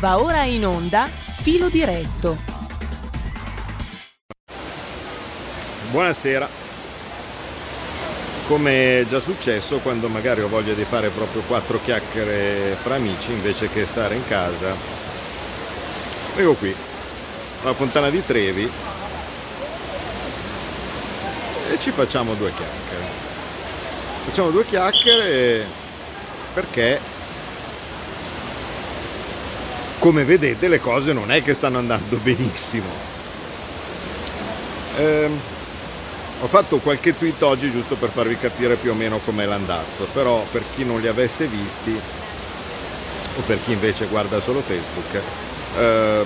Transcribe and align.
Va 0.00 0.18
ora 0.18 0.44
in 0.44 0.64
onda 0.64 1.10
Filo 1.42 1.68
Diretto. 1.68 2.34
Buonasera. 5.90 6.48
Come 8.46 9.00
è 9.00 9.06
già 9.06 9.20
successo 9.20 9.80
quando 9.80 10.08
magari 10.08 10.40
ho 10.40 10.48
voglia 10.48 10.72
di 10.72 10.84
fare 10.84 11.10
proprio 11.10 11.42
quattro 11.42 11.78
chiacchiere 11.84 12.78
fra 12.80 12.94
amici 12.94 13.32
invece 13.32 13.68
che 13.68 13.84
stare 13.84 14.14
in 14.14 14.26
casa, 14.26 14.74
vengo 16.34 16.54
qui, 16.54 16.74
alla 17.62 17.74
Fontana 17.74 18.08
di 18.08 18.24
Trevi 18.24 18.70
e 21.72 21.78
ci 21.78 21.90
facciamo 21.90 22.32
due 22.32 22.50
chiacchiere. 22.54 23.04
Facciamo 24.24 24.48
due 24.48 24.64
chiacchiere 24.64 25.66
perché 26.54 27.18
come 30.00 30.24
vedete 30.24 30.68
le 30.68 30.80
cose 30.80 31.12
non 31.12 31.30
è 31.30 31.42
che 31.42 31.52
stanno 31.52 31.76
andando 31.76 32.16
benissimo. 32.16 32.88
Eh, 34.96 35.28
ho 36.40 36.46
fatto 36.46 36.78
qualche 36.78 37.16
tweet 37.16 37.42
oggi 37.42 37.70
giusto 37.70 37.96
per 37.96 38.08
farvi 38.08 38.36
capire 38.38 38.76
più 38.76 38.92
o 38.92 38.94
meno 38.94 39.18
com'è 39.18 39.44
l'andazzo, 39.44 40.08
però 40.12 40.42
per 40.50 40.62
chi 40.74 40.86
non 40.86 41.00
li 41.00 41.06
avesse 41.06 41.46
visti 41.46 42.00
o 43.36 43.42
per 43.42 43.58
chi 43.62 43.72
invece 43.72 44.06
guarda 44.06 44.40
solo 44.40 44.62
Facebook, 44.62 45.22
eh, 45.76 46.24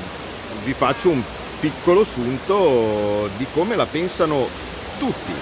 vi 0.62 0.72
faccio 0.72 1.10
un 1.10 1.20
piccolo 1.58 2.04
sunto 2.04 3.28
di 3.36 3.46
come 3.52 3.74
la 3.74 3.86
pensano 3.86 4.48
tutti. 5.00 5.32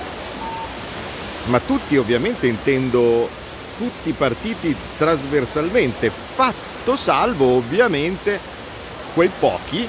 Ma 1.48 1.60
tutti 1.60 1.98
ovviamente 1.98 2.46
intendo 2.46 3.28
tutti 3.76 4.08
i 4.08 4.14
partiti 4.14 4.74
trasversalmente, 4.96 6.10
fatto 6.34 6.71
fatto 6.82 6.96
salvo 6.96 7.46
ovviamente 7.56 8.40
quei 9.14 9.30
pochi 9.38 9.88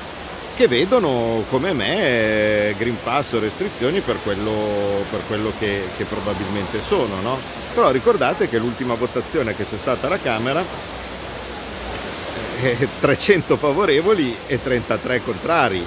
che 0.55 0.67
vedono 0.67 1.43
come 1.49 1.73
me 1.73 2.75
Green 2.77 2.97
Pass 3.01 3.31
o 3.31 3.39
restrizioni 3.39 4.01
per 4.01 4.17
quello, 4.21 5.03
per 5.09 5.21
quello 5.25 5.51
che, 5.57 5.87
che, 5.97 6.03
probabilmente 6.03 6.79
sono. 6.81 7.19
No? 7.21 7.39
Però 7.73 7.89
ricordate 7.89 8.47
che 8.47 8.59
l'ultima 8.59 8.93
votazione 8.93 9.55
che 9.55 9.65
c'è 9.67 9.77
stata 9.79 10.05
alla 10.05 10.19
Camera 10.19 10.63
è 12.61 12.87
300 12.99 13.57
favorevoli 13.57 14.37
e 14.45 14.61
33 14.61 15.23
contrari. 15.23 15.83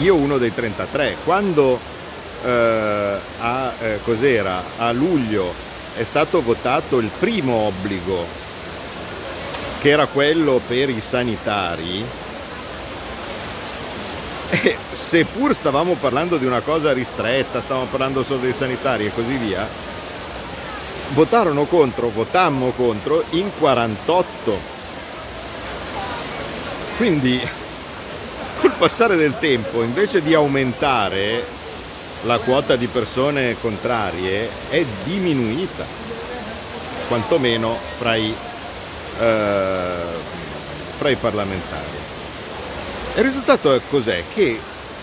Io 0.00 0.14
uno 0.14 0.38
dei 0.38 0.54
33. 0.54 1.16
Quando 1.24 1.78
eh, 2.42 3.18
a, 3.38 3.72
eh, 3.78 4.44
a 4.78 4.92
luglio 4.92 5.52
è 5.94 6.04
stato 6.04 6.40
votato 6.40 6.98
il 6.98 7.10
primo 7.18 7.52
obbligo 7.66 8.48
che 9.80 9.88
era 9.88 10.06
quello 10.06 10.60
per 10.66 10.90
i 10.90 11.00
sanitari, 11.00 12.04
e 14.50 14.76
seppur 14.92 15.54
stavamo 15.54 15.94
parlando 15.94 16.36
di 16.36 16.44
una 16.44 16.60
cosa 16.60 16.92
ristretta, 16.92 17.62
stavamo 17.62 17.86
parlando 17.86 18.22
solo 18.22 18.40
dei 18.40 18.52
sanitari 18.52 19.06
e 19.06 19.14
così 19.14 19.36
via, 19.36 19.66
votarono 21.14 21.64
contro, 21.64 22.10
votammo 22.10 22.72
contro 22.72 23.24
in 23.30 23.50
48. 23.58 24.78
Quindi 26.98 27.40
col 28.60 28.72
passare 28.72 29.16
del 29.16 29.38
tempo, 29.38 29.82
invece 29.82 30.20
di 30.20 30.34
aumentare 30.34 31.42
la 32.24 32.36
quota 32.38 32.76
di 32.76 32.86
persone 32.86 33.56
contrarie, 33.58 34.46
è 34.68 34.84
diminuita, 35.04 35.86
quantomeno 37.08 37.78
fra 37.96 38.14
i 38.16 38.28
eh, 38.28 38.49
fra 40.96 41.10
i 41.10 41.16
parlamentari. 41.16 41.98
Il 43.16 43.24
risultato 43.24 43.74
è 43.74 43.80
cos'è? 43.88 44.22
Che 44.32 44.58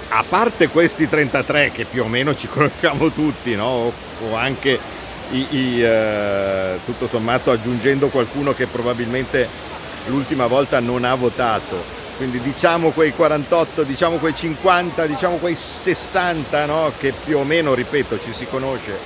a 0.09 0.23
parte 0.27 0.69
questi 0.69 1.09
33 1.09 1.71
che 1.71 1.85
più 1.85 2.03
o 2.03 2.07
meno 2.07 2.35
ci 2.35 2.47
conosciamo 2.51 3.09
tutti, 3.11 3.56
no? 3.56 3.91
o 4.19 4.35
anche 4.35 4.79
i, 5.31 5.47
i, 5.50 5.83
eh, 5.83 6.79
tutto 6.85 7.07
sommato 7.07 7.51
aggiungendo 7.51 8.07
qualcuno 8.07 8.53
che 8.53 8.66
probabilmente 8.66 9.47
l'ultima 10.06 10.47
volta 10.47 10.79
non 10.79 11.03
ha 11.03 11.13
votato, 11.16 11.83
quindi 12.16 12.39
diciamo 12.39 12.91
quei 12.91 13.11
48, 13.11 13.83
diciamo 13.83 14.17
quei 14.17 14.33
50, 14.33 15.06
diciamo 15.06 15.35
quei 15.35 15.56
60 15.56 16.66
no? 16.66 16.91
che 16.97 17.13
più 17.23 17.38
o 17.38 17.44
meno, 17.44 17.73
ripeto, 17.73 18.19
ci 18.19 18.33
si 18.33 18.47
conosce 18.47 18.97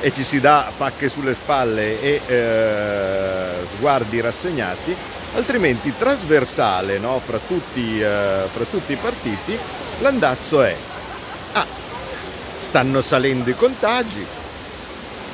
e 0.00 0.12
ci 0.12 0.24
si 0.24 0.40
dà 0.40 0.70
pacche 0.76 1.08
sulle 1.08 1.34
spalle 1.34 2.00
e 2.00 2.20
eh, 2.26 3.66
sguardi 3.76 4.20
rassegnati, 4.20 4.94
altrimenti 5.34 5.92
trasversale 5.96 6.98
no, 6.98 7.20
fra, 7.24 7.38
tutti, 7.46 8.00
eh, 8.00 8.42
fra 8.52 8.64
tutti 8.70 8.92
i 8.92 8.96
partiti 8.96 9.58
l'andazzo 10.00 10.62
è 10.62 10.74
ah, 11.52 11.66
stanno 12.60 13.00
salendo 13.02 13.50
i 13.50 13.56
contagi, 13.56 14.24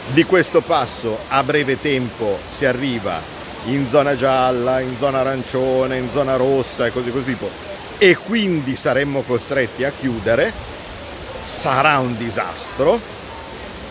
di 0.08 0.24
questo 0.24 0.60
passo 0.60 1.18
a 1.28 1.42
breve 1.42 1.80
tempo 1.80 2.38
si 2.48 2.64
arriva 2.64 3.20
in 3.66 3.88
zona 3.88 4.14
gialla, 4.14 4.80
in 4.80 4.96
zona 4.98 5.20
arancione, 5.20 5.98
in 5.98 6.08
zona 6.12 6.36
rossa 6.36 6.86
e 6.86 6.92
così 6.92 7.10
così 7.10 7.24
tipo 7.24 7.50
e 7.98 8.14
quindi 8.16 8.76
saremmo 8.76 9.22
costretti 9.22 9.84
a 9.84 9.90
chiudere, 9.90 10.52
sarà 11.42 11.98
un 11.98 12.16
disastro 12.16 13.00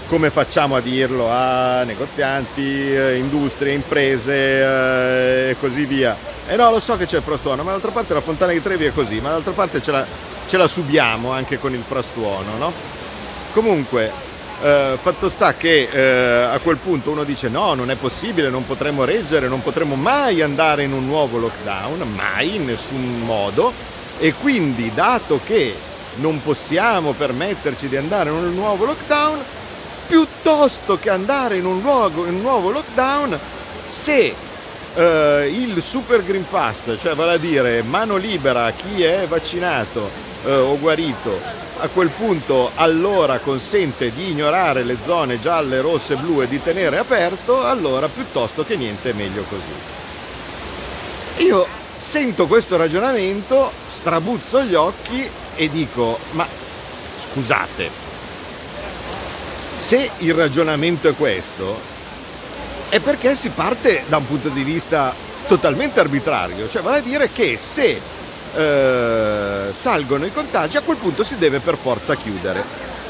come 0.07 0.29
facciamo 0.29 0.75
a 0.75 0.81
dirlo 0.81 1.29
a 1.29 1.83
negozianti, 1.83 2.95
eh, 2.95 3.17
industrie, 3.17 3.73
imprese 3.73 4.33
eh, 4.33 5.49
e 5.49 5.55
così 5.59 5.85
via. 5.85 6.16
E 6.47 6.55
no, 6.55 6.69
lo 6.69 6.79
so 6.79 6.95
che 6.95 7.05
c'è 7.05 7.17
il 7.17 7.23
frastuono, 7.23 7.63
ma 7.63 7.71
d'altra 7.71 7.91
parte 7.91 8.13
la 8.13 8.21
Fontana 8.21 8.51
di 8.51 8.61
Trevi 8.61 8.85
è 8.85 8.93
così, 8.93 9.19
ma 9.19 9.29
d'altra 9.29 9.53
parte 9.53 9.81
ce 9.81 9.91
la, 9.91 10.05
ce 10.47 10.57
la 10.57 10.67
subiamo 10.67 11.31
anche 11.31 11.57
con 11.57 11.73
il 11.73 11.83
frastuono, 11.85 12.57
no? 12.59 12.71
Comunque, 13.51 14.11
eh, 14.61 14.97
fatto 15.01 15.27
sta 15.27 15.55
che 15.55 15.88
eh, 15.91 16.43
a 16.43 16.59
quel 16.59 16.77
punto 16.77 17.09
uno 17.09 17.23
dice 17.23 17.49
no, 17.49 17.73
non 17.73 17.89
è 17.89 17.95
possibile, 17.95 18.49
non 18.49 18.66
potremo 18.66 19.05
reggere, 19.05 19.47
non 19.47 19.63
potremo 19.63 19.95
mai 19.95 20.41
andare 20.41 20.83
in 20.83 20.93
un 20.93 21.05
nuovo 21.05 21.39
lockdown, 21.39 22.13
mai, 22.16 22.55
in 22.55 22.66
nessun 22.66 23.23
modo, 23.25 23.73
e 24.19 24.33
quindi 24.33 24.91
dato 24.93 25.39
che 25.43 25.75
non 26.17 26.41
possiamo 26.43 27.11
permetterci 27.13 27.87
di 27.87 27.97
andare 27.97 28.29
in 28.29 28.35
un 28.35 28.53
nuovo 28.53 28.85
lockdown, 28.85 29.43
piuttosto 30.07 30.97
che 30.97 31.09
andare 31.09 31.57
in 31.57 31.66
un, 31.66 31.81
luogo, 31.81 32.25
in 32.25 32.35
un 32.35 32.41
nuovo 32.41 32.71
lockdown 32.71 33.39
se 33.88 34.33
eh, 34.95 35.51
il 35.53 35.81
Super 35.81 36.23
Green 36.23 36.45
Pass, 36.49 36.97
cioè 36.99 37.16
vale 37.16 37.33
a 37.33 37.38
dire 37.38 37.81
mano 37.81 38.16
libera 38.16 38.66
a 38.66 38.71
chi 38.71 39.03
è 39.03 39.25
vaccinato 39.27 40.09
eh, 40.45 40.53
o 40.53 40.77
guarito, 40.79 41.39
a 41.79 41.88
quel 41.88 42.09
punto 42.09 42.71
allora 42.75 43.39
consente 43.39 44.13
di 44.13 44.29
ignorare 44.29 44.83
le 44.83 44.97
zone 45.05 45.41
gialle, 45.41 45.81
rosse, 45.81 46.16
blu 46.16 46.41
e 46.41 46.47
di 46.47 46.61
tenere 46.61 46.97
aperto, 46.97 47.66
allora 47.66 48.07
piuttosto 48.07 48.63
che 48.63 48.75
niente 48.75 49.09
è 49.09 49.13
meglio 49.13 49.43
così. 49.49 49.93
Io 51.45 51.67
sento 51.97 52.47
questo 52.47 52.77
ragionamento, 52.77 53.72
strabuzzo 53.87 54.63
gli 54.63 54.73
occhi 54.73 55.29
e 55.55 55.69
dico, 55.69 56.17
ma 56.31 56.47
scusate, 57.17 58.04
se 59.85 60.09
il 60.18 60.34
ragionamento 60.34 61.07
è 61.07 61.13
questo, 61.16 61.79
è 62.90 63.00
perché 63.00 63.35
si 63.35 63.50
parte 63.50 64.01
da 64.07 64.18
un 64.18 64.25
punto 64.25 64.50
di 64.50 64.63
vista 64.63 65.13
totalmente 65.46 66.00
arbitrario, 66.00 66.68
cioè 66.68 66.81
vale 66.81 66.97
a 66.97 67.01
dire 67.01 67.29
che 67.31 67.59
se 67.62 68.01
eh, 68.56 69.72
salgono 69.72 70.25
i 70.25 70.34
contagi 70.34 70.78
a 70.78 70.81
quel 70.81 70.97
punto 70.97 71.22
si 71.23 71.38
deve 71.38 71.59
per 71.59 71.78
forza 71.78 72.16
chiudere. 72.16 72.63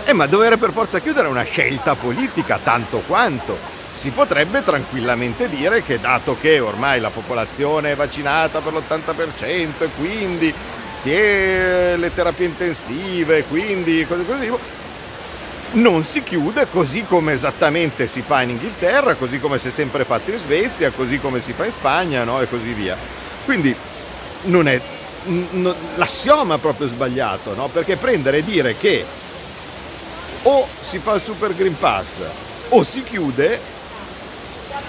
Eh, 0.04 0.12
ma 0.12 0.26
dover 0.26 0.58
per 0.58 0.74
forza 0.74 1.00
chiudere 1.00 1.28
è 1.28 1.32
una 1.32 1.44
scelta 1.44 1.96
politica, 1.96 2.60
tanto 2.62 3.02
quanto. 3.08 3.58
Si 3.94 4.10
potrebbe 4.10 4.62
tranquillamente 4.62 5.48
dire 5.48 5.82
che 5.82 5.98
dato 6.02 6.36
che 6.38 6.60
ormai 6.60 7.00
la 7.00 7.10
popolazione 7.10 7.94
è 7.94 7.96
vaccinata 7.96 8.60
per 8.60 8.74
l'80% 8.74 9.70
e 9.80 9.90
quindi 9.98 10.54
si 11.02 11.14
è 11.14 11.94
le 11.96 12.14
terapie 12.14 12.48
intensive, 12.48 13.46
quindi 13.46 14.06
cose 14.06 14.26
così, 14.26 14.52
non 15.76 16.04
si 16.04 16.24
chiude 16.24 16.68
così 16.70 17.06
come 17.06 17.34
esattamente 17.34 18.08
si 18.08 18.22
fa 18.22 18.42
in 18.42 18.52
Inghilterra, 18.52 19.16
così 19.16 19.40
come 19.40 19.60
si 19.60 19.70
è 19.70 19.72
sempre 19.72 20.06
fatto 20.06 20.32
in 20.32 20.38
Svezia, 20.38 20.92
così 20.92 21.20
come 21.20 21.42
si 21.42 21.54
fa 21.54 21.66
in 21.66 21.72
Spagna 21.72 22.24
no? 22.24 22.42
e 22.42 22.48
così 22.48 22.72
via. 22.72 22.98
Quindi 23.44 23.76
non 24.44 24.68
è 24.68 24.80
n- 25.26 25.76
l'assioma 25.96 26.58
proprio 26.58 26.88
sbagliato, 26.88 27.54
no? 27.56 27.68
perché 27.68 27.98
prendere 27.98 28.38
e 28.38 28.44
dire 28.44 28.78
che 28.78 29.06
o 30.44 30.68
si 30.80 31.00
fa 31.00 31.16
il 31.16 31.24
Super 31.24 31.56
Green 31.56 31.78
Pass 31.78 32.08
o 32.70 32.84
si 32.84 33.04
chiude 33.04 33.60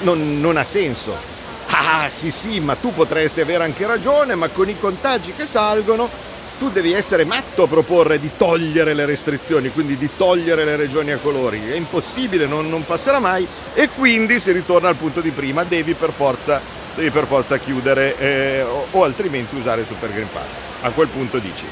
non, 0.00 0.41
non 0.41 0.56
ha 0.56 0.65
senso. 0.65 1.35
Ah 1.69 2.09
sì 2.11 2.31
sì, 2.31 2.61
ma 2.61 2.77
tu 2.77 2.93
potresti 2.94 3.41
avere 3.41 3.65
anche 3.65 3.87
ragione, 3.87 4.35
ma 4.35 4.49
con 4.49 4.69
i 4.69 4.79
contagi 4.79 5.33
che 5.35 5.47
salgono 5.47 6.09
tu 6.58 6.70
devi 6.70 6.93
essere 6.93 7.25
matto 7.25 7.64
a 7.64 7.67
proporre 7.67 8.19
di 8.19 8.31
togliere 8.37 8.94
le 8.94 9.05
restrizioni, 9.05 9.70
quindi 9.70 9.97
di 9.97 10.08
togliere 10.17 10.64
le 10.64 10.76
regioni 10.76 11.12
a 11.12 11.19
colori. 11.19 11.70
È 11.70 11.75
impossibile, 11.75 12.47
non, 12.47 12.69
non 12.69 12.85
passerà 12.85 13.19
mai 13.19 13.47
e 13.75 13.88
quindi 13.88 14.41
si 14.41 14.53
ritorna 14.53 14.88
al 14.88 14.97
punto 14.97 15.20
di 15.20 15.31
prima, 15.31 15.64
devi 15.64 15.94
per 15.94 16.12
forza 16.12 16.61
devi 16.97 17.11
per 17.11 17.26
forza 17.26 17.58
chiudere 17.58 18.17
eh, 18.17 18.62
o, 18.62 18.87
o 18.91 19.05
altrimenti 19.05 19.55
usare 19.55 19.82
il 19.82 19.87
Super 19.87 20.11
Green 20.11 20.29
Pass. 20.32 20.47
A 20.81 20.91
quel 20.91 21.08
punto 21.08 21.38
dici, 21.38 21.67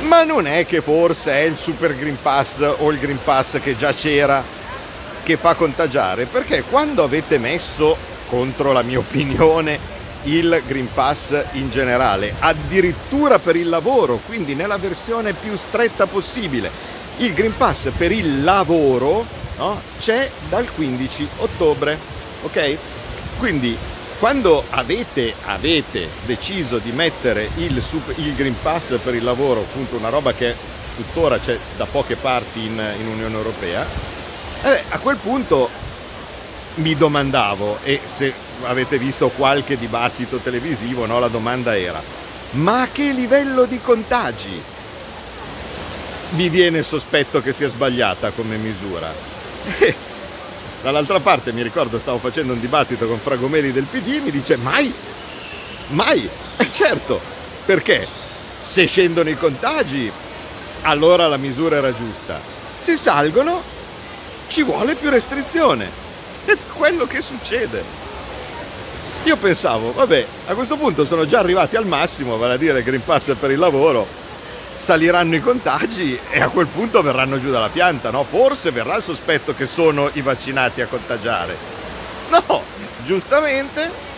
ma 0.00 0.24
non 0.24 0.46
è 0.46 0.66
che 0.66 0.80
forse 0.80 1.32
è 1.32 1.40
il 1.40 1.56
Super 1.56 1.96
Green 1.96 2.18
Pass 2.20 2.74
o 2.78 2.90
il 2.90 2.98
Green 2.98 3.18
Pass 3.22 3.58
che 3.60 3.76
già 3.76 3.92
c'era 3.92 4.42
che 5.22 5.36
fa 5.36 5.54
contagiare? 5.54 6.26
Perché 6.26 6.62
quando 6.68 7.02
avete 7.02 7.38
messo, 7.38 7.96
contro 8.28 8.72
la 8.72 8.82
mia 8.82 8.98
opinione, 8.98 9.78
il 10.24 10.62
Green 10.66 10.88
Pass 10.92 11.44
in 11.52 11.70
generale, 11.70 12.34
addirittura 12.38 13.38
per 13.38 13.56
il 13.56 13.68
lavoro, 13.68 14.20
quindi 14.26 14.54
nella 14.54 14.76
versione 14.76 15.32
più 15.32 15.56
stretta 15.56 16.06
possibile, 16.06 16.70
il 17.18 17.32
Green 17.34 17.56
Pass 17.56 17.90
per 17.96 18.12
il 18.12 18.42
lavoro 18.42 19.24
no, 19.56 19.80
c'è 19.98 20.30
dal 20.48 20.68
15 20.74 21.28
ottobre, 21.38 21.98
ok? 22.42 22.76
Quindi 23.38 23.76
quando 24.18 24.64
avete, 24.70 25.34
avete 25.46 26.08
deciso 26.26 26.78
di 26.78 26.92
mettere 26.92 27.48
il, 27.56 27.82
super, 27.82 28.18
il, 28.18 28.34
Green 28.34 28.56
Pass 28.60 28.98
per 29.02 29.14
il 29.14 29.24
lavoro, 29.24 29.60
appunto 29.60 29.96
una 29.96 30.10
roba 30.10 30.32
che 30.34 30.54
tuttora 30.96 31.38
c'è 31.38 31.56
da 31.76 31.86
poche 31.86 32.16
parti 32.16 32.66
in, 32.66 32.82
in 33.00 33.06
Unione 33.06 33.34
Europea, 33.34 33.86
eh, 34.62 34.82
a 34.90 34.98
quel 34.98 35.16
punto 35.16 35.70
mi 36.76 36.94
domandavo, 36.94 37.78
e 37.82 38.00
se 38.06 38.32
avete 38.64 38.98
visto 38.98 39.28
qualche 39.28 39.76
dibattito 39.76 40.38
televisivo, 40.38 41.06
no, 41.06 41.18
la 41.18 41.28
domanda 41.28 41.76
era, 41.76 42.02
ma 42.52 42.82
a 42.82 42.88
che 42.88 43.12
livello 43.12 43.64
di 43.64 43.80
contagi 43.80 44.62
vi 46.30 46.48
viene 46.48 46.82
sospetto 46.82 47.40
che 47.40 47.52
sia 47.52 47.68
sbagliata 47.68 48.30
come 48.30 48.56
misura? 48.56 49.12
Eh, 49.78 49.94
Dall'altra 50.82 51.20
parte 51.20 51.52
mi 51.52 51.62
ricordo 51.62 51.98
stavo 51.98 52.16
facendo 52.16 52.54
un 52.54 52.60
dibattito 52.60 53.06
con 53.06 53.18
Fragomeli 53.18 53.70
del 53.70 53.84
PD 53.84 54.14
e 54.14 54.20
mi 54.20 54.30
dice 54.30 54.56
mai, 54.56 54.92
mai, 55.88 56.26
eh 56.56 56.72
certo, 56.72 57.20
perché? 57.66 58.08
Se 58.62 58.86
scendono 58.86 59.28
i 59.28 59.36
contagi 59.36 60.10
allora 60.82 61.28
la 61.28 61.36
misura 61.36 61.76
era 61.76 61.94
giusta, 61.94 62.40
se 62.78 62.96
salgono 62.96 63.62
ci 64.48 64.62
vuole 64.62 64.94
più 64.94 65.10
restrizione, 65.10 65.88
è 66.46 66.56
quello 66.74 67.06
che 67.06 67.20
succede. 67.20 67.99
Io 69.24 69.36
pensavo, 69.36 69.92
vabbè, 69.92 70.26
a 70.46 70.54
questo 70.54 70.76
punto 70.76 71.04
sono 71.04 71.26
già 71.26 71.40
arrivati 71.40 71.76
al 71.76 71.86
massimo, 71.86 72.38
vale 72.38 72.54
a 72.54 72.56
dire 72.56 72.82
Green 72.82 73.04
Pass 73.04 73.34
per 73.38 73.50
il 73.50 73.58
lavoro, 73.58 74.06
saliranno 74.76 75.34
i 75.34 75.40
contagi 75.40 76.18
e 76.30 76.40
a 76.40 76.48
quel 76.48 76.66
punto 76.66 77.02
verranno 77.02 77.38
giù 77.38 77.50
dalla 77.50 77.68
pianta, 77.68 78.10
no? 78.10 78.24
Forse 78.24 78.70
verrà 78.70 78.96
il 78.96 79.02
sospetto 79.02 79.54
che 79.54 79.66
sono 79.66 80.08
i 80.14 80.22
vaccinati 80.22 80.80
a 80.80 80.86
contagiare. 80.86 81.54
No, 82.30 82.62
giustamente. 83.04 84.08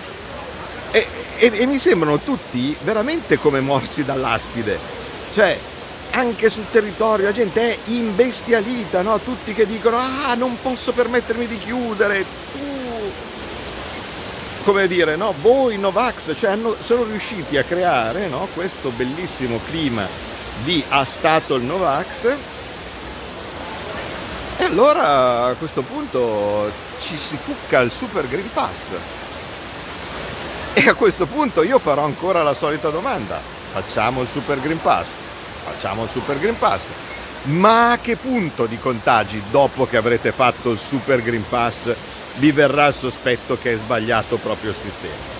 E, 0.92 1.06
e, 1.38 1.50
e 1.52 1.66
mi 1.66 1.78
sembrano 1.78 2.20
tutti 2.20 2.76
veramente 2.82 3.38
come 3.38 3.60
morsi 3.60 4.04
dall'aspide. 4.04 4.78
Cioè, 5.34 5.58
anche 6.12 6.48
sul 6.48 6.66
territorio 6.70 7.24
la 7.24 7.32
gente 7.32 7.60
è 7.60 7.78
imbestialita, 7.86 9.02
no? 9.02 9.18
Tutti 9.18 9.52
che 9.52 9.66
dicono, 9.66 9.98
ah, 9.98 10.34
non 10.34 10.56
posso 10.62 10.92
permettermi 10.92 11.46
di 11.46 11.58
chiudere, 11.58 12.24
come 14.62 14.86
dire, 14.86 15.16
no? 15.16 15.34
voi 15.40 15.76
Novax, 15.78 16.36
cioè 16.36 16.50
hanno, 16.50 16.76
sono 16.78 17.04
riusciti 17.04 17.56
a 17.56 17.64
creare 17.64 18.28
no? 18.28 18.48
questo 18.54 18.90
bellissimo 18.90 19.60
clima 19.68 20.06
di 20.64 20.82
ha 20.88 21.04
stato 21.04 21.56
il 21.56 21.62
Novax 21.64 22.34
e 24.58 24.64
allora 24.64 25.46
a 25.46 25.54
questo 25.54 25.82
punto 25.82 26.70
ci 27.00 27.16
si 27.16 27.36
cucca 27.44 27.80
il 27.80 27.90
Super 27.90 28.28
Green 28.28 28.48
Pass 28.52 28.76
e 30.74 30.88
a 30.88 30.94
questo 30.94 31.26
punto 31.26 31.62
io 31.62 31.78
farò 31.78 32.04
ancora 32.04 32.42
la 32.42 32.54
solita 32.54 32.90
domanda 32.90 33.40
facciamo 33.72 34.22
il 34.22 34.28
Super 34.28 34.60
Green 34.60 34.80
Pass 34.80 35.06
facciamo 35.64 36.04
il 36.04 36.10
Super 36.10 36.38
Green 36.38 36.58
Pass 36.58 36.82
ma 37.44 37.92
a 37.92 37.98
che 37.98 38.14
punto 38.16 38.66
di 38.66 38.78
contagi 38.78 39.42
dopo 39.50 39.86
che 39.86 39.96
avrete 39.96 40.30
fatto 40.30 40.70
il 40.70 40.78
Super 40.78 41.22
Green 41.22 41.44
Pass 41.48 41.92
vi 42.36 42.52
verrà 42.52 42.86
il 42.86 42.94
sospetto 42.94 43.58
che 43.60 43.74
è 43.74 43.76
sbagliato 43.76 44.36
proprio 44.36 44.70
il 44.70 44.76
sistema 44.76 45.30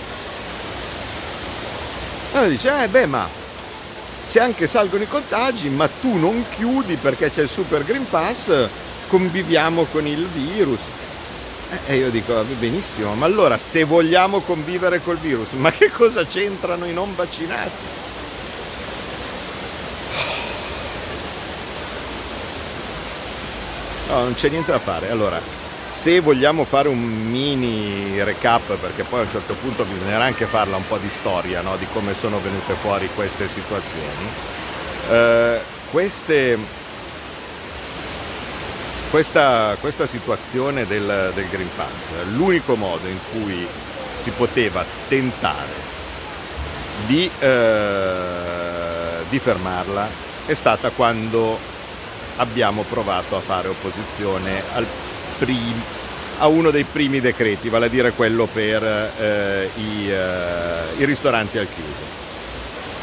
allora 2.32 2.48
dice 2.48 2.82
eh 2.82 2.88
beh 2.88 3.06
ma 3.06 3.40
se 4.24 4.38
anche 4.40 4.66
salgono 4.66 5.02
i 5.02 5.08
contagi, 5.08 5.68
ma 5.68 5.88
tu 5.88 6.16
non 6.16 6.44
chiudi 6.54 6.94
perché 6.94 7.30
c'è 7.30 7.42
il 7.42 7.48
Super 7.48 7.84
Green 7.84 8.08
Pass, 8.08 8.68
conviviamo 9.08 9.84
con 9.90 10.06
il 10.06 10.26
virus. 10.28 10.80
E 11.86 11.96
io 11.96 12.10
dico, 12.10 12.42
benissimo, 12.58 13.14
ma 13.14 13.26
allora 13.26 13.58
se 13.58 13.84
vogliamo 13.84 14.40
convivere 14.40 15.02
col 15.02 15.16
virus, 15.18 15.52
ma 15.52 15.72
che 15.72 15.90
cosa 15.90 16.24
c'entrano 16.24 16.84
i 16.84 16.92
non 16.92 17.14
vaccinati? 17.14 18.00
No, 24.08 24.22
non 24.22 24.34
c'è 24.34 24.48
niente 24.48 24.70
da 24.70 24.78
fare. 24.78 25.10
Allora, 25.10 25.40
se 26.02 26.18
vogliamo 26.18 26.64
fare 26.64 26.88
un 26.88 26.98
mini 26.98 28.20
recap, 28.24 28.74
perché 28.74 29.04
poi 29.04 29.20
a 29.20 29.22
un 29.22 29.30
certo 29.30 29.54
punto 29.54 29.84
bisognerà 29.84 30.24
anche 30.24 30.46
farla 30.46 30.74
un 30.74 30.84
po' 30.88 30.98
di 30.98 31.08
storia 31.08 31.60
no? 31.60 31.76
di 31.76 31.86
come 31.92 32.12
sono 32.12 32.40
venute 32.40 32.72
fuori 32.72 33.08
queste 33.14 33.46
situazioni, 33.46 34.28
eh, 35.10 35.60
queste, 35.92 36.58
questa, 39.10 39.76
questa, 39.78 40.06
situazione 40.06 40.88
del, 40.88 41.30
del 41.36 41.48
Green 41.48 41.70
Pass, 41.76 42.26
l'unico 42.32 42.74
modo 42.74 43.06
in 43.06 43.18
cui 43.30 43.64
si 44.16 44.30
poteva 44.30 44.84
tentare 45.06 45.70
di, 47.06 47.30
eh, 47.38 49.22
di 49.28 49.38
fermarla 49.38 50.08
è 50.46 50.54
stata 50.54 50.90
quando 50.90 51.56
abbiamo 52.38 52.82
provato 52.88 53.36
a 53.36 53.40
fare 53.40 53.68
opposizione 53.68 54.62
al 54.72 54.86
prim- 55.42 55.82
a 56.38 56.46
uno 56.46 56.70
dei 56.70 56.84
primi 56.84 57.20
decreti, 57.20 57.68
vale 57.68 57.86
a 57.86 57.88
dire 57.88 58.12
quello 58.12 58.46
per 58.46 58.82
eh, 58.82 59.70
i, 59.76 60.08
eh, 60.08 61.00
i 61.00 61.04
ristoranti 61.04 61.58
al 61.58 61.66
chiuso. 61.72 62.20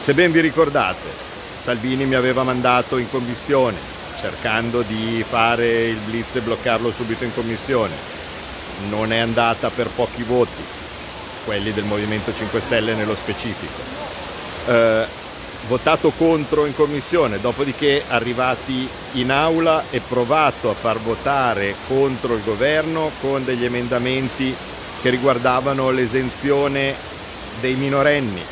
Se 0.04 0.14
ben 0.14 0.32
vi 0.32 0.40
ricordate, 0.40 1.08
Salvini 1.62 2.06
mi 2.06 2.16
aveva 2.16 2.44
mandato 2.44 2.98
in 2.98 3.10
commissione 3.10 3.98
cercando 4.20 4.82
di 4.82 5.24
fare 5.28 5.88
il 5.88 5.98
blitz 6.06 6.36
e 6.36 6.42
bloccarlo 6.42 6.92
subito 6.92 7.24
in 7.24 7.34
commissione. 7.34 7.94
Non 8.90 9.12
è 9.12 9.18
andata 9.18 9.70
per 9.70 9.88
pochi 9.88 10.24
voti, 10.24 10.64
quelli 11.46 11.74
del 11.74 11.86
Movimento 11.86 12.34
5 12.34 12.60
Stelle 12.60 12.96
nello 12.96 13.16
specifico. 13.16 13.82
Eh, 14.68 15.06
votato 15.68 16.12
contro 16.12 16.66
in 16.66 16.76
commissione, 16.76 17.40
dopodiché 17.40 18.04
arrivati 18.08 18.88
in 19.14 19.32
aula 19.32 19.84
e 19.90 20.00
provato 20.00 20.70
a 20.70 20.74
far 20.74 21.00
votare 21.00 21.76
contro 21.88 22.36
il 22.36 22.44
governo 22.44 23.12
con 23.22 23.44
degli 23.44 23.66
emendamenti 23.66 24.56
che 25.02 25.10
riguardavano 25.10 25.90
l'esenzione 25.92 26.96
dei 27.60 27.76
minorenni. 27.76 28.44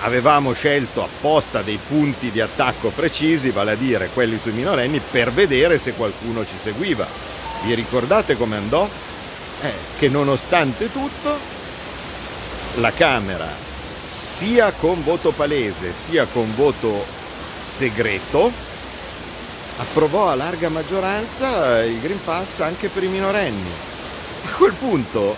Avevamo 0.00 0.52
scelto 0.52 1.02
apposta 1.02 1.62
dei 1.62 1.78
punti 1.84 2.30
di 2.30 2.40
attacco 2.40 2.90
precisi, 2.90 3.50
vale 3.50 3.72
a 3.72 3.76
dire 3.76 4.10
quelli 4.12 4.38
sui 4.38 4.52
minorenni, 4.52 5.00
per 5.10 5.32
vedere 5.32 5.78
se 5.78 5.92
qualcuno 5.92 6.44
ci 6.44 6.56
seguiva. 6.60 7.06
Vi 7.64 7.74
ricordate 7.74 8.36
come 8.36 8.56
andò? 8.56 8.88
Eh, 9.62 9.72
che 9.98 10.08
nonostante 10.08 10.92
tutto 10.92 11.38
la 12.74 12.92
Camera 12.92 13.65
sia 14.36 14.70
con 14.72 15.02
voto 15.02 15.30
palese 15.30 15.94
sia 15.94 16.26
con 16.26 16.54
voto 16.54 17.06
segreto, 17.64 18.52
approvò 19.78 20.28
a 20.28 20.34
larga 20.34 20.68
maggioranza 20.68 21.82
il 21.82 21.98
Green 22.00 22.22
Pass 22.22 22.60
anche 22.60 22.88
per 22.88 23.02
i 23.02 23.08
minorenni. 23.08 23.70
A 24.44 24.50
quel 24.56 24.74
punto, 24.74 25.34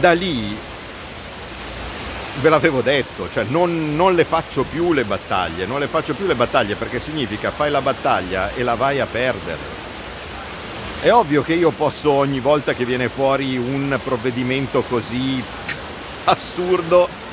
da 0.00 0.12
lì, 0.12 0.54
ve 2.42 2.48
l'avevo 2.50 2.82
detto, 2.82 3.26
cioè 3.32 3.44
non, 3.48 3.96
non, 3.96 4.14
le 4.14 4.24
faccio 4.24 4.64
più 4.64 4.92
le 4.92 5.04
battaglie, 5.04 5.64
non 5.64 5.80
le 5.80 5.86
faccio 5.86 6.12
più 6.12 6.26
le 6.26 6.34
battaglie 6.34 6.74
perché 6.74 7.00
significa 7.00 7.50
fai 7.50 7.70
la 7.70 7.80
battaglia 7.80 8.52
e 8.52 8.62
la 8.62 8.74
vai 8.74 9.00
a 9.00 9.06
perdere. 9.06 9.82
È 11.00 11.10
ovvio 11.10 11.42
che 11.42 11.54
io 11.54 11.70
posso 11.70 12.10
ogni 12.10 12.40
volta 12.40 12.74
che 12.74 12.84
viene 12.84 13.08
fuori 13.08 13.56
un 13.56 13.98
provvedimento 14.02 14.82
così 14.82 15.42
assurdo 16.24 17.23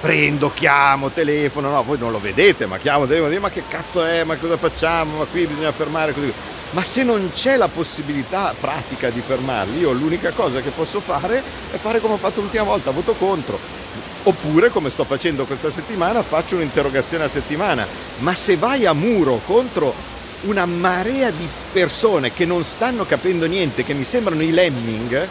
prendo, 0.00 0.52
chiamo, 0.52 1.10
telefono, 1.10 1.70
no, 1.70 1.82
voi 1.82 1.98
non 1.98 2.12
lo 2.12 2.20
vedete, 2.20 2.66
ma 2.66 2.78
chiamo, 2.78 3.06
telefono, 3.06 3.38
ma 3.40 3.50
che 3.50 3.62
cazzo 3.68 4.04
è, 4.04 4.24
ma 4.24 4.36
cosa 4.36 4.56
facciamo, 4.56 5.18
ma 5.18 5.24
qui 5.24 5.46
bisogna 5.46 5.72
fermare 5.72 6.12
così. 6.12 6.32
Ma 6.70 6.82
se 6.82 7.02
non 7.02 7.30
c'è 7.32 7.56
la 7.56 7.68
possibilità 7.68 8.54
pratica 8.58 9.08
di 9.08 9.22
fermarli, 9.24 9.78
io 9.78 9.92
l'unica 9.92 10.32
cosa 10.32 10.60
che 10.60 10.70
posso 10.70 11.00
fare 11.00 11.42
è 11.70 11.76
fare 11.78 11.98
come 11.98 12.14
ho 12.14 12.18
fatto 12.18 12.40
l'ultima 12.40 12.64
volta, 12.64 12.90
voto 12.90 13.14
contro. 13.14 13.58
Oppure, 14.24 14.68
come 14.68 14.90
sto 14.90 15.04
facendo 15.04 15.44
questa 15.44 15.70
settimana, 15.70 16.22
faccio 16.22 16.56
un'interrogazione 16.56 17.24
a 17.24 17.28
settimana. 17.28 17.86
Ma 18.18 18.34
se 18.34 18.56
vai 18.56 18.84
a 18.84 18.92
muro 18.92 19.40
contro 19.46 19.94
una 20.42 20.66
marea 20.66 21.30
di 21.30 21.48
persone 21.72 22.32
che 22.32 22.44
non 22.44 22.62
stanno 22.64 23.06
capendo 23.06 23.46
niente, 23.46 23.84
che 23.84 23.94
mi 23.94 24.04
sembrano 24.04 24.42
i 24.42 24.50
lemming, 24.50 25.26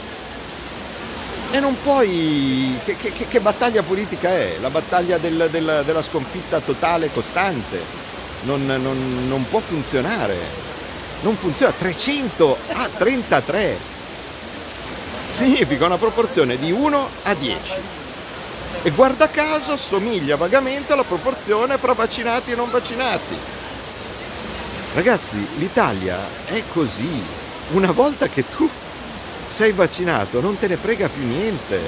E 1.51 1.59
non 1.59 1.75
puoi... 1.81 2.77
Che, 2.83 2.95
che, 2.95 3.27
che 3.27 3.39
battaglia 3.39 3.81
politica 3.81 4.29
è? 4.29 4.57
La 4.59 4.69
battaglia 4.69 5.17
del, 5.17 5.47
del, 5.49 5.83
della 5.85 6.01
sconfitta 6.01 6.59
totale 6.59 7.09
costante. 7.11 7.79
Non, 8.41 8.65
non, 8.65 9.27
non 9.27 9.45
può 9.49 9.59
funzionare. 9.59 10.35
Non 11.21 11.35
funziona. 11.35 11.71
300 11.71 12.57
a 12.73 12.89
33. 12.97 13.77
Significa 15.31 15.85
una 15.85 15.97
proporzione 15.97 16.57
di 16.57 16.71
1 16.71 17.09
a 17.23 17.33
10. 17.33 17.73
E 18.83 18.91
guarda 18.91 19.29
caso 19.29 19.75
somiglia 19.75 20.35
vagamente 20.35 20.93
alla 20.93 21.03
proporzione 21.03 21.77
fra 21.77 21.93
vaccinati 21.93 22.51
e 22.51 22.55
non 22.55 22.69
vaccinati. 22.69 23.35
Ragazzi, 24.93 25.45
l'Italia 25.57 26.17
è 26.45 26.61
così. 26.71 27.21
Una 27.71 27.91
volta 27.91 28.27
che 28.27 28.43
tu 28.49 28.69
sei 29.57 29.71
vaccinato 29.71 30.39
non 30.39 30.59
te 30.59 30.67
ne 30.67 30.77
frega 30.77 31.09
più 31.09 31.25
niente. 31.25 31.79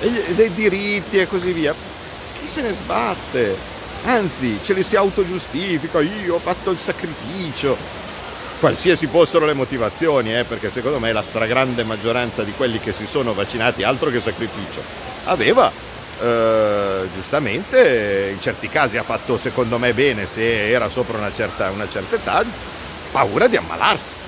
E 0.00 0.34
dei 0.34 0.52
diritti 0.52 1.18
e 1.18 1.28
così 1.28 1.52
via. 1.52 1.72
Chi 1.72 2.48
se 2.48 2.60
ne 2.60 2.72
sbatte? 2.72 3.56
Anzi 4.02 4.58
ce 4.64 4.72
li 4.72 4.82
si 4.82 4.96
autogiustifica 4.96 6.00
io 6.00 6.34
ho 6.34 6.38
fatto 6.40 6.72
il 6.72 6.78
sacrificio. 6.78 7.76
Qualsiasi 8.58 9.06
fossero 9.06 9.46
le 9.46 9.52
motivazioni 9.52 10.36
eh, 10.36 10.42
perché 10.42 10.70
secondo 10.70 10.98
me 10.98 11.12
la 11.12 11.22
stragrande 11.22 11.84
maggioranza 11.84 12.42
di 12.42 12.52
quelli 12.56 12.80
che 12.80 12.92
si 12.92 13.06
sono 13.06 13.32
vaccinati 13.32 13.84
altro 13.84 14.10
che 14.10 14.20
sacrificio 14.20 14.82
aveva 15.26 15.70
eh, 16.20 17.08
giustamente 17.14 18.30
in 18.32 18.40
certi 18.40 18.68
casi 18.68 18.96
ha 18.96 19.04
fatto 19.04 19.38
secondo 19.38 19.78
me 19.78 19.92
bene 19.92 20.26
se 20.26 20.68
era 20.68 20.88
sopra 20.88 21.18
una 21.18 21.30
certa, 21.32 21.70
una 21.70 21.88
certa 21.88 22.16
età 22.16 22.44
paura 23.12 23.46
di 23.46 23.56
ammalarsi 23.56 24.18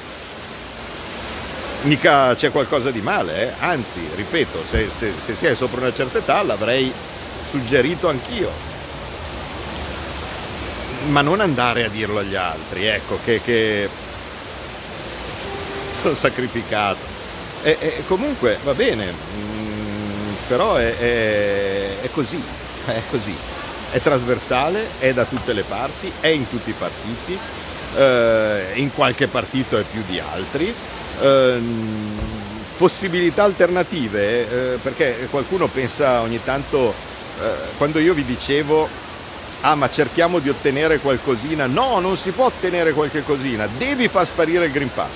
mica 1.82 2.34
c'è 2.34 2.50
qualcosa 2.50 2.90
di 2.90 3.00
male, 3.00 3.48
eh? 3.48 3.52
anzi, 3.60 4.06
ripeto, 4.14 4.62
se, 4.64 4.88
se, 4.94 5.12
se 5.24 5.34
si 5.34 5.46
è 5.46 5.54
sopra 5.54 5.80
una 5.80 5.92
certa 5.92 6.18
età 6.18 6.42
l'avrei 6.42 6.92
suggerito 7.48 8.08
anch'io. 8.08 8.50
Ma 11.08 11.22
non 11.22 11.40
andare 11.40 11.84
a 11.84 11.88
dirlo 11.88 12.18
agli 12.18 12.34
altri, 12.34 12.84
ecco, 12.86 13.18
che, 13.24 13.40
che 13.42 13.88
sono 15.94 16.14
sacrificato. 16.14 17.18
E, 17.62 17.76
e, 17.80 18.02
comunque 18.06 18.58
va 18.62 18.74
bene, 18.74 19.06
mm, 19.06 20.32
però 20.46 20.74
è, 20.74 20.96
è, 20.96 22.00
è 22.02 22.10
così, 22.10 22.42
è 22.84 23.02
così. 23.10 23.34
È 23.92 24.00
trasversale, 24.00 24.86
è 24.98 25.12
da 25.12 25.24
tutte 25.24 25.52
le 25.52 25.62
parti, 25.62 26.12
è 26.20 26.28
in 26.28 26.48
tutti 26.48 26.70
i 26.70 26.74
partiti, 26.74 27.36
eh, 27.96 28.72
in 28.74 28.92
qualche 28.92 29.26
partito 29.26 29.78
è 29.78 29.82
più 29.82 30.02
di 30.06 30.20
altri 30.20 30.72
possibilità 32.76 33.44
alternative, 33.44 34.74
eh, 34.74 34.78
perché 34.78 35.28
qualcuno 35.30 35.66
pensa 35.66 36.20
ogni 36.20 36.40
tanto, 36.42 36.94
eh, 37.40 37.50
quando 37.76 37.98
io 37.98 38.14
vi 38.14 38.24
dicevo, 38.24 38.88
ah 39.60 39.74
ma 39.74 39.90
cerchiamo 39.90 40.38
di 40.38 40.48
ottenere 40.48 40.98
qualcosina, 40.98 41.66
no, 41.66 42.00
non 42.00 42.16
si 42.16 42.30
può 42.30 42.46
ottenere 42.46 42.92
qualche 42.92 43.22
cosina, 43.22 43.68
devi 43.76 44.08
far 44.08 44.24
sparire 44.24 44.64
il 44.64 44.72
Green 44.72 44.90
Pass. 44.92 45.10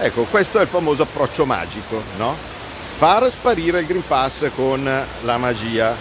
Ecco, 0.00 0.22
questo 0.24 0.58
è 0.58 0.62
il 0.62 0.68
famoso 0.68 1.02
approccio 1.02 1.44
magico, 1.44 2.02
no? 2.16 2.34
Far 2.96 3.30
sparire 3.30 3.80
il 3.80 3.86
Green 3.86 4.06
Pass 4.06 4.50
con 4.54 4.82
la 5.22 5.36
magia. 5.36 5.94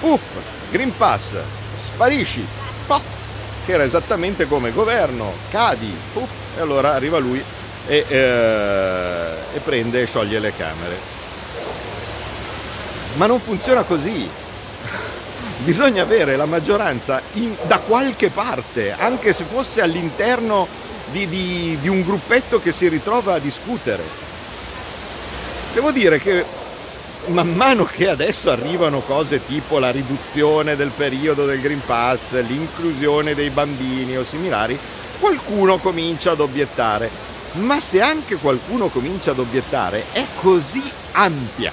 Uff, 0.00 0.22
Green 0.70 0.96
Pass, 0.96 1.34
sparisci, 1.78 2.44
Puff, 2.86 3.02
che 3.66 3.72
era 3.72 3.84
esattamente 3.84 4.46
come 4.46 4.72
governo, 4.72 5.32
cadi, 5.50 5.94
puff, 6.12 6.30
e 6.56 6.60
allora 6.60 6.94
arriva 6.94 7.18
lui 7.18 7.42
e, 7.86 8.04
eh, 8.08 9.56
e 9.56 9.58
prende 9.60 10.02
e 10.02 10.06
scioglie 10.06 10.38
le 10.38 10.52
camere. 10.56 10.96
Ma 13.14 13.26
non 13.26 13.40
funziona 13.40 13.82
così. 13.82 14.28
Bisogna 15.64 16.02
avere 16.02 16.36
la 16.36 16.46
maggioranza 16.46 17.20
in, 17.34 17.54
da 17.62 17.78
qualche 17.78 18.30
parte, 18.30 18.92
anche 18.92 19.32
se 19.32 19.44
fosse 19.44 19.80
all'interno 19.80 20.66
di, 21.10 21.28
di, 21.28 21.78
di 21.80 21.88
un 21.88 22.02
gruppetto 22.02 22.60
che 22.60 22.72
si 22.72 22.88
ritrova 22.88 23.34
a 23.34 23.38
discutere. 23.38 24.02
Devo 25.74 25.90
dire 25.90 26.18
che 26.18 26.44
man 27.26 27.54
mano 27.54 27.84
che 27.84 28.08
adesso 28.08 28.50
arrivano 28.50 29.00
cose 29.00 29.44
tipo 29.46 29.78
la 29.78 29.90
riduzione 29.90 30.74
del 30.74 30.90
periodo 30.90 31.46
del 31.46 31.60
Green 31.60 31.82
Pass, 31.84 32.32
l'inclusione 32.40 33.34
dei 33.34 33.50
bambini 33.50 34.16
o 34.16 34.24
similari, 34.24 34.78
qualcuno 35.20 35.78
comincia 35.78 36.32
ad 36.32 36.40
obiettare 36.40 37.31
ma 37.52 37.80
se 37.80 38.00
anche 38.00 38.36
qualcuno 38.36 38.88
comincia 38.88 39.32
ad 39.32 39.38
obiettare, 39.38 40.04
è 40.12 40.24
così 40.40 40.82
ampia 41.12 41.72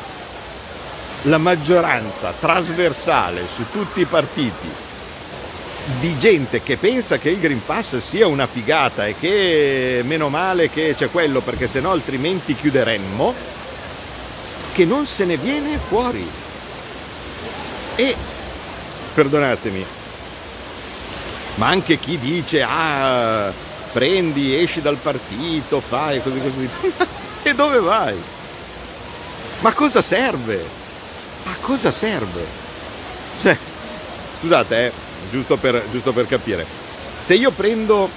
la 1.23 1.37
maggioranza 1.37 2.33
trasversale 2.37 3.45
su 3.47 3.65
tutti 3.71 4.01
i 4.01 4.05
partiti 4.05 4.87
di 5.99 6.17
gente 6.17 6.61
che 6.61 6.77
pensa 6.77 7.17
che 7.17 7.29
il 7.29 7.39
Green 7.39 7.63
Pass 7.65 7.97
sia 7.97 8.27
una 8.27 8.45
figata 8.45 9.07
e 9.07 9.15
che 9.19 10.01
meno 10.05 10.29
male 10.29 10.69
che 10.69 10.93
c'è 10.95 11.09
quello 11.09 11.41
perché 11.41 11.67
sennò 11.67 11.91
altrimenti 11.91 12.55
chiuderemmo, 12.55 13.33
che 14.73 14.85
non 14.85 15.05
se 15.05 15.25
ne 15.25 15.37
viene 15.37 15.79
fuori. 15.79 16.29
E, 17.95 18.15
perdonatemi, 19.13 19.85
ma 21.55 21.67
anche 21.67 21.97
chi 21.97 22.17
dice 22.17 22.61
ah 22.63 23.51
prendi, 23.91 24.55
esci 24.55 24.81
dal 24.81 24.97
partito, 24.97 25.79
fai 25.79 26.21
così 26.21 26.39
così. 26.39 26.69
e 27.43 27.53
dove 27.53 27.79
vai? 27.79 28.15
Ma 29.59 29.73
cosa 29.73 30.01
serve? 30.01 30.63
A 31.45 31.55
cosa 31.61 31.91
serve? 31.91 32.45
Cioè, 33.41 33.57
scusate, 34.39 34.85
eh, 34.85 34.91
giusto, 35.31 35.57
per, 35.57 35.83
giusto 35.91 36.13
per 36.13 36.27
capire, 36.27 36.65
se 37.23 37.33
io 37.35 37.51
prendo 37.51 38.09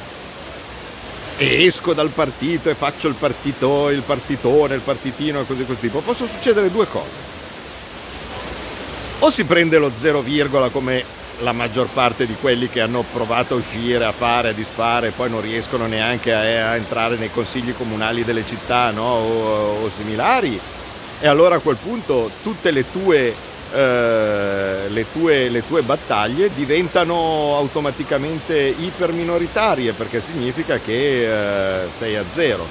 e 1.37 1.65
esco 1.65 1.93
dal 1.93 2.11
partito 2.11 2.71
e 2.71 2.75
faccio 2.75 3.09
il 3.09 3.15
partito, 3.15 3.89
il 3.91 4.03
partitone, 4.03 4.75
il 4.75 4.81
partitino 4.81 5.41
e 5.41 5.47
così 5.47 5.65
così 5.65 5.81
tipo, 5.81 6.01
possono 6.01 6.29
succedere 6.29 6.71
due 6.71 6.87
cose. 6.87 7.31
O 9.21 9.31
si 9.31 9.45
prende 9.45 9.79
lo 9.79 9.91
zero 9.97 10.21
virgola 10.21 10.69
come 10.69 11.05
la 11.41 11.53
maggior 11.53 11.89
parte 11.89 12.27
di 12.27 12.35
quelli 12.41 12.69
che 12.69 12.81
hanno 12.81 13.05
provato 13.13 13.55
a 13.55 13.57
uscire, 13.57 14.05
a 14.05 14.13
fare, 14.13 14.51
a 14.51 14.53
disfare, 14.53 15.11
poi 15.11 15.31
non 15.31 15.41
riescono 15.41 15.87
neanche 15.87 16.33
a, 16.33 16.71
a 16.71 16.77
entrare 16.77 17.17
nei 17.17 17.31
consigli 17.31 17.75
comunali 17.77 18.25
delle 18.25 18.47
città 18.47 18.91
no? 18.91 19.03
o, 19.03 19.85
o, 19.85 19.91
similari. 19.91 20.59
E 21.21 21.27
allora 21.27 21.57
a 21.57 21.61
quel 21.61 21.77
punto 21.77 22.31
tutte 22.43 22.71
le 22.71 22.91
tue, 22.91 23.35
eh, 23.73 24.89
le 24.89 25.07
tue, 25.13 25.49
le 25.49 25.67
tue 25.67 25.83
battaglie 25.83 26.51
diventano 26.55 27.57
automaticamente 27.57 28.57
iperminoritarie 28.57 29.93
perché 29.93 30.21
significa 30.21 30.79
che 30.79 31.83
eh, 31.83 31.89
sei 31.99 32.17
a 32.17 32.25
zero. 32.35 32.67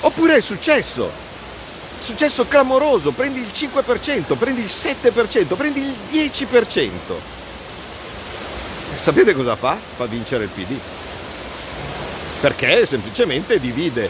Oppure 0.00 0.36
è 0.36 0.40
successo, 0.40 1.10
successo 1.98 2.46
clamoroso, 2.46 3.12
prendi 3.12 3.40
il 3.40 3.50
5%, 3.54 4.36
prendi 4.36 4.60
il 4.60 4.70
7%, 4.70 5.56
prendi 5.56 5.80
il 5.80 5.94
10%. 6.12 6.88
Sapete 8.96 9.34
cosa 9.34 9.56
fa? 9.56 9.76
Fa 9.96 10.06
vincere 10.06 10.44
il 10.44 10.50
PD. 10.50 10.76
Perché 12.40 12.86
semplicemente 12.86 13.58
divide 13.58 14.08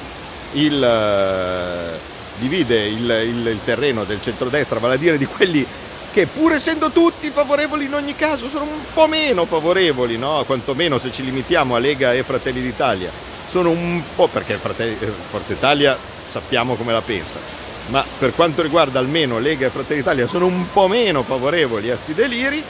il, 0.52 0.80
uh, 0.80 1.98
divide 2.40 2.86
il, 2.86 3.10
il, 3.26 3.46
il 3.46 3.60
terreno 3.64 4.04
del 4.04 4.20
centrodestra, 4.20 4.78
vale 4.78 4.94
a 4.94 4.98
dire 4.98 5.18
di 5.18 5.26
quelli 5.26 5.66
che 6.12 6.26
pur 6.26 6.52
essendo 6.52 6.90
tutti 6.90 7.28
favorevoli 7.30 7.86
in 7.86 7.94
ogni 7.94 8.14
caso 8.14 8.48
sono 8.48 8.64
un 8.64 8.84
po' 8.92 9.08
meno 9.08 9.46
favorevoli, 9.46 10.16
no? 10.16 10.44
quantomeno 10.46 10.96
se 10.96 11.10
ci 11.10 11.24
limitiamo 11.24 11.74
a 11.74 11.80
Lega 11.80 12.12
e 12.12 12.22
Fratelli 12.22 12.60
d'Italia, 12.60 13.10
sono 13.48 13.70
un 13.70 14.00
po' 14.14 14.28
perché 14.28 14.56
Fratelli, 14.56 14.96
eh, 15.00 15.12
Forza 15.28 15.52
Italia 15.52 15.98
sappiamo 16.26 16.76
come 16.76 16.92
la 16.92 17.02
pensa, 17.02 17.40
ma 17.88 18.04
per 18.16 18.32
quanto 18.32 18.62
riguarda 18.62 19.00
almeno 19.00 19.40
Lega 19.40 19.66
e 19.66 19.70
Fratelli 19.70 20.02
d'Italia 20.02 20.28
sono 20.28 20.46
un 20.46 20.70
po' 20.72 20.86
meno 20.86 21.24
favorevoli 21.24 21.90
a 21.90 21.96
sti 21.96 22.14
deliri 22.14 22.62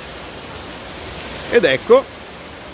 ed 1.51 1.65
ecco 1.65 2.05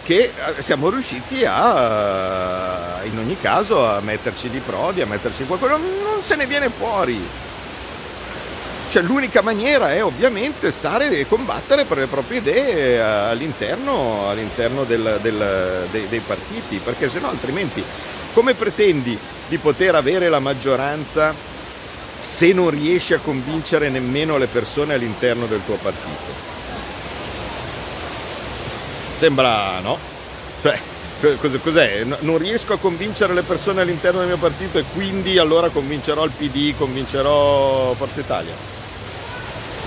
che 0.02 0.32
eh, 0.56 0.62
siamo 0.62 0.90
riusciti 0.90 1.44
a, 1.44 3.00
in 3.04 3.18
ogni 3.18 3.36
caso, 3.40 3.86
a 3.86 4.00
metterci 4.00 4.48
di 4.48 4.58
prodi, 4.58 5.00
a 5.00 5.06
metterci 5.06 5.44
qualcosa, 5.44 5.76
non 5.76 6.20
se 6.20 6.36
ne 6.36 6.46
viene 6.46 6.68
fuori. 6.68 7.48
Cioè 8.90 9.02
l'unica 9.02 9.40
maniera 9.40 9.92
è 9.92 10.02
ovviamente 10.02 10.72
stare 10.72 11.10
e 11.10 11.28
combattere 11.28 11.84
per 11.84 11.98
le 11.98 12.06
proprie 12.06 12.38
idee 12.38 12.94
eh, 12.94 12.98
all'interno, 12.98 14.28
all'interno 14.28 14.82
del, 14.82 15.18
del, 15.22 15.86
dei, 15.92 16.08
dei 16.08 16.18
partiti, 16.18 16.80
perché 16.82 17.08
se 17.08 17.20
no 17.20 17.28
altrimenti 17.28 17.84
come 18.32 18.54
pretendi 18.54 19.16
di 19.48 19.58
poter 19.58 19.94
avere 19.94 20.28
la 20.28 20.40
maggioranza 20.40 21.32
se 22.20 22.52
non 22.52 22.70
riesci 22.70 23.14
a 23.14 23.18
convincere 23.18 23.88
nemmeno 23.90 24.38
le 24.38 24.46
persone 24.46 24.94
all'interno 24.94 25.46
del 25.46 25.60
tuo 25.64 25.76
partito? 25.76 26.59
Sembra 29.20 29.80
no. 29.80 29.98
Cioè, 30.62 30.80
cos'è? 31.36 32.04
Non 32.20 32.38
riesco 32.38 32.72
a 32.72 32.78
convincere 32.78 33.34
le 33.34 33.42
persone 33.42 33.82
all'interno 33.82 34.20
del 34.20 34.28
mio 34.28 34.38
partito 34.38 34.78
e 34.78 34.84
quindi 34.94 35.36
allora 35.36 35.68
convincerò 35.68 36.24
il 36.24 36.30
PD, 36.30 36.74
convincerò 36.74 37.92
Forza 37.92 38.18
Italia. 38.18 38.54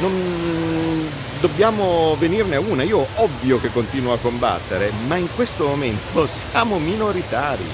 non 0.02 1.10
dobbiamo 1.40 2.16
venirne 2.20 2.58
a 2.58 2.60
una. 2.60 2.84
Io 2.84 3.08
ovvio 3.16 3.60
che 3.60 3.72
continuo 3.72 4.14
a 4.14 4.20
combattere, 4.20 4.92
ma 5.08 5.16
in 5.16 5.34
questo 5.34 5.66
momento 5.66 6.28
siamo 6.52 6.78
minoritari. 6.78 7.66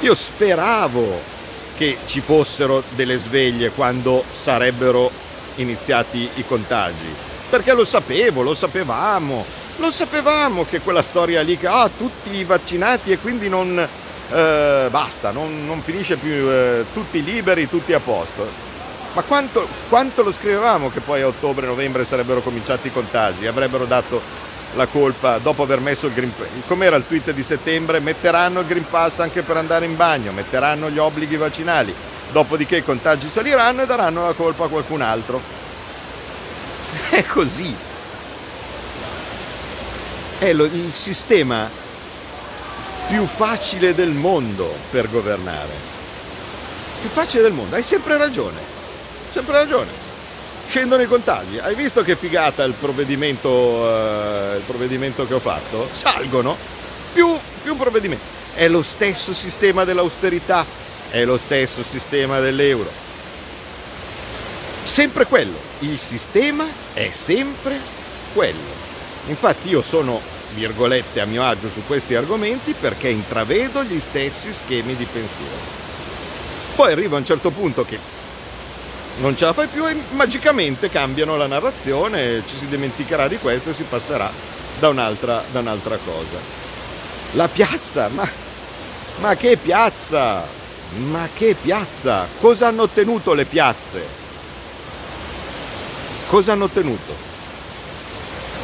Io 0.00 0.14
speravo 0.14 1.18
che 1.78 1.96
ci 2.04 2.20
fossero 2.20 2.82
delle 2.90 3.16
sveglie 3.16 3.70
quando 3.70 4.22
sarebbero 4.30 5.10
iniziati 5.54 6.28
i 6.34 6.44
contagi, 6.46 7.29
perché 7.50 7.74
lo 7.74 7.84
sapevo, 7.84 8.42
lo 8.42 8.54
sapevamo, 8.54 9.44
lo 9.76 9.90
sapevamo 9.90 10.64
che 10.64 10.80
quella 10.80 11.02
storia 11.02 11.42
lì 11.42 11.58
che 11.58 11.66
ah, 11.66 11.90
tutti 11.94 12.44
vaccinati 12.44 13.10
e 13.10 13.18
quindi 13.18 13.48
non 13.48 13.76
eh, 13.76 14.86
basta, 14.88 15.32
non, 15.32 15.66
non, 15.66 15.82
finisce 15.82 16.16
più 16.16 16.30
eh, 16.30 16.84
tutti 16.92 17.22
liberi, 17.24 17.68
tutti 17.68 17.92
a 17.92 17.98
posto. 17.98 18.68
Ma 19.12 19.22
quanto, 19.22 19.66
quanto 19.88 20.22
lo 20.22 20.30
scrivevamo 20.30 20.90
che 20.90 21.00
poi 21.00 21.22
a 21.22 21.26
ottobre-novembre 21.26 22.04
sarebbero 22.04 22.40
cominciati 22.40 22.86
i 22.86 22.92
contagi? 22.92 23.48
Avrebbero 23.48 23.84
dato 23.84 24.22
la 24.76 24.86
colpa 24.86 25.38
dopo 25.38 25.64
aver 25.64 25.80
messo 25.80 26.06
il 26.06 26.12
Green 26.12 26.32
Pass. 26.32 26.46
Com'era 26.68 26.94
il 26.94 27.04
tweet 27.04 27.32
di 27.32 27.42
settembre? 27.42 27.98
Metteranno 27.98 28.60
il 28.60 28.66
Green 28.66 28.86
Pass 28.88 29.18
anche 29.18 29.42
per 29.42 29.56
andare 29.56 29.86
in 29.86 29.96
bagno, 29.96 30.30
metteranno 30.30 30.88
gli 30.88 30.98
obblighi 30.98 31.34
vaccinali, 31.34 31.92
dopodiché 32.30 32.76
i 32.76 32.84
contagi 32.84 33.28
saliranno 33.28 33.82
e 33.82 33.86
daranno 33.86 34.26
la 34.26 34.32
colpa 34.34 34.66
a 34.66 34.68
qualcun 34.68 35.00
altro. 35.00 35.59
È 37.10 37.24
così. 37.24 37.74
È 40.38 40.52
lo, 40.52 40.64
il 40.64 40.92
sistema 40.92 41.68
più 43.08 43.24
facile 43.26 43.94
del 43.94 44.10
mondo 44.10 44.74
per 44.90 45.10
governare. 45.10 45.88
Più 47.00 47.08
facile 47.08 47.42
del 47.42 47.52
mondo, 47.52 47.76
hai 47.76 47.82
sempre 47.82 48.16
ragione 48.16 48.78
sempre 49.30 49.54
ragione. 49.54 50.08
Scendono 50.66 51.02
i 51.02 51.06
contagi. 51.06 51.58
Hai 51.58 51.74
visto 51.74 52.02
che 52.02 52.16
figata 52.16 52.62
il 52.64 52.74
provvedimento, 52.74 53.48
uh, 53.48 54.56
il 54.56 54.62
provvedimento 54.66 55.26
che 55.26 55.34
ho 55.34 55.40
fatto? 55.40 55.88
Salgono. 55.90 56.56
Più, 57.12 57.36
più 57.62 57.76
provvedimenti. 57.76 58.24
È 58.54 58.68
lo 58.68 58.82
stesso 58.82 59.32
sistema 59.32 59.84
dell'austerità, 59.84 60.64
è 61.10 61.24
lo 61.24 61.38
stesso 61.38 61.82
sistema 61.82 62.40
dell'euro. 62.40 62.90
Sempre 64.82 65.26
quello. 65.26 65.56
Il 65.80 65.98
sistema 65.98 66.66
è 66.92 67.10
sempre 67.16 67.78
quello. 68.32 68.78
Infatti 69.26 69.68
io 69.68 69.82
sono, 69.82 70.20
virgolette, 70.54 71.20
a 71.20 71.26
mio 71.26 71.44
agio 71.44 71.68
su 71.68 71.82
questi 71.86 72.14
argomenti 72.14 72.74
perché 72.78 73.08
intravedo 73.08 73.82
gli 73.82 74.00
stessi 74.00 74.52
schemi 74.52 74.96
di 74.96 75.04
pensiero. 75.04 75.78
Poi 76.74 76.92
arrivo 76.92 77.16
a 77.16 77.18
un 77.18 77.24
certo 77.24 77.50
punto 77.50 77.84
che 77.84 77.98
non 79.18 79.36
ce 79.36 79.44
la 79.44 79.52
fai 79.52 79.66
più 79.66 79.86
e 79.86 79.96
magicamente 80.12 80.88
cambiano 80.88 81.36
la 81.36 81.46
narrazione, 81.46 82.42
ci 82.46 82.56
si 82.56 82.66
dimenticherà 82.66 83.28
di 83.28 83.38
questo 83.38 83.70
e 83.70 83.74
si 83.74 83.82
passerà 83.82 84.30
da 84.78 84.88
un'altra, 84.88 85.44
da 85.50 85.60
un'altra 85.60 85.98
cosa. 86.02 86.38
La 87.32 87.48
piazza, 87.48 88.08
ma, 88.08 88.28
ma 89.18 89.36
che 89.36 89.56
piazza? 89.56 90.42
Ma 91.10 91.28
che 91.32 91.54
piazza? 91.60 92.26
Cosa 92.40 92.68
hanno 92.68 92.82
ottenuto 92.82 93.34
le 93.34 93.44
piazze? 93.44 94.19
Cosa 96.30 96.52
hanno 96.52 96.66
ottenuto? 96.66 97.12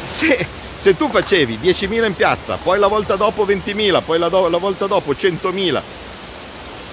Se, 0.05 0.47
se 0.79 0.95
tu 0.95 1.09
facevi 1.09 1.59
10.000 1.61 2.05
in 2.05 2.15
piazza, 2.15 2.55
poi 2.55 2.79
la 2.79 2.87
volta 2.87 3.17
dopo 3.17 3.45
20.000, 3.45 4.01
poi 4.05 4.17
la, 4.17 4.29
do, 4.29 4.47
la 4.47 4.57
volta 4.57 4.85
dopo 4.85 5.11
100.000, 5.11 5.81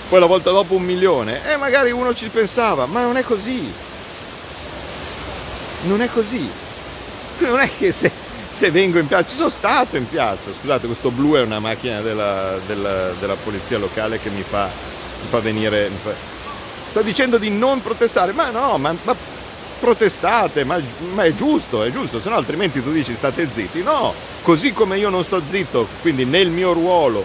poi 0.08 0.18
la 0.18 0.26
volta 0.26 0.50
dopo 0.50 0.74
un 0.74 0.82
milione, 0.82 1.48
e 1.48 1.56
magari 1.56 1.92
uno 1.92 2.12
ci 2.12 2.28
pensava, 2.28 2.86
ma 2.86 3.02
non 3.02 3.16
è 3.16 3.22
così. 3.22 3.72
Non 5.82 6.02
è 6.02 6.10
così. 6.10 6.50
Non 7.38 7.60
è 7.60 7.70
che 7.78 7.92
se, 7.92 8.10
se 8.52 8.70
vengo 8.72 8.98
in 8.98 9.06
piazza, 9.06 9.28
ci 9.28 9.36
sono 9.36 9.50
stato 9.50 9.96
in 9.96 10.08
piazza, 10.08 10.50
scusate, 10.52 10.86
questo 10.86 11.12
blu 11.12 11.34
è 11.34 11.42
una 11.42 11.60
macchina 11.60 12.00
della, 12.00 12.58
della, 12.66 13.10
della 13.20 13.36
polizia 13.36 13.78
locale 13.78 14.18
che 14.18 14.30
mi 14.30 14.42
fa, 14.42 14.64
mi 14.64 15.28
fa 15.28 15.38
venire... 15.38 15.88
Mi 15.88 15.98
fa... 16.02 16.10
Sto 16.90 17.02
dicendo 17.02 17.38
di 17.38 17.50
non 17.50 17.80
protestare, 17.80 18.32
ma 18.32 18.50
no, 18.50 18.76
ma, 18.78 18.92
ma 19.02 19.33
protestate, 19.84 20.64
ma, 20.64 20.80
ma, 21.12 21.24
è 21.24 21.34
giusto, 21.34 21.82
è 21.82 21.90
giusto, 21.90 22.18
se 22.18 22.30
no 22.30 22.36
altrimenti 22.36 22.82
tu 22.82 22.90
dici 22.90 23.14
state 23.14 23.46
zitti. 23.52 23.82
No, 23.82 24.14
così 24.40 24.72
come 24.72 24.96
io 24.96 25.10
non 25.10 25.22
sto 25.24 25.42
zitto, 25.46 25.86
quindi 26.00 26.24
nel 26.24 26.48
mio 26.48 26.72
ruolo 26.72 27.22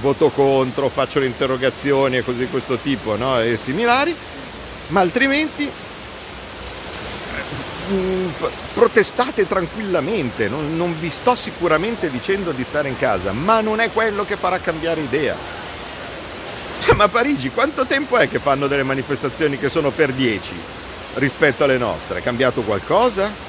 voto 0.00 0.28
contro, 0.28 0.90
faccio 0.90 1.20
le 1.20 1.26
interrogazioni 1.26 2.18
e 2.18 2.22
cose 2.22 2.40
di 2.40 2.48
questo 2.48 2.76
tipo 2.76 3.16
no? 3.16 3.40
e 3.40 3.56
similari, 3.56 4.14
ma 4.88 5.00
altrimenti 5.00 5.70
mm, 7.90 8.28
protestate 8.74 9.48
tranquillamente, 9.48 10.48
non, 10.48 10.76
non, 10.76 10.94
vi 11.00 11.08
sto 11.08 11.34
sicuramente 11.34 12.10
dicendo 12.10 12.50
di 12.50 12.62
stare 12.62 12.88
in 12.88 12.98
casa, 12.98 13.32
ma 13.32 13.62
non 13.62 13.80
è 13.80 13.90
quello 13.90 14.26
che 14.26 14.36
farà 14.36 14.58
cambiare 14.58 15.00
idea. 15.00 15.34
Ma 16.94 17.08
Parigi, 17.08 17.50
quanto 17.50 17.86
tempo 17.86 18.18
è 18.18 18.28
che 18.28 18.38
fanno 18.38 18.66
delle 18.66 18.82
manifestazioni 18.82 19.58
che 19.58 19.70
sono 19.70 19.90
per 19.90 20.12
10 20.12 20.84
rispetto 21.16 21.64
alle 21.64 21.78
nostre? 21.78 22.20
È 22.20 22.22
cambiato 22.22 22.62
qualcosa? 22.62 23.46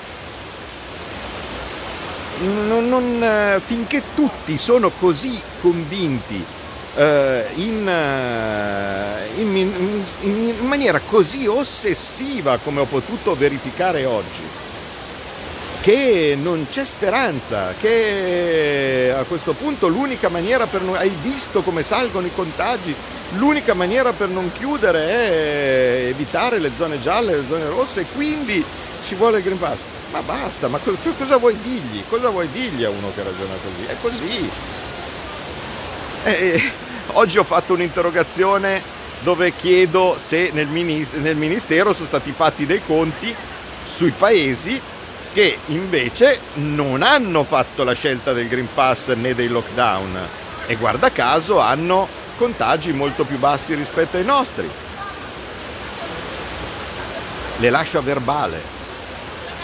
non, 2.40 2.88
non, 2.88 3.24
eh, 3.24 3.60
finché 3.64 4.02
tutti 4.14 4.58
sono 4.58 4.92
così 4.92 5.40
convinti 5.62 6.44
eh, 6.96 7.46
in, 7.56 7.88
eh, 7.88 9.42
in, 9.42 9.56
in, 9.56 10.54
in 10.60 10.68
maniera 10.68 11.00
così 11.00 11.48
ossessiva 11.48 12.58
come 12.64 12.82
ho 12.82 12.86
potuto 12.86 13.36
verificare 13.36 14.06
oggi, 14.06 14.44
che 15.82 16.38
non 16.40 16.68
c'è 16.70 16.86
speranza, 16.86 17.74
che 17.80 19.14
a 19.18 19.24
questo 19.24 19.54
punto 19.54 19.88
l'unica 19.88 20.30
maniera 20.30 20.68
per 20.68 20.82
non... 20.82 20.96
hai 20.96 21.12
visto 21.22 21.62
come 21.62 21.84
salgono 21.84 22.28
i 22.28 22.32
contagi, 22.34 22.96
l'unica 23.32 23.74
maniera 23.74 24.14
per 24.14 24.30
non 24.30 24.52
chiudere 24.52 25.08
è 25.08 26.06
evitare 26.08 26.60
le 26.60 26.72
zone 26.78 27.00
gialle, 27.00 27.36
le 27.36 27.44
zone 27.48 27.68
rosse 27.68 28.02
e 28.02 28.06
quindi 28.14 28.64
ci 29.06 29.16
vuole 29.16 29.38
il 29.38 29.44
Green 29.44 29.60
Pass. 29.60 29.78
Ma 30.12 30.22
basta, 30.22 30.68
ma 30.68 30.78
cosa, 30.78 30.98
cosa 31.18 31.38
vuoi 31.38 31.58
dirgli? 31.62 32.04
Cosa 32.08 32.30
vuoi 32.30 32.48
dirgli 32.52 32.84
a 32.84 32.90
uno 32.90 33.12
che 33.14 33.24
ragiona 33.24 33.54
così? 33.62 33.86
È 33.86 33.96
così. 34.02 34.50
Eh, 36.24 36.72
oggi 37.14 37.38
ho 37.38 37.44
fatto 37.44 37.74
un'interrogazione 37.74 38.82
dove 39.20 39.54
chiedo 39.56 40.18
se 40.24 40.52
nel, 40.54 40.68
nel 40.68 41.36
Ministero 41.36 41.94
sono 41.94 42.06
stati 42.06 42.32
fatti 42.32 42.66
dei 42.66 42.82
conti 42.86 43.34
sui 43.86 44.12
paesi 44.12 44.80
che 45.34 45.58
invece 45.68 46.40
non 46.56 47.02
hanno 47.02 47.44
fatto 47.44 47.84
la 47.84 47.94
scelta 47.94 48.34
del 48.34 48.48
Green 48.48 48.68
Pass 48.74 49.10
né 49.14 49.36
dei 49.36 49.48
lockdown 49.48 50.18
e 50.68 50.76
guarda 50.76 51.12
caso 51.12 51.60
hanno 51.60 52.08
contagi 52.38 52.94
molto 52.94 53.26
più 53.26 53.38
bassi 53.38 53.74
rispetto 53.74 54.18
ai 54.18 54.24
nostri. 54.24 54.70
Le 57.58 57.70
lascio 57.70 57.98
a 57.98 58.02
verbale 58.02 58.76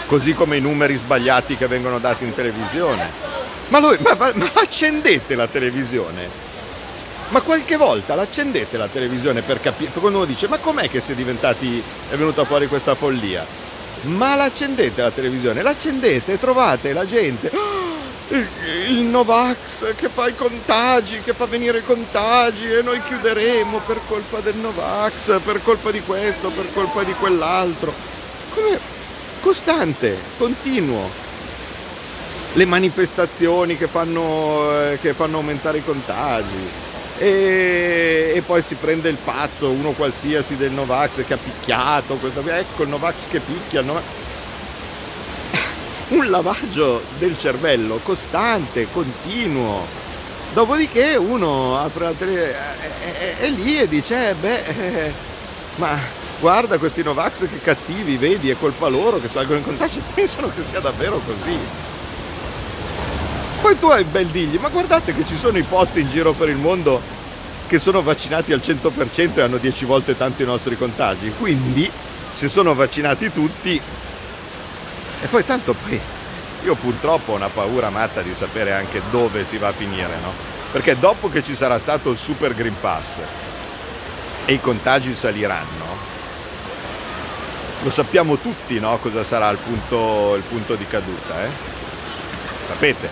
così 0.06 0.34
come 0.34 0.56
i 0.56 0.60
numeri 0.60 0.96
sbagliati 0.96 1.56
che 1.56 1.66
vengono 1.66 1.98
dati 1.98 2.24
in 2.24 2.34
televisione. 2.34 3.22
Ma, 3.68 3.78
lui, 3.78 3.96
ma, 4.00 4.14
ma, 4.34 4.50
accendete 4.52 5.34
la 5.34 5.46
televisione? 5.46 6.42
Ma 7.28 7.40
qualche 7.40 7.76
volta 7.76 8.14
l'accendete 8.14 8.76
la 8.76 8.86
televisione 8.86 9.40
per 9.40 9.60
capire, 9.60 9.90
quando 9.92 10.18
uno 10.18 10.26
dice 10.26 10.46
ma 10.46 10.58
com'è 10.58 10.90
che 10.90 11.00
si 11.00 11.12
è 11.12 11.14
diventati, 11.14 11.82
è 12.10 12.14
venuta 12.16 12.44
fuori 12.44 12.68
questa 12.68 12.94
follia? 12.94 13.44
Ma 14.02 14.34
l'accendete 14.34 15.00
la 15.00 15.10
televisione, 15.10 15.62
l'accendete 15.62 16.34
e 16.34 16.38
trovate 16.38 16.92
la 16.92 17.06
gente, 17.06 17.50
oh, 17.54 17.83
il, 18.28 19.02
Novax 19.02 19.94
che 19.96 20.08
fa 20.08 20.28
i 20.28 20.34
contagi, 20.34 21.20
che 21.20 21.34
fa 21.34 21.46
venire 21.46 21.78
i 21.78 21.84
contagi 21.84 22.72
e 22.72 22.82
noi 22.82 23.02
chiuderemo 23.02 23.80
per 23.86 24.00
colpa 24.06 24.40
del 24.40 24.56
Novax, 24.56 25.40
per 25.40 25.62
colpa 25.62 25.90
di 25.90 26.00
questo, 26.00 26.50
per 26.50 26.66
colpa 26.72 27.02
di 27.02 27.12
quell'altro. 27.12 27.92
Come, 28.54 28.78
costante, 29.40 30.16
continuo. 30.38 31.22
Le 32.54 32.64
manifestazioni 32.64 33.76
che 33.76 33.88
fanno, 33.88 34.70
eh, 34.80 34.98
che 35.00 35.12
fanno 35.12 35.38
aumentare 35.38 35.78
i 35.78 35.84
contagi. 35.84 36.82
E, 37.18 38.32
e, 38.34 38.42
poi 38.42 38.62
si 38.62 38.74
prende 38.74 39.08
il 39.08 39.18
pazzo, 39.22 39.70
uno 39.70 39.90
qualsiasi 39.90 40.56
del 40.56 40.72
Novax 40.72 41.24
che 41.26 41.34
ha 41.34 41.38
picchiato, 41.38 42.14
questa, 42.14 42.40
ecco 42.58 42.82
il 42.84 42.88
Novax 42.88 43.14
che 43.28 43.40
picchia. 43.40 43.80
Il 43.80 43.86
Novax. 43.86 44.02
Un 46.08 46.28
lavaggio 46.28 47.02
del 47.18 47.38
cervello 47.38 47.98
costante, 48.02 48.86
continuo. 48.92 49.86
Dopodiché 50.52 51.16
uno 51.16 51.78
apre 51.78 52.04
la 52.04 52.12
tele, 52.12 52.52
è, 52.52 53.12
è, 53.12 53.36
è 53.38 53.48
lì 53.48 53.78
e 53.78 53.88
dice, 53.88 54.30
eh, 54.30 54.34
beh, 54.34 54.64
eh, 54.64 55.12
ma 55.76 55.98
guarda 56.38 56.76
questi 56.78 57.02
Novax 57.02 57.48
che 57.48 57.60
cattivi, 57.60 58.16
vedi, 58.16 58.50
è 58.50 58.56
colpa 58.58 58.88
loro 58.88 59.18
che 59.18 59.28
salgono 59.28 59.58
in 59.58 59.64
contagio, 59.64 60.00
pensano 60.14 60.50
che 60.54 60.62
sia 60.68 60.80
davvero 60.80 61.20
così. 61.24 61.58
Poi 63.62 63.78
tu 63.78 63.86
hai 63.86 64.04
bel 64.04 64.26
digli, 64.26 64.58
ma 64.58 64.68
guardate 64.68 65.14
che 65.14 65.24
ci 65.24 65.38
sono 65.38 65.56
i 65.56 65.62
posti 65.62 66.00
in 66.00 66.10
giro 66.10 66.32
per 66.32 66.50
il 66.50 66.56
mondo 66.56 67.00
che 67.66 67.78
sono 67.78 68.02
vaccinati 68.02 68.52
al 68.52 68.60
100% 68.62 69.36
e 69.36 69.40
hanno 69.40 69.56
10 69.56 69.84
volte 69.86 70.14
tanto 70.16 70.42
i 70.42 70.46
nostri 70.46 70.76
contagi, 70.76 71.32
quindi 71.38 71.90
se 72.34 72.48
sono 72.50 72.74
vaccinati 72.74 73.32
tutti 73.32 73.80
e 75.24 75.26
poi 75.26 75.42
tanto 75.46 75.72
poi 75.72 75.98
io 76.64 76.74
purtroppo 76.74 77.32
ho 77.32 77.36
una 77.36 77.48
paura 77.48 77.88
matta 77.88 78.20
di 78.20 78.34
sapere 78.34 78.72
anche 78.72 79.00
dove 79.10 79.46
si 79.46 79.56
va 79.56 79.68
a 79.68 79.72
finire, 79.72 80.12
no? 80.22 80.30
Perché 80.70 80.98
dopo 80.98 81.30
che 81.30 81.42
ci 81.42 81.56
sarà 81.56 81.78
stato 81.78 82.10
il 82.10 82.18
Super 82.18 82.54
Green 82.54 82.78
Pass 82.78 83.06
e 84.44 84.52
i 84.52 84.60
contagi 84.60 85.14
saliranno, 85.14 85.96
lo 87.82 87.90
sappiamo 87.90 88.36
tutti 88.36 88.78
no? 88.78 88.98
cosa 88.98 89.24
sarà 89.24 89.48
il 89.48 89.56
punto, 89.56 90.34
il 90.36 90.42
punto 90.42 90.74
di 90.74 90.86
caduta. 90.86 91.42
Eh? 91.42 91.48
Sapete? 92.66 93.08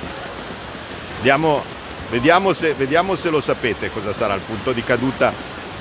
Vediamo, 1.16 1.64
vediamo, 2.10 2.52
se, 2.52 2.74
vediamo 2.74 3.14
se 3.14 3.30
lo 3.30 3.40
sapete 3.40 3.90
cosa 3.90 4.12
sarà 4.12 4.34
il 4.34 4.42
punto 4.42 4.72
di 4.72 4.84
caduta 4.84 5.32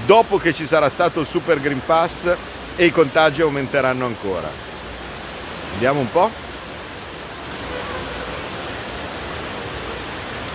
dopo 0.06 0.38
che 0.38 0.54
ci 0.54 0.66
sarà 0.66 0.90
stato 0.90 1.20
il 1.20 1.28
Super 1.28 1.60
Green 1.60 1.82
Pass 1.86 2.36
e 2.78 2.86
i 2.86 2.92
contagi 2.92 3.42
aumenteranno 3.42 4.06
ancora. 4.06 4.71
Vediamo 5.74 6.00
un 6.00 6.12
po'. 6.12 6.30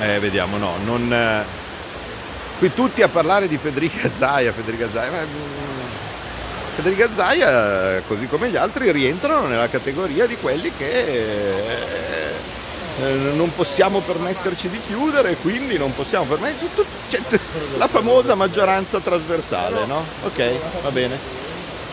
Eh, 0.01 0.19
vediamo, 0.19 0.59
no, 0.59 0.75
non... 0.85 1.13
Eh, 1.13 1.45
qui 2.59 2.73
tutti 2.73 3.03
a 3.03 3.09
parlare 3.09 3.49
di 3.49 3.57
Federica 3.57 4.11
Zaia, 4.15 4.53
Federica 4.53 4.89
Zaia, 4.93 5.11
ma... 5.11 5.21
Mm, 5.21 5.77
Federica 6.77 7.09
Zaia, 7.15 8.03
così 8.07 8.27
come 8.27 8.51
gli 8.51 8.57
altri, 8.57 8.93
rientrano 8.93 9.47
nella 9.47 9.69
categoria 9.69 10.27
di 10.27 10.37
quelli 10.37 10.71
che 10.77 11.65
eh, 13.01 13.15
non 13.35 13.55
possiamo 13.55 14.01
permetterci 14.01 14.69
di 14.69 14.79
chiudere, 14.87 15.37
quindi 15.37 15.79
non 15.79 15.95
possiamo 15.95 16.25
permetterci 16.25 16.85
cioè, 17.09 17.21
la 17.79 17.89
famosa 17.89 18.35
maggioranza 18.35 19.01
trasversale, 19.01 19.87
no? 19.87 20.05
Ok, 20.25 20.51
va 20.83 20.91
bene. 20.91 21.19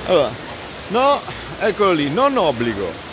Allora, 0.07 0.29
no, 0.87 1.21
eccolo 1.59 1.93
lì, 1.93 2.09
non 2.09 2.35
obbligo. 2.35 3.11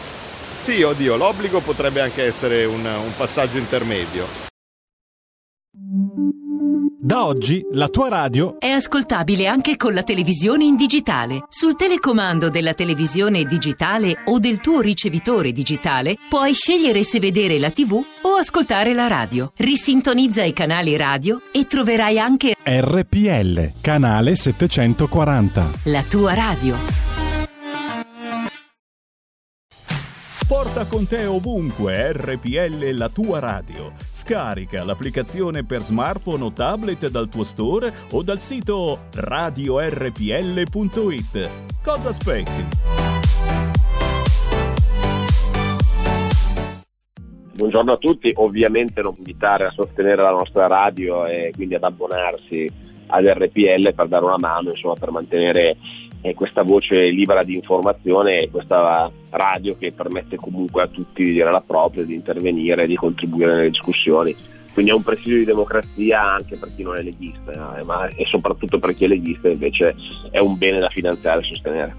Sì, 0.63 0.83
oddio, 0.83 1.17
l'obbligo 1.17 1.61
potrebbe 1.61 2.01
anche 2.01 2.25
essere 2.25 2.65
un, 2.65 2.85
un 2.85 3.13
passaggio 3.17 3.59
intermedio. 3.59 4.49
Da 7.03 7.25
oggi 7.25 7.65
la 7.73 7.89
tua 7.89 8.09
radio 8.09 8.61
è 8.61 8.69
ascoltabile 8.69 9.47
anche 9.47 9.77
con 9.77 9.95
la 9.95 10.03
televisione 10.03 10.65
in 10.65 10.77
digitale. 10.77 11.45
Sul 11.49 11.75
telecomando 11.75 12.51
della 12.51 12.75
televisione 12.75 13.45
digitale 13.45 14.23
o 14.27 14.39
del 14.39 14.61
tuo 14.61 14.81
ricevitore 14.81 15.51
digitale 15.51 16.17
puoi 16.29 16.53
scegliere 16.53 17.03
se 17.03 17.19
vedere 17.19 17.59
la 17.59 17.71
TV 17.71 17.95
o 17.95 18.35
ascoltare 18.39 18.93
la 18.93 19.07
radio. 19.07 19.51
Risintonizza 19.57 20.45
i 20.45 20.53
canali 20.53 20.97
radio 20.97 21.41
e 21.53 21.67
troverai 21.67 22.19
anche 22.19 22.55
RPL, 22.63 23.73
canale 23.81 24.37
740. 24.37 25.71
La 25.85 26.03
tua 26.03 26.35
radio. 26.35 27.10
Porta 30.81 30.97
con 30.97 31.07
te 31.07 31.27
ovunque 31.27 32.13
RPL 32.13 32.97
la 32.97 33.11
tua 33.11 33.39
radio. 33.39 33.93
Scarica 33.99 34.83
l'applicazione 34.83 35.63
per 35.63 35.83
smartphone 35.83 36.45
o 36.45 36.53
tablet 36.53 37.11
dal 37.11 37.29
tuo 37.29 37.45
store 37.45 37.93
o 38.13 38.23
dal 38.23 38.41
sito 38.41 39.01
radiorpl.it. 39.15 39.91
Cosa 41.85 42.09
aspetti? 42.09 42.65
Buongiorno 47.53 47.93
a 47.93 47.97
tutti, 47.99 48.33
ovviamente 48.37 49.03
non 49.03 49.13
invitare 49.19 49.67
a 49.67 49.71
sostenere 49.73 50.23
la 50.23 50.31
nostra 50.31 50.67
radio 50.67 51.27
e 51.27 51.53
quindi 51.55 51.75
ad 51.75 51.85
abbonarsi 51.85 52.67
ad 53.09 53.27
RPL 53.27 53.93
per 53.93 54.09
dare 54.09 54.25
una 54.25 54.39
mano, 54.39 54.71
insomma, 54.71 54.95
per 54.95 55.11
mantenere 55.11 55.77
eh, 56.21 56.35
questa 56.35 56.63
voce 56.63 57.09
libera 57.09 57.43
di 57.43 57.55
informazione 57.55 58.49
questa 58.51 59.11
radio 59.31 59.77
che 59.77 59.93
permette 59.93 60.37
comunque 60.37 60.83
a 60.83 60.89
tutti 60.89 61.23
di 61.23 61.33
dire 61.33 61.51
la 61.51 61.63
propria, 61.65 62.05
di 62.05 62.15
intervenire, 62.15 62.87
di 62.87 62.97
contribuire 62.97 63.55
nelle 63.55 63.71
discussioni. 63.71 64.35
Quindi 64.73 64.93
è 64.93 64.95
un 64.95 65.03
presidio 65.03 65.39
di 65.39 65.45
democrazia 65.45 66.23
anche 66.23 66.57
per 66.57 66.71
chi 66.75 66.83
non 66.83 66.97
è 66.97 67.03
leghista, 67.03 67.79
eh, 67.79 67.85
ma 67.85 68.07
e 68.09 68.25
soprattutto 68.27 68.79
per 68.79 68.95
chi 68.95 69.05
è 69.05 69.09
leghista 69.09 69.49
invece 69.49 69.95
è 70.31 70.39
un 70.39 70.57
bene 70.57 70.79
da 70.79 70.89
finanziare 70.89 71.41
e 71.41 71.45
sostenere. 71.45 71.95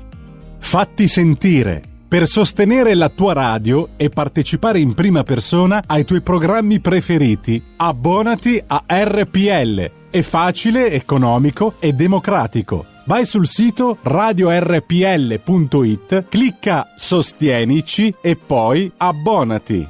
Fatti 0.58 1.08
sentire 1.08 1.82
per 2.08 2.28
sostenere 2.28 2.94
la 2.94 3.08
tua 3.10 3.32
radio 3.34 3.90
e 3.96 4.10
partecipare 4.10 4.80
in 4.80 4.94
prima 4.94 5.24
persona 5.24 5.84
ai 5.86 6.04
tuoi 6.04 6.22
programmi 6.22 6.82
preferiti. 6.82 7.62
Abbonati 7.78 8.62
a 8.68 8.84
RPL. 8.86 9.92
È 10.10 10.22
facile, 10.22 10.92
economico 10.92 11.76
e 11.80 11.94
democratico. 11.94 12.91
Vai 13.04 13.26
sul 13.26 13.48
sito 13.48 13.98
radiorpl.it, 14.04 16.26
clicca 16.30 16.94
Sostienici 16.96 18.14
e 18.22 18.36
poi 18.36 18.92
abbonati. 18.96 19.88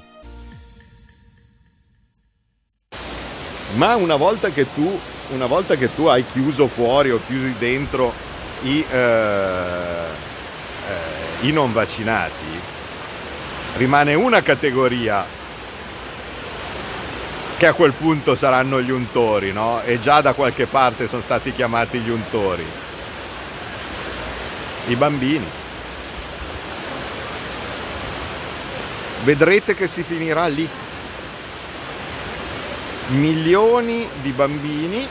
Ma 3.76 3.96
una 3.96 4.16
volta 4.16 4.50
che 4.50 4.66
tu, 4.74 4.98
volta 5.46 5.76
che 5.76 5.94
tu 5.94 6.06
hai 6.06 6.26
chiuso 6.26 6.68
fuori 6.68 7.12
o 7.12 7.20
chiusi 7.28 7.54
dentro 7.60 8.14
i, 8.62 8.82
eh, 8.90 8.98
eh, 8.98 11.48
i 11.48 11.52
non 11.52 11.74
vaccinati, 11.74 12.60
rimane 13.76 14.14
una 14.14 14.42
categoria 14.42 15.26
che 17.58 17.68
a 17.68 17.74
quel 17.74 17.92
punto 17.92 18.36
saranno 18.36 18.82
gli 18.82 18.92
untori, 18.92 19.52
no? 19.52 19.82
E 19.82 20.00
già 20.00 20.22
da 20.22 20.32
qualche 20.32 20.66
parte 20.66 21.10
sono 21.10 21.22
stati 21.22 21.52
chiamati 21.52 22.00
gli 22.00 22.10
untori 22.10 22.81
i 24.88 24.96
bambini. 24.96 25.46
Vedrete 29.24 29.76
che 29.76 29.88
si 29.88 30.04
finirà 30.04 30.48
lì. 30.48 30.68
Milioni 33.10 34.08
di 34.22 34.32
bambini 34.32 35.08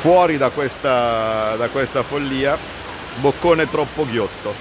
fuori 0.00 0.38
da 0.38 0.48
questa, 0.48 1.56
da 1.56 1.68
questa 1.68 2.02
follia, 2.02 2.56
boccone 3.16 3.68
troppo 3.68 4.06
ghiotto. 4.06 4.54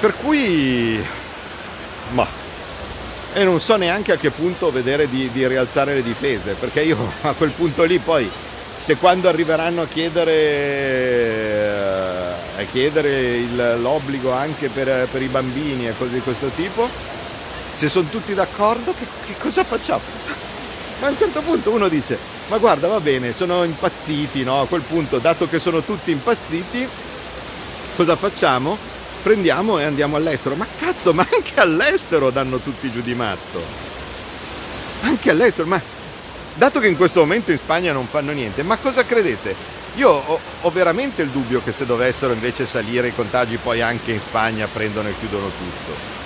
Per 0.00 0.14
cui... 0.16 1.04
Ma... 2.10 2.26
E 3.34 3.44
non 3.44 3.60
so 3.60 3.76
neanche 3.76 4.12
a 4.12 4.16
che 4.16 4.30
punto 4.30 4.72
vedere 4.72 5.08
di, 5.08 5.30
di 5.30 5.46
rialzare 5.46 5.94
le 5.94 6.02
difese, 6.02 6.54
perché 6.54 6.82
io 6.82 6.96
a 7.22 7.32
quel 7.34 7.50
punto 7.50 7.84
lì 7.84 7.98
poi 7.98 8.28
se 8.88 8.96
quando 8.96 9.28
arriveranno 9.28 9.82
a 9.82 9.86
chiedere, 9.86 10.32
eh, 10.32 12.32
a 12.56 12.62
chiedere 12.70 13.36
il, 13.36 13.76
l'obbligo 13.82 14.32
anche 14.32 14.70
per, 14.70 15.06
per, 15.12 15.20
i 15.20 15.26
bambini 15.26 15.86
e 15.86 15.94
cose 15.94 16.14
di 16.14 16.20
questo 16.20 16.50
tipo, 16.56 16.88
se 17.76 17.90
sono 17.90 18.08
tutti 18.08 18.32
d'accordo, 18.32 18.94
che, 18.98 19.04
che 19.26 19.34
cosa 19.36 19.62
facciamo? 19.62 20.00
Ma 21.00 21.06
a 21.06 21.10
un 21.10 21.18
certo 21.18 21.42
punto 21.42 21.70
uno 21.70 21.88
dice, 21.88 22.16
ma 22.48 22.56
guarda 22.56 22.88
va 22.88 22.98
bene, 22.98 23.34
sono 23.34 23.62
impazziti, 23.62 24.42
no? 24.42 24.62
A 24.62 24.66
quel 24.66 24.80
punto, 24.80 25.18
dato 25.18 25.46
che 25.46 25.58
sono 25.58 25.82
tutti 25.82 26.10
impazziti, 26.10 26.88
cosa 27.94 28.16
facciamo? 28.16 28.74
Prendiamo 29.22 29.78
e 29.78 29.84
andiamo 29.84 30.16
all'estero. 30.16 30.54
Ma 30.54 30.66
cazzo, 30.78 31.12
ma 31.12 31.26
anche 31.30 31.60
all'estero 31.60 32.30
danno 32.30 32.56
tutti 32.56 32.90
giù 32.90 33.02
di 33.02 33.12
matto. 33.12 33.60
Anche 35.02 35.28
all'estero, 35.28 35.68
ma 35.68 35.97
dato 36.58 36.80
che 36.80 36.88
in 36.88 36.96
questo 36.96 37.20
momento 37.20 37.52
in 37.52 37.56
Spagna 37.56 37.92
non 37.92 38.08
fanno 38.08 38.32
niente, 38.32 38.64
ma 38.64 38.76
cosa 38.76 39.04
credete? 39.04 39.54
Io 39.94 40.10
ho, 40.10 40.40
ho, 40.62 40.70
veramente 40.70 41.22
il 41.22 41.28
dubbio 41.28 41.62
che 41.62 41.70
se 41.70 41.86
dovessero 41.86 42.32
invece 42.32 42.66
salire 42.66 43.08
i 43.08 43.14
contagi 43.14 43.58
poi 43.58 43.80
anche 43.80 44.10
in 44.10 44.20
Spagna 44.20 44.66
prendono 44.66 45.08
e 45.08 45.14
chiudono 45.18 45.46
tutto. 45.46 46.16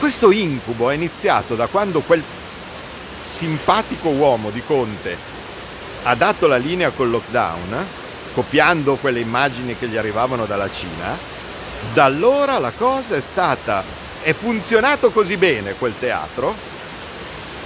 Questo 0.00 0.32
incubo 0.32 0.90
è 0.90 0.94
iniziato 0.94 1.54
da 1.54 1.66
quando 1.66 2.00
quel 2.00 2.22
simpatico 3.20 4.08
uomo 4.08 4.50
di 4.50 4.62
Conte 4.66 5.16
ha 6.02 6.14
dato 6.16 6.48
la 6.48 6.56
linea 6.56 6.90
col 6.90 7.10
lockdown, 7.10 7.86
copiando 8.34 8.96
quelle 8.96 9.20
immagini 9.20 9.78
che 9.78 9.86
gli 9.86 9.96
arrivavano 9.96 10.46
dalla 10.46 10.70
Cina. 10.70 11.16
Da 11.94 12.04
allora 12.04 12.58
la 12.58 12.72
cosa 12.76 13.14
è 13.14 13.20
stata, 13.20 13.84
è 14.20 14.32
funzionato 14.32 15.10
così 15.12 15.36
bene 15.36 15.74
quel 15.74 15.94
teatro 15.96 16.71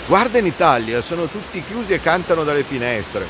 Guarda 0.07 0.39
in 0.39 0.47
Italia, 0.47 1.03
sono 1.03 1.27
tutti 1.27 1.61
chiusi 1.67 1.93
e 1.93 2.01
cantano 2.01 2.45
dalle 2.45 2.63
finestre. 2.63 3.27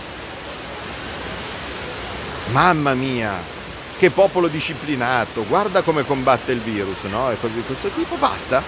Mamma 2.52 2.92
mia, 2.92 3.32
che 3.98 4.10
popolo 4.10 4.48
disciplinato, 4.48 5.46
guarda 5.46 5.80
come 5.80 6.04
combatte 6.04 6.52
il 6.52 6.60
virus, 6.60 7.04
no? 7.04 7.30
E 7.30 7.40
cose 7.40 7.54
di 7.54 7.62
questo 7.62 7.88
tipo, 7.88 8.16
basta. 8.16 8.62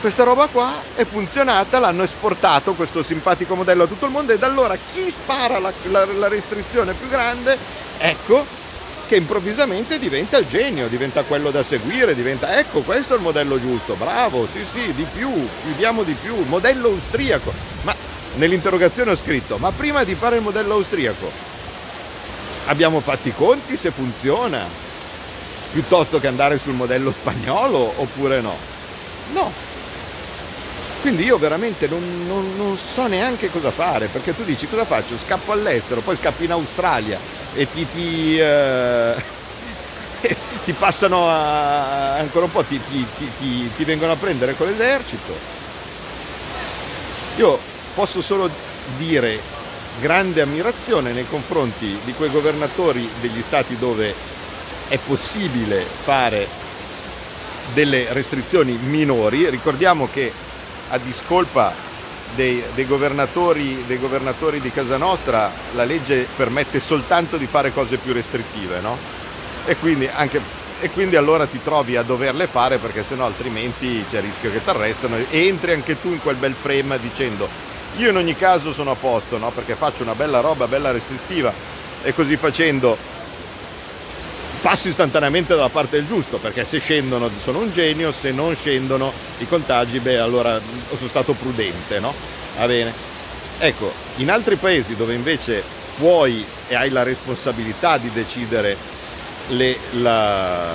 Questa 0.00 0.24
roba 0.24 0.48
qua 0.48 0.72
è 0.96 1.04
funzionata, 1.04 1.78
l'hanno 1.78 2.02
esportato 2.02 2.74
questo 2.74 3.04
simpatico 3.04 3.54
modello 3.54 3.84
a 3.84 3.86
tutto 3.86 4.06
il 4.06 4.10
mondo 4.10 4.32
e 4.32 4.38
da 4.38 4.46
allora 4.46 4.76
chi 4.76 5.08
spara 5.08 5.60
la, 5.60 5.72
la, 5.90 6.04
la 6.04 6.28
restrizione 6.28 6.94
più 6.94 7.08
grande, 7.08 7.56
ecco, 7.96 8.44
che 9.06 9.16
improvvisamente 9.16 9.98
diventa 9.98 10.38
il 10.38 10.46
genio, 10.46 10.88
diventa 10.88 11.22
quello 11.22 11.50
da 11.50 11.62
seguire, 11.62 12.14
diventa 12.14 12.58
ecco 12.58 12.80
questo 12.80 13.14
è 13.14 13.16
il 13.16 13.22
modello 13.22 13.60
giusto, 13.60 13.94
bravo, 13.94 14.46
sì 14.46 14.64
sì, 14.64 14.92
di 14.94 15.06
più, 15.12 15.30
chiudiamo 15.62 16.02
di 16.02 16.14
più, 16.20 16.34
modello 16.46 16.88
austriaco. 16.88 17.52
Ma 17.82 17.94
nell'interrogazione 18.36 19.10
ho 19.10 19.16
scritto, 19.16 19.58
ma 19.58 19.70
prima 19.72 20.04
di 20.04 20.14
fare 20.14 20.36
il 20.36 20.42
modello 20.42 20.74
austriaco, 20.74 21.30
abbiamo 22.66 23.00
fatto 23.00 23.28
i 23.28 23.34
conti 23.34 23.76
se 23.76 23.90
funziona, 23.90 24.66
piuttosto 25.72 26.18
che 26.20 26.26
andare 26.26 26.58
sul 26.58 26.74
modello 26.74 27.12
spagnolo 27.12 27.92
oppure 27.96 28.40
no. 28.40 28.56
No. 29.32 29.63
Quindi 31.04 31.24
io 31.24 31.36
veramente 31.36 31.86
non, 31.86 32.24
non, 32.26 32.54
non 32.56 32.78
so 32.78 33.06
neanche 33.06 33.50
cosa 33.50 33.70
fare, 33.70 34.06
perché 34.06 34.34
tu 34.34 34.42
dici 34.42 34.66
cosa 34.66 34.86
faccio? 34.86 35.18
Scappo 35.18 35.52
all'estero, 35.52 36.00
poi 36.00 36.16
scappo 36.16 36.44
in 36.44 36.50
Australia 36.50 37.18
e 37.52 37.70
ti, 37.70 37.86
ti, 37.92 38.38
eh, 38.38 39.14
ti 40.64 40.72
passano 40.72 41.28
a, 41.28 42.16
ancora 42.16 42.46
un 42.46 42.50
po', 42.50 42.62
ti, 42.62 42.80
ti 43.76 43.84
vengono 43.84 44.12
a 44.12 44.16
prendere 44.16 44.56
con 44.56 44.66
l'esercito. 44.66 45.34
Io 47.36 47.58
posso 47.94 48.22
solo 48.22 48.48
dire 48.96 49.38
grande 50.00 50.40
ammirazione 50.40 51.12
nei 51.12 51.28
confronti 51.28 51.98
di 52.02 52.14
quei 52.14 52.30
governatori 52.30 53.06
degli 53.20 53.42
stati 53.42 53.76
dove 53.76 54.14
è 54.88 54.96
possibile 55.06 55.82
fare 55.82 56.48
delle 57.74 58.06
restrizioni 58.14 58.72
minori. 58.72 59.50
Ricordiamo 59.50 60.08
che 60.10 60.43
a 60.94 60.98
discolpa 60.98 61.72
dei, 62.36 62.62
dei, 62.74 62.86
governatori, 62.86 63.84
dei, 63.86 63.98
governatori, 63.98 64.60
di 64.60 64.70
casa 64.70 64.96
nostra 64.96 65.50
la 65.74 65.84
legge 65.84 66.26
permette 66.36 66.78
soltanto 66.78 67.36
di 67.36 67.46
fare 67.46 67.72
cose 67.72 67.96
più 67.96 68.12
restrittive, 68.12 68.80
no? 68.80 68.96
E 69.66 69.76
quindi, 69.76 70.08
anche, 70.12 70.40
e 70.80 70.90
quindi 70.90 71.16
allora 71.16 71.46
ti 71.46 71.60
trovi 71.62 71.96
a 71.96 72.02
doverle 72.02 72.46
fare 72.46 72.78
perché 72.78 73.04
sennò 73.04 73.26
altrimenti 73.26 74.04
c'è 74.08 74.18
il 74.18 74.24
rischio 74.24 74.52
che 74.52 74.62
ti 74.62 74.70
arrestano 74.70 75.16
e 75.16 75.46
entri 75.46 75.72
anche 75.72 76.00
tu 76.00 76.08
in 76.08 76.20
quel 76.20 76.36
bel 76.36 76.54
frame 76.54 76.98
dicendo 77.00 77.48
io 77.96 78.10
in 78.10 78.16
ogni 78.16 78.36
caso 78.36 78.72
sono 78.72 78.92
a 78.92 78.96
posto, 78.96 79.38
no? 79.38 79.50
Perché 79.50 79.74
faccio 79.74 80.02
una 80.02 80.14
bella 80.14 80.40
roba, 80.40 80.66
bella 80.66 80.92
restrittiva 80.92 81.52
e 82.02 82.14
così 82.14 82.36
facendo 82.36 82.96
passo 84.64 84.88
istantaneamente 84.88 85.54
dalla 85.54 85.68
parte 85.68 85.96
del 85.98 86.06
giusto, 86.06 86.38
perché 86.38 86.64
se 86.64 86.78
scendono 86.78 87.30
sono 87.36 87.58
un 87.58 87.70
genio, 87.70 88.10
se 88.12 88.30
non 88.30 88.56
scendono 88.56 89.12
i 89.36 89.46
contagi, 89.46 89.98
beh 89.98 90.16
allora 90.16 90.58
sono 90.94 91.06
stato 91.06 91.34
prudente, 91.34 92.00
no? 92.00 92.14
Va 92.56 92.66
bene. 92.66 92.90
Ecco, 93.58 93.92
in 94.16 94.30
altri 94.30 94.56
paesi 94.56 94.96
dove 94.96 95.12
invece 95.12 95.62
puoi 95.98 96.42
e 96.66 96.74
hai 96.76 96.88
la 96.88 97.02
responsabilità 97.02 97.98
di 97.98 98.10
decidere 98.14 98.74
le, 99.48 99.76
la, 100.00 100.72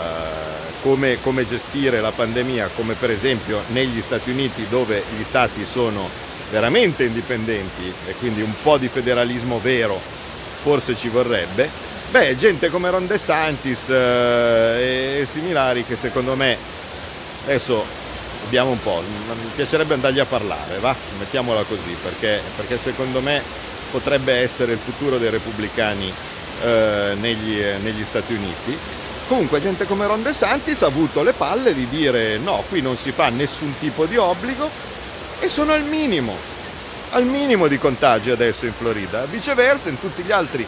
come, 0.83 1.17
come 1.23 1.47
gestire 1.47 1.99
la 1.99 2.11
pandemia, 2.11 2.69
come 2.75 2.93
per 2.93 3.09
esempio 3.09 3.63
negli 3.69 4.01
Stati 4.01 4.29
Uniti 4.29 4.67
dove 4.69 5.01
gli 5.17 5.23
stati 5.23 5.65
sono 5.65 6.07
veramente 6.51 7.05
indipendenti 7.05 7.91
e 8.05 8.13
quindi 8.19 8.43
un 8.43 8.53
po' 8.61 8.77
di 8.77 8.87
federalismo 8.87 9.59
vero 9.59 9.99
forse 10.61 10.95
ci 10.95 11.07
vorrebbe, 11.07 11.88
beh, 12.11 12.35
gente 12.35 12.69
come 12.69 12.89
Ron 12.89 13.07
DeSantis 13.07 13.89
eh, 13.89 15.19
e 15.21 15.27
similari 15.29 15.85
che 15.85 15.95
secondo 15.95 16.35
me 16.35 16.57
adesso 17.45 17.83
abbiamo 18.45 18.71
un 18.71 18.81
po', 18.81 19.03
mi 19.05 19.51
piacerebbe 19.55 19.93
andargli 19.93 20.19
a 20.19 20.25
parlare, 20.25 20.77
va? 20.79 20.95
Mettiamola 21.19 21.63
così, 21.63 21.95
perché, 22.01 22.41
perché 22.55 22.79
secondo 22.81 23.21
me 23.21 23.41
potrebbe 23.91 24.33
essere 24.33 24.71
il 24.71 24.79
futuro 24.79 25.17
dei 25.17 25.29
repubblicani 25.29 26.11
eh, 26.63 27.15
negli, 27.19 27.61
negli 27.81 28.03
Stati 28.07 28.33
Uniti. 28.33 28.77
Comunque 29.27 29.61
gente 29.61 29.85
come 29.85 30.07
Ron 30.07 30.23
DeSantis 30.23 30.81
ha 30.81 30.87
avuto 30.87 31.21
le 31.21 31.33
palle 31.33 31.75
di 31.75 31.87
dire 31.87 32.37
no, 32.37 32.63
qui 32.67 32.81
non 32.81 32.95
si 32.95 33.11
fa 33.11 33.29
nessun 33.29 33.73
tipo 33.79 34.05
di 34.05 34.17
obbligo, 34.17 34.69
e 35.39 35.47
sono 35.47 35.73
al 35.73 35.83
minimo, 35.83 36.35
al 37.11 37.25
minimo 37.25 37.67
di 37.67 37.77
contagi 37.77 38.31
adesso 38.31 38.65
in 38.65 38.73
Florida. 38.73 39.25
Viceversa 39.25 39.89
in 39.89 39.99
tutti 39.99 40.23
gli 40.23 40.31
altri 40.31 40.65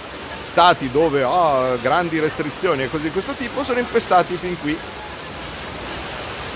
stati 0.51 0.91
dove 0.91 1.23
ho 1.23 1.31
oh, 1.31 1.79
grandi 1.81 2.19
restrizioni 2.19 2.83
e 2.83 2.89
così 2.89 3.03
di 3.03 3.11
questo 3.11 3.31
tipo 3.31 3.63
sono 3.63 3.79
infestati 3.79 4.35
fin 4.35 4.59
qui. 4.59 4.77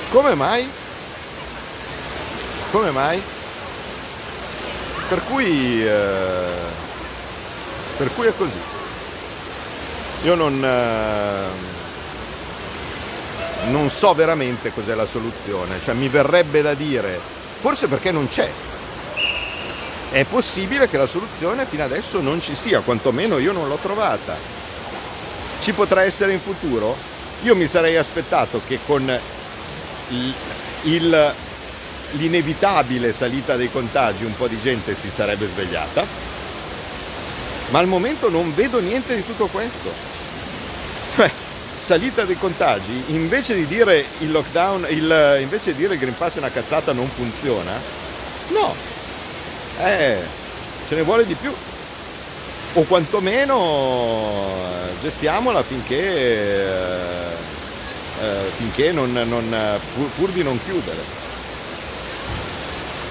Come 0.10 0.36
mai? 0.36 0.70
Come 2.72 2.92
mai? 2.92 3.24
Per 5.08 5.24
cui, 5.30 5.88
eh, 5.88 6.54
per 7.96 8.14
cui 8.14 8.28
è 8.28 8.34
così. 8.36 8.60
Io 10.24 10.36
non, 10.36 10.62
eh, 10.62 11.48
non 13.70 13.90
so 13.90 14.14
veramente 14.14 14.74
cos'è 14.74 14.94
la 14.94 15.06
soluzione, 15.06 15.80
cioè 15.82 15.94
mi 15.94 16.10
verrebbe 16.10 16.62
da 16.62 16.74
dire 16.74 17.18
forse 17.62 17.88
perché 17.88 18.12
non 18.12 18.28
c'è. 18.28 18.52
È 20.16 20.24
possibile 20.24 20.88
che 20.88 20.96
la 20.96 21.08
soluzione 21.08 21.66
fino 21.66 21.84
adesso 21.84 22.22
non 22.22 22.40
ci 22.40 22.56
sia, 22.56 22.80
quantomeno 22.80 23.38
io 23.38 23.52
non 23.52 23.68
l'ho 23.68 23.78
trovata. 23.82 24.34
Ci 25.60 25.74
potrà 25.74 26.04
essere 26.04 26.32
in 26.32 26.40
futuro? 26.40 26.96
Io 27.42 27.54
mi 27.54 27.68
sarei 27.68 27.98
aspettato 27.98 28.62
che 28.66 28.80
con 28.86 29.20
il, 30.12 30.34
il, 30.84 31.34
l'inevitabile 32.12 33.12
salita 33.12 33.58
dei 33.58 33.70
contagi 33.70 34.24
un 34.24 34.34
po' 34.38 34.48
di 34.48 34.58
gente 34.62 34.96
si 34.96 35.10
sarebbe 35.14 35.50
svegliata, 35.50 36.06
ma 37.72 37.80
al 37.80 37.88
momento 37.88 38.30
non 38.30 38.56
vedo 38.56 38.80
niente 38.80 39.18
di 39.18 39.26
tutto 39.26 39.48
questo. 39.48 39.92
Cioè, 41.14 41.30
salita 41.78 42.24
dei 42.24 42.38
contagi, 42.38 43.04
invece 43.08 43.54
di 43.54 43.68
dire 43.68 44.06
il 44.20 44.32
lockdown, 44.32 44.88
il, 44.92 45.40
invece 45.42 45.74
di 45.74 45.80
dire 45.80 45.96
il 45.96 46.00
Green 46.00 46.16
Pass 46.16 46.36
è 46.36 46.38
una 46.38 46.52
cazzata 46.52 46.94
non 46.94 47.10
funziona, 47.10 47.74
no, 48.54 48.95
eh, 49.80 50.18
ce 50.88 50.96
ne 50.96 51.02
vuole 51.02 51.26
di 51.26 51.34
più. 51.34 51.54
O 52.78 52.82
quantomeno 52.84 54.50
eh, 54.50 55.02
gestiamola 55.02 55.64
finché, 55.64 55.96
eh, 55.96 57.36
eh, 58.22 58.52
finché 58.58 58.92
non, 58.92 59.12
non, 59.14 59.80
pur, 59.94 60.10
pur 60.10 60.30
di 60.32 60.44
non 60.44 60.60
chiudere. 60.64 61.24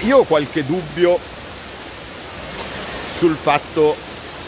Io 0.01 0.17
ho 0.17 0.23
qualche 0.23 0.65
dubbio 0.65 1.17
sul 3.11 3.35
fatto 3.35 3.95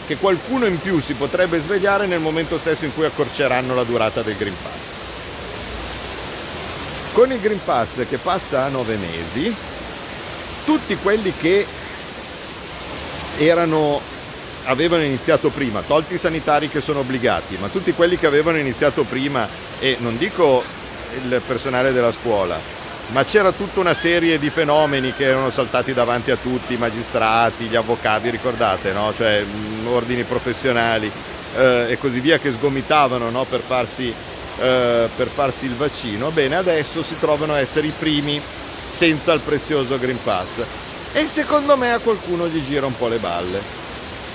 che 0.06 0.17
qualcuno 0.17 0.65
in 0.65 0.80
più 0.80 0.99
si 0.99 1.13
potrebbe 1.13 1.60
svegliare 1.60 2.06
nel 2.06 2.19
momento 2.19 2.58
stesso 2.58 2.86
in 2.86 2.93
cui 2.93 3.06
accorceranno 3.06 3.73
la 3.73 3.84
durata 3.84 4.21
del 4.21 4.38
Green 4.38 4.56
Pass. 4.62 4.95
Con 7.13 7.32
il 7.32 7.39
Green 7.39 7.63
Pass 7.63 8.06
che 8.08 8.17
passa 8.17 8.65
a 8.65 8.69
nove 8.69 8.95
mesi, 8.95 9.53
tutti 10.63 10.95
quelli 10.97 11.34
che 11.36 11.65
erano, 13.38 14.00
avevano 14.65 15.04
iniziato 15.04 15.50
prima, 15.50 15.82
tolti 15.82 16.15
i 16.15 16.17
sanitari 16.17 16.69
che 16.69 16.82
sono 16.82 17.00
obbligati, 17.00 17.58
ma 17.60 17.67
tutti 17.67 17.93
quelli 17.93 18.17
che 18.17 18.28
avevano 18.28 18.58
iniziato 18.58 19.04
prima, 19.04 19.47
e 19.80 19.97
non 20.00 20.17
dico 20.17 20.63
il 21.23 21.41
personale 21.45 21.91
della 21.91 22.12
scuola, 22.12 22.60
ma 23.10 23.23
c'era 23.23 23.52
tutta 23.52 23.80
una 23.80 23.93
serie 23.93 24.38
di 24.38 24.50
fenomeni 24.50 25.13
che 25.13 25.26
erano 25.26 25.50
saltati 25.50 25.93
davanti 25.93 26.32
a 26.32 26.36
tutti, 26.36 26.73
i 26.73 26.78
magistrati, 26.78 27.65
gli 27.65 27.76
avvocati, 27.76 28.30
ricordate, 28.30 28.91
no? 28.91 29.13
cioè 29.15 29.43
mm, 29.43 29.88
ordini 29.88 30.23
professionali 30.23 31.10
eh, 31.56 31.86
e 31.89 31.97
così 31.97 32.19
via 32.19 32.38
che 32.38 32.52
sgomitavano 32.52 33.30
no? 33.30 33.45
per, 33.45 33.62
farsi, 33.62 34.13
eh, 34.60 35.10
per 35.15 35.28
farsi 35.28 35.67
il 35.67 35.76
vaccino. 35.76 36.32
Bene, 36.32 36.58
adesso 36.58 37.02
si 37.02 37.17
trovano 37.17 37.54
a 37.54 37.60
essere 37.60 37.88
i 37.88 37.93
primi 37.97 38.41
senza 38.89 39.32
il 39.32 39.39
prezioso 39.39 39.97
Green 39.97 40.21
Pass 40.21 40.86
e 41.13 41.28
secondo 41.28 41.76
me 41.78 41.93
a 41.93 42.00
qualcuno 42.00 42.48
gli 42.48 42.62
gira 42.63 42.86
un 42.86 42.96
po' 42.96 43.08
le 43.08 43.17
balle. 43.17 43.62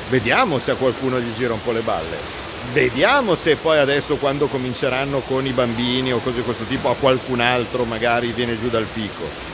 Vediamo 0.09 0.59
se 0.59 0.73
a 0.73 0.75
qualcuno 0.75 1.21
gli 1.21 1.33
gira 1.35 1.53
un 1.53 1.63
po' 1.63 1.73
le 1.73 1.81
balle. 1.81 2.41
Vediamo 2.73 3.35
se 3.35 3.57
poi 3.57 3.79
adesso 3.79 4.17
quando 4.17 4.47
cominceranno 4.47 5.21
con 5.21 5.45
i 5.47 5.53
bambini 5.53 6.13
o 6.13 6.19
cose 6.19 6.37
di 6.37 6.43
questo 6.43 6.65
tipo 6.65 6.91
a 6.91 6.95
qualcun 6.95 7.41
altro 7.41 7.85
magari 7.85 8.33
viene 8.33 8.59
giù 8.59 8.69
dal 8.69 8.87
fico. 8.91 9.51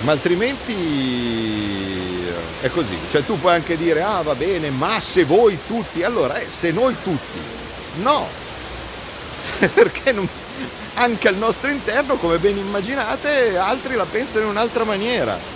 Ma 0.00 0.12
altrimenti 0.12 0.74
è 2.60 2.68
così. 2.68 2.96
Cioè 3.10 3.24
tu 3.24 3.38
puoi 3.38 3.54
anche 3.54 3.76
dire 3.76 4.02
ah 4.02 4.22
va 4.22 4.34
bene, 4.34 4.70
ma 4.70 5.00
se 5.00 5.24
voi 5.24 5.58
tutti, 5.66 6.02
allora 6.02 6.36
eh, 6.38 6.46
se 6.48 6.70
noi 6.70 6.94
tutti. 7.02 7.40
No. 8.02 8.28
Perché 9.72 10.12
non... 10.12 10.28
anche 10.96 11.28
al 11.28 11.36
nostro 11.36 11.70
interno, 11.70 12.16
come 12.16 12.38
ben 12.38 12.56
immaginate, 12.56 13.56
altri 13.56 13.94
la 13.94 14.04
pensano 14.04 14.44
in 14.44 14.50
un'altra 14.50 14.84
maniera 14.84 15.54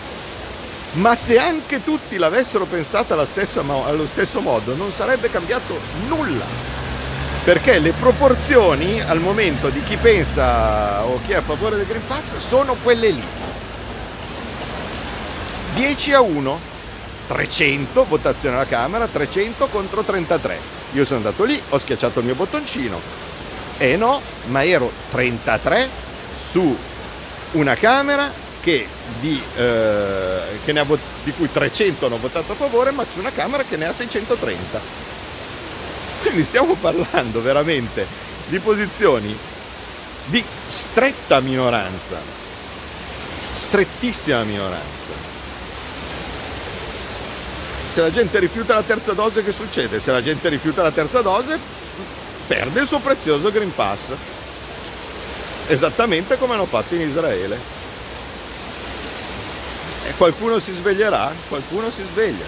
ma 0.92 1.14
se 1.14 1.38
anche 1.38 1.84
tutti 1.84 2.16
l'avessero 2.16 2.64
pensata 2.64 3.14
allo 3.14 4.06
stesso 4.06 4.40
modo 4.40 4.74
non 4.74 4.90
sarebbe 4.90 5.30
cambiato 5.30 5.78
nulla. 6.08 6.44
Perché 7.44 7.78
le 7.78 7.92
proporzioni 7.92 9.00
al 9.00 9.20
momento 9.20 9.68
di 9.68 9.82
chi 9.84 9.96
pensa 9.96 11.04
o 11.04 11.20
chi 11.24 11.32
è 11.32 11.36
a 11.36 11.42
favore 11.42 11.76
del 11.76 11.86
Green 11.86 12.06
Pass 12.06 12.36
sono 12.36 12.76
quelle 12.82 13.10
lì. 13.10 13.22
10 15.74 16.12
a 16.12 16.20
1, 16.20 16.60
300 17.28 18.04
votazione 18.04 18.56
alla 18.56 18.66
Camera, 18.66 19.06
300 19.06 19.68
contro 19.68 20.02
33. 20.02 20.58
Io 20.92 21.04
sono 21.04 21.18
andato 21.18 21.44
lì, 21.44 21.60
ho 21.70 21.78
schiacciato 21.78 22.18
il 22.18 22.26
mio 22.26 22.34
bottoncino 22.34 23.29
e 23.80 23.96
no, 23.96 24.20
ma 24.48 24.62
ero 24.62 24.92
33 25.10 25.88
su 26.38 26.76
una 27.52 27.74
Camera 27.76 28.30
che 28.60 28.86
di, 29.20 29.42
eh, 29.56 30.84
vot- 30.84 31.00
di 31.24 31.32
cui 31.32 31.50
300 31.50 32.04
hanno 32.04 32.18
votato 32.18 32.52
a 32.52 32.56
favore, 32.56 32.90
ma 32.90 33.04
c'è 33.04 33.18
una 33.18 33.32
Camera 33.32 33.64
che 33.66 33.78
ne 33.78 33.86
ha 33.86 33.94
630. 33.94 34.80
Quindi 36.20 36.44
stiamo 36.44 36.74
parlando 36.74 37.40
veramente 37.40 38.06
di 38.48 38.58
posizioni 38.58 39.34
di 40.26 40.44
stretta 40.68 41.40
minoranza, 41.40 42.20
strettissima 43.54 44.42
minoranza. 44.42 45.28
Se 47.94 48.02
la 48.02 48.10
gente 48.10 48.38
rifiuta 48.40 48.74
la 48.74 48.82
terza 48.82 49.14
dose 49.14 49.42
che 49.42 49.52
succede? 49.52 50.00
Se 50.00 50.12
la 50.12 50.22
gente 50.22 50.50
rifiuta 50.50 50.82
la 50.82 50.92
terza 50.92 51.22
dose 51.22 51.79
perde 52.50 52.80
il 52.80 52.88
suo 52.88 52.98
prezioso 52.98 53.52
Green 53.52 53.72
Pass. 53.72 53.98
Esattamente 55.68 56.36
come 56.36 56.54
hanno 56.54 56.66
fatto 56.66 56.96
in 56.96 57.02
Israele. 57.02 57.56
E 60.08 60.14
qualcuno 60.16 60.58
si 60.58 60.72
sveglierà? 60.72 61.32
Qualcuno 61.48 61.92
si 61.92 62.02
sveglia. 62.02 62.44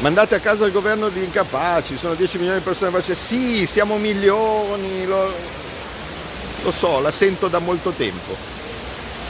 Mandate 0.00 0.34
a 0.34 0.40
casa 0.40 0.66
il 0.66 0.72
governo 0.72 1.08
di 1.10 1.22
incapaci, 1.22 1.96
sono 1.96 2.14
10 2.14 2.38
milioni 2.38 2.58
di 2.58 2.64
persone 2.64 2.90
vaccinate. 2.90 3.20
Sì, 3.20 3.66
siamo 3.66 3.98
milioni, 3.98 5.06
lo, 5.06 5.32
lo 6.64 6.70
so, 6.72 6.98
la 6.98 7.12
sento 7.12 7.46
da 7.46 7.60
molto 7.60 7.90
tempo. 7.90 8.34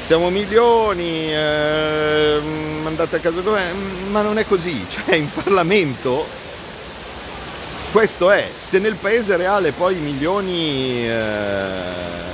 Siamo 0.07 0.31
milioni, 0.31 1.31
eh, 1.31 2.41
mandate 2.83 3.17
a 3.17 3.19
casa 3.19 3.37
il 3.37 3.45
governo, 3.45 3.85
ma 4.09 4.23
non 4.23 4.39
è 4.39 4.47
così. 4.47 4.83
Cioè 4.89 5.15
in 5.15 5.31
Parlamento 5.31 6.46
questo 7.93 8.31
è, 8.31 8.49
se 8.59 8.79
nel 8.79 8.95
paese 8.95 9.37
reale 9.37 9.73
poi 9.73 9.97
i 9.97 10.01
milioni... 10.01 11.09
Eh, 11.09 12.25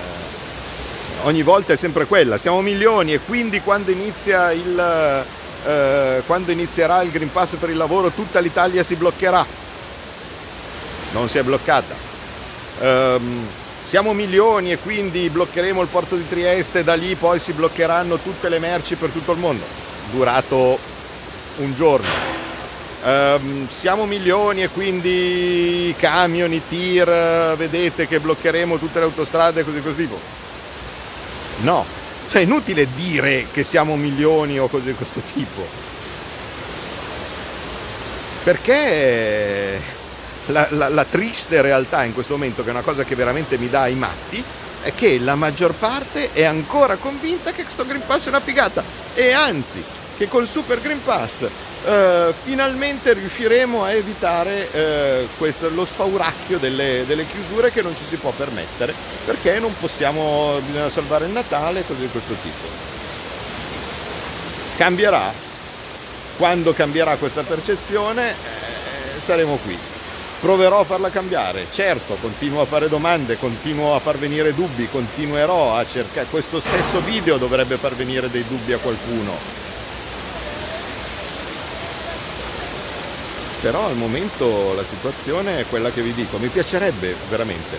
ogni 1.23 1.43
volta 1.43 1.73
è 1.73 1.77
sempre 1.77 2.07
quella, 2.07 2.39
siamo 2.39 2.61
milioni 2.61 3.13
e 3.13 3.21
quindi 3.21 3.61
quando, 3.61 3.91
inizia 3.91 4.53
il, 4.53 5.25
eh, 5.65 6.23
quando 6.27 6.51
inizierà 6.51 7.03
il 7.03 7.11
Green 7.11 7.31
Pass 7.31 7.55
per 7.57 7.71
il 7.71 7.77
lavoro 7.77 8.11
tutta 8.11 8.41
l'Italia 8.41 8.83
si 8.83 8.95
bloccherà. 8.95 9.45
Non 11.13 11.29
si 11.29 11.39
è 11.39 11.43
bloccata. 11.43 11.95
Um, 12.81 13.47
siamo 13.87 14.15
milioni 14.15 14.73
e 14.73 14.79
quindi 14.79 15.29
bloccheremo 15.29 15.83
il 15.83 15.89
porto 15.89 16.17
di 16.17 16.27
Trieste 16.27 16.81
e 16.81 16.85
da 16.85 16.95
lì 16.95 17.15
poi 17.15 17.39
si 17.39 17.53
bloccheranno 17.53 18.17
tutte 18.19 18.49
le 18.49 18.59
merci 18.59 18.95
per 18.95 19.11
tutto 19.11 19.33
il 19.33 19.39
mondo. 19.39 19.65
Durato 20.11 20.79
un 21.59 21.75
giorno. 21.75 22.52
Um, 23.05 23.67
siamo 23.69 24.07
milioni 24.07 24.63
e 24.63 24.69
quindi 24.69 25.93
camion, 25.99 26.53
i 26.53 26.63
tir, 26.69 27.57
vedete 27.57 28.07
che 28.07 28.21
bloccheremo 28.21 28.79
tutte 28.79 29.01
le 29.01 29.07
autostrade 29.07 29.61
e 29.61 29.65
così 29.65 29.83
così 29.83 29.97
tipo. 29.97 30.21
No, 31.63 31.85
cioè 32.31 32.43
è 32.43 32.45
inutile 32.45 32.87
dire 32.95 33.47
che 33.53 33.65
siamo 33.65 33.97
milioni 33.97 34.61
o 34.61 34.69
cose 34.69 34.87
di 34.87 34.95
questo 34.95 35.21
tipo. 35.33 35.67
Perché 38.45 39.81
la, 40.47 40.69
la, 40.71 40.89
la, 40.89 41.05
triste 41.05 41.61
realtà 41.61 42.05
in 42.05 42.15
questo 42.15 42.35
momento, 42.35 42.63
che 42.63 42.69
è 42.69 42.73
una 42.73 42.83
cosa 42.83 43.03
che 43.03 43.17
veramente 43.17 43.59
mi 43.59 43.69
dà 43.69 43.89
i 43.89 43.95
matti, 43.95 44.43
è 44.83 44.95
che 44.95 45.19
la 45.19 45.35
maggior 45.35 45.75
parte 45.75 46.33
è 46.33 46.45
ancora 46.45 46.95
convinta 46.97 47.51
che 47.51 47.65
questo 47.65 47.85
Green 47.85 48.07
Pass 48.07 48.27
è 48.27 48.29
una 48.29 48.41
figata. 48.41 48.85
E 49.15 49.33
anzi, 49.33 49.83
che 50.17 50.29
col 50.29 50.47
Super 50.47 50.81
Green 50.81 51.03
Pass 51.03 51.49
eh, 51.85 52.33
finalmente 52.43 53.13
riusciremo 53.13 53.83
a 53.83 53.93
evitare 53.93 54.71
eh, 54.73 55.29
questo, 55.37 55.69
lo 55.71 55.85
spauracchio 55.85 56.59
delle, 56.59 57.05
delle, 57.07 57.27
chiusure 57.27 57.73
che 57.73 57.83
non 57.83 57.97
ci 57.97 58.05
si 58.05 58.17
può 58.17 58.31
permettere 58.31 58.95
perché 59.25 59.59
non 59.59 59.75
possiamo, 59.79 60.61
bisogna 60.65 60.89
salvare 60.89 61.27
il 61.27 61.33
Natale, 61.33 61.85
cose 61.87 62.01
di 62.01 62.09
questo 62.09 62.35
tipo. 62.43 62.91
Cambierà, 64.77 65.33
quando 66.37 66.73
cambierà 66.73 67.17
questa 67.17 67.43
percezione 67.43 68.31
eh, 68.31 69.21
saremo 69.21 69.59
qui. 69.65 69.79
Proverò 70.41 70.81
a 70.81 70.85
farla 70.85 71.09
cambiare, 71.09 71.67
certo, 71.71 72.17
continuo 72.21 72.63
a 72.63 72.65
fare 72.65 72.89
domande, 72.89 73.39
continuo 73.39 73.95
a 73.95 74.01
far 74.01 74.19
venire 74.19 74.53
dubbi, 74.53 74.89
continuerò 74.91 75.77
a 75.77 75.87
cercare, 75.87 76.27
questo 76.31 76.59
stesso 76.59 77.01
video 77.01 77.37
dovrebbe 77.37 77.77
far 77.77 77.95
venire 77.95 78.29
dei 78.29 78.45
dubbi 78.49 78.73
a 78.73 78.79
qualcuno 78.79 79.62
però 83.63 83.87
al 83.87 83.95
momento 83.95 84.75
la 84.75 84.83
situazione 84.83 85.61
è 85.61 85.67
quella 85.69 85.93
che 85.93 86.03
vi 86.03 86.13
dico, 86.13 86.37
mi 86.39 86.49
piacerebbe 86.49 87.15
veramente, 87.31 87.79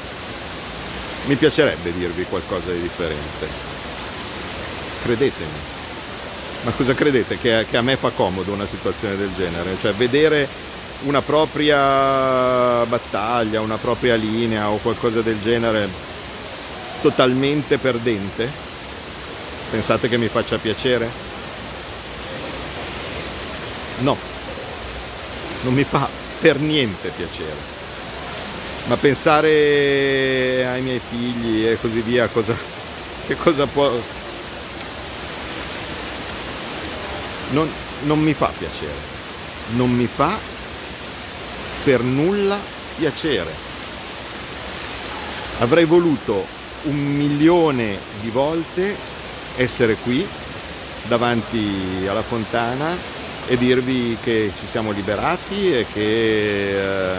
mi 1.25 1.35
piacerebbe 1.35 1.91
dirvi 1.91 2.23
qualcosa 2.23 2.71
di 2.71 2.81
differente, 2.81 3.47
credetemi. 5.03 5.71
Ma 6.63 6.71
cosa 6.71 6.93
credete? 6.93 7.37
Che, 7.37 7.65
che 7.69 7.75
a 7.75 7.81
me 7.81 7.97
fa 7.97 8.11
comodo 8.11 8.53
una 8.53 8.65
situazione 8.65 9.17
del 9.17 9.31
genere? 9.35 9.75
Cioè 9.77 9.91
vedere 9.91 10.47
una 11.01 11.21
propria 11.21 12.85
battaglia, 12.85 13.59
una 13.59 13.75
propria 13.75 14.15
linea 14.15 14.69
o 14.69 14.77
qualcosa 14.77 15.19
del 15.19 15.41
genere 15.41 15.89
totalmente 17.01 17.77
perdente? 17.77 18.49
Pensate 19.69 20.07
che 20.07 20.15
mi 20.15 20.29
faccia 20.29 20.57
piacere? 20.57 21.09
No 23.99 24.32
non 25.63 25.73
mi 25.73 25.83
fa 25.83 26.07
per 26.39 26.59
niente 26.59 27.09
piacere. 27.09 27.71
Ma 28.85 28.97
pensare 28.97 30.67
ai 30.67 30.81
miei 30.81 30.99
figli 30.99 31.65
e 31.65 31.77
così 31.79 32.01
via, 32.01 32.27
cosa, 32.27 32.55
che 33.25 33.35
cosa 33.35 33.65
può... 33.65 33.91
Non, 37.51 37.69
non 38.03 38.19
mi 38.19 38.33
fa 38.33 38.51
piacere. 38.57 39.11
Non 39.75 39.89
mi 39.89 40.07
fa 40.07 40.37
per 41.83 42.01
nulla 42.01 42.59
piacere. 42.97 43.51
Avrei 45.59 45.85
voluto 45.85 46.45
un 46.83 46.97
milione 46.97 47.97
di 48.21 48.29
volte 48.29 48.95
essere 49.55 49.95
qui 49.95 50.27
davanti 51.07 52.05
alla 52.07 52.21
fontana 52.21 53.12
e 53.47 53.57
dirvi 53.57 54.17
che 54.23 54.51
ci 54.57 54.65
siamo 54.67 54.91
liberati 54.91 55.73
e 55.73 55.85
che 55.91 55.99
eh, 56.01 57.17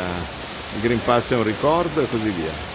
il 0.75 0.81
Green 0.81 1.03
Pass 1.03 1.31
è 1.31 1.37
un 1.37 1.45
ricordo 1.45 2.01
e 2.01 2.09
così 2.09 2.31
via. 2.31 2.73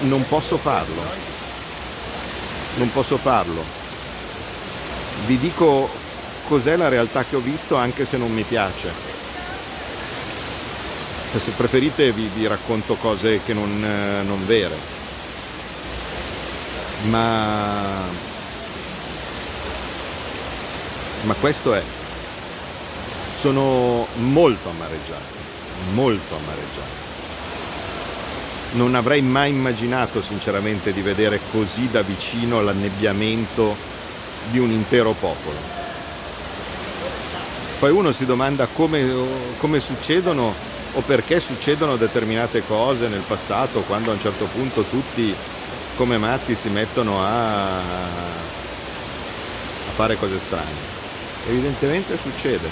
Non 0.00 0.26
posso 0.26 0.56
farlo. 0.56 1.02
Non 2.76 2.90
posso 2.92 3.18
farlo. 3.18 3.62
Vi 5.26 5.38
dico 5.38 5.88
cos'è 6.48 6.76
la 6.76 6.88
realtà 6.88 7.24
che 7.24 7.36
ho 7.36 7.40
visto 7.40 7.76
anche 7.76 8.06
se 8.06 8.16
non 8.16 8.32
mi 8.32 8.42
piace. 8.42 8.90
Cioè, 11.30 11.40
se 11.40 11.50
preferite 11.52 12.10
vi, 12.10 12.28
vi, 12.34 12.46
racconto 12.46 12.94
cose 12.94 13.40
che 13.44 13.52
non, 13.52 13.84
eh, 13.84 14.22
non 14.22 14.44
vere. 14.46 14.76
Ma 17.02 18.28
ma 21.22 21.34
questo 21.34 21.74
è. 21.74 21.82
Sono 23.36 24.06
molto 24.14 24.68
amareggiato, 24.68 25.38
molto 25.92 26.34
amareggiato. 26.36 26.98
Non 28.72 28.94
avrei 28.94 29.22
mai 29.22 29.50
immaginato 29.50 30.22
sinceramente 30.22 30.92
di 30.92 31.00
vedere 31.00 31.40
così 31.50 31.90
da 31.90 32.02
vicino 32.02 32.60
l'annebbiamento 32.60 33.74
di 34.50 34.58
un 34.58 34.70
intero 34.70 35.12
popolo. 35.12 35.78
Poi 37.78 37.90
uno 37.90 38.12
si 38.12 38.26
domanda 38.26 38.66
come, 38.66 39.10
come 39.58 39.80
succedono 39.80 40.54
o 40.92 41.00
perché 41.00 41.40
succedono 41.40 41.96
determinate 41.96 42.64
cose 42.66 43.08
nel 43.08 43.22
passato 43.26 43.80
quando 43.80 44.10
a 44.10 44.14
un 44.14 44.20
certo 44.20 44.46
punto 44.46 44.82
tutti 44.82 45.34
come 45.96 46.18
matti 46.18 46.54
si 46.54 46.68
mettono 46.68 47.22
a, 47.22 47.78
a 47.78 47.82
fare 49.94 50.16
cose 50.16 50.38
strane 50.38 50.99
evidentemente 51.48 52.16
succede. 52.16 52.68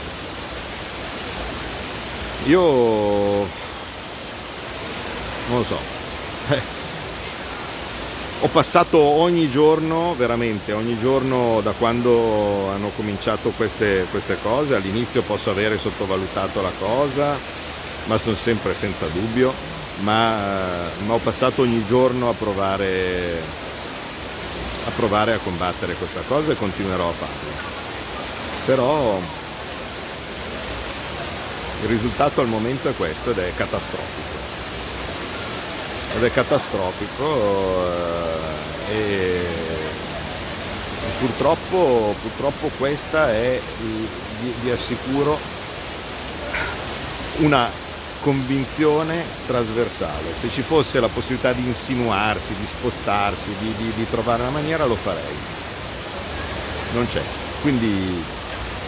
Io 2.47 2.61
non 5.49 5.59
lo 5.59 5.65
so. 5.65 5.79
Eh. 6.51 6.77
Ho 8.41 8.49
passato 8.49 8.99
ogni 8.99 9.51
giorno, 9.51 10.15
veramente 10.17 10.73
ogni 10.73 10.97
giorno 10.97 11.61
da 11.61 11.73
quando 11.73 12.71
hanno 12.73 12.93
cominciato 12.95 13.51
queste, 13.51 14.07
queste 14.13 14.39
cose, 14.41 14.77
all'inizio 14.77 15.23
posso 15.23 15.51
avere 15.51 15.77
sottovalutato 15.77 16.63
la 16.63 16.71
cosa, 16.79 17.37
ma 18.05 18.17
sono 18.17 18.37
sempre 18.37 18.75
senza 18.75 19.07
dubbio, 19.07 19.53
ma, 20.03 20.37
ma 21.05 21.15
ho 21.15 21.19
passato 21.19 21.63
ogni 21.63 21.85
giorno 21.85 22.29
a 22.29 22.35
provare, 22.35 23.43
a 24.87 24.91
provare 24.95 25.33
a 25.33 25.39
combattere 25.39 25.95
questa 25.95 26.21
cosa 26.29 26.53
e 26.53 26.57
continuerò 26.57 27.09
a 27.09 27.13
farlo 27.13 27.88
però 28.69 29.19
il 31.81 31.89
risultato 31.89 32.43
al 32.43 32.49
momento 32.49 32.91
è 32.91 32.95
questo 32.95 33.31
ed 33.31 33.39
è 33.39 33.51
catastrofico 33.55 34.37
ed 36.17 36.25
è 36.25 36.31
catastrofico 36.31 37.25
eh, 38.91 38.95
e 38.95 39.47
Purtroppo, 41.19 42.15
purtroppo 42.21 42.71
questa 42.79 43.33
è, 43.33 43.61
vi, 43.81 44.55
vi 44.63 44.71
assicuro, 44.71 45.37
una 47.39 47.69
convinzione 48.21 49.25
trasversale. 49.47 50.33
Se 50.41 50.49
ci 50.49 50.63
fosse 50.63 51.01
la 51.01 51.09
possibilità 51.09 51.53
di 51.53 51.65
insinuarsi, 51.65 52.55
di 52.55 52.67
spostarsi, 52.67 53.53
di, 53.59 53.75
di, 53.77 53.93
di 53.97 54.09
trovare 54.09 54.43
una 54.43 54.51
maniera, 54.51 54.85
lo 54.85 54.95
farei. 54.95 55.37
Non 56.93 57.09
c'è. 57.09 57.23
Quindi 57.63 58.23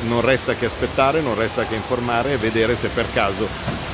non 0.02 0.20
resta 0.20 0.54
che 0.54 0.66
aspettare, 0.66 1.20
non 1.20 1.34
resta 1.34 1.64
che 1.64 1.74
informare 1.74 2.32
e 2.32 2.36
vedere 2.36 2.76
se 2.76 2.88
per 2.88 3.06
caso 3.12 3.88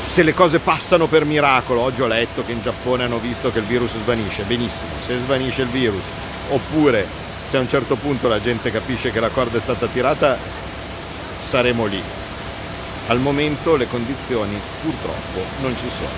se 0.00 0.22
le 0.22 0.34
cose 0.34 0.58
passano 0.58 1.06
per 1.06 1.24
miracolo, 1.24 1.82
oggi 1.82 2.00
ho 2.00 2.06
letto 2.06 2.44
che 2.44 2.52
in 2.52 2.62
Giappone 2.62 3.04
hanno 3.04 3.18
visto 3.18 3.52
che 3.52 3.60
il 3.60 3.64
virus 3.66 3.96
svanisce, 3.96 4.42
benissimo, 4.42 4.90
se 5.04 5.18
svanisce 5.18 5.62
il 5.62 5.68
virus, 5.68 6.02
oppure 6.48 7.06
se 7.48 7.58
a 7.58 7.60
un 7.60 7.68
certo 7.68 7.94
punto 7.96 8.26
la 8.26 8.40
gente 8.40 8.72
capisce 8.72 9.12
che 9.12 9.20
la 9.20 9.28
corda 9.28 9.58
è 9.58 9.60
stata 9.60 9.86
tirata, 9.86 10.36
saremo 11.48 11.84
lì. 11.84 12.02
Al 13.06 13.18
momento 13.18 13.76
le 13.76 13.88
condizioni 13.88 14.58
purtroppo 14.82 15.44
non 15.60 15.76
ci 15.76 15.88
sono. 15.88 16.08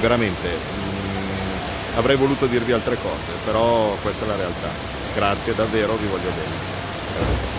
Veramente 0.00 0.48
mh, 0.48 0.96
mm, 0.96 1.98
avrei 1.98 2.16
voluto 2.16 2.46
dirvi 2.46 2.72
altre 2.72 2.96
cose, 3.02 3.32
però 3.44 3.96
questa 4.00 4.24
è 4.24 4.28
la 4.28 4.36
realtà. 4.36 4.68
Grazie 5.14 5.54
davvero, 5.54 5.94
vi 5.96 6.06
voglio 6.06 6.30
bene. 6.30 6.54
Grazie. 7.18 7.56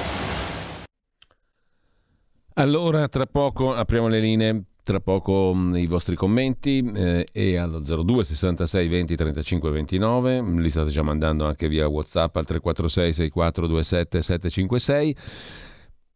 Allora, 2.60 3.08
tra 3.08 3.28
poco 3.28 3.72
apriamo 3.72 4.08
le 4.08 4.20
linee 4.20 4.64
tra 4.82 5.00
poco 5.00 5.54
mh, 5.54 5.60
mm, 5.60 5.76
i 5.76 5.86
vostri 5.86 6.16
commenti 6.16 6.84
eh, 6.96 7.28
e 7.32 7.56
allo 7.56 7.80
02 7.80 8.24
66 8.24 8.88
20 8.88 9.16
35 9.16 9.70
29 9.70 10.42
li 10.42 10.70
state 10.72 10.90
già 10.90 11.04
mandando 11.04 11.46
anche 11.46 11.68
via 11.68 11.88
whatsapp 11.88 12.36
al 12.36 12.46
346 12.46 13.14
6427 13.14 14.22
756 14.24 15.16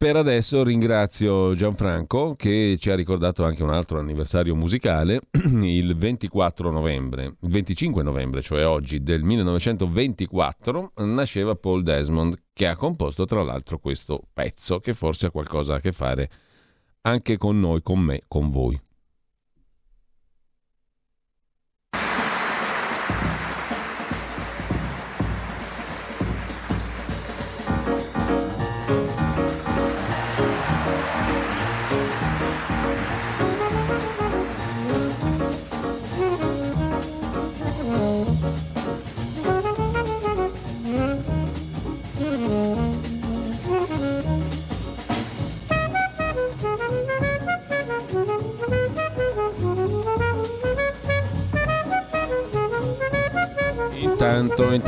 per 0.02 0.16
adesso 0.16 0.64
ringrazio 0.64 1.54
Gianfranco 1.54 2.34
che 2.36 2.76
ci 2.80 2.90
ha 2.90 2.96
ricordato 2.96 3.46
anche 3.46 3.62
un 3.62 3.70
altro 3.70 4.00
anniversario 4.00 4.56
musicale, 4.56 5.22
il 5.30 5.96
24 5.96 6.72
novembre, 6.72 7.36
il 7.40 7.50
25 7.52 8.02
novembre, 8.02 8.42
cioè 8.42 8.66
oggi 8.66 9.04
del 9.04 9.22
1924, 9.22 10.94
nasceva 10.96 11.54
Paul 11.54 11.84
Desmond 11.84 12.36
che 12.52 12.66
ha 12.66 12.76
composto 12.76 13.26
tra 13.26 13.44
l'altro 13.44 13.78
questo 13.78 14.24
pezzo 14.34 14.80
che 14.80 14.96
forse 14.96 15.28
ha 15.28 15.30
qualcosa 15.30 15.76
a 15.76 15.80
che 15.80 15.92
fare 15.92 16.32
anche 17.02 17.38
con 17.38 17.60
noi, 17.60 17.84
con 17.84 18.00
me, 18.00 18.24
con 18.28 18.50
voi. 18.50 18.82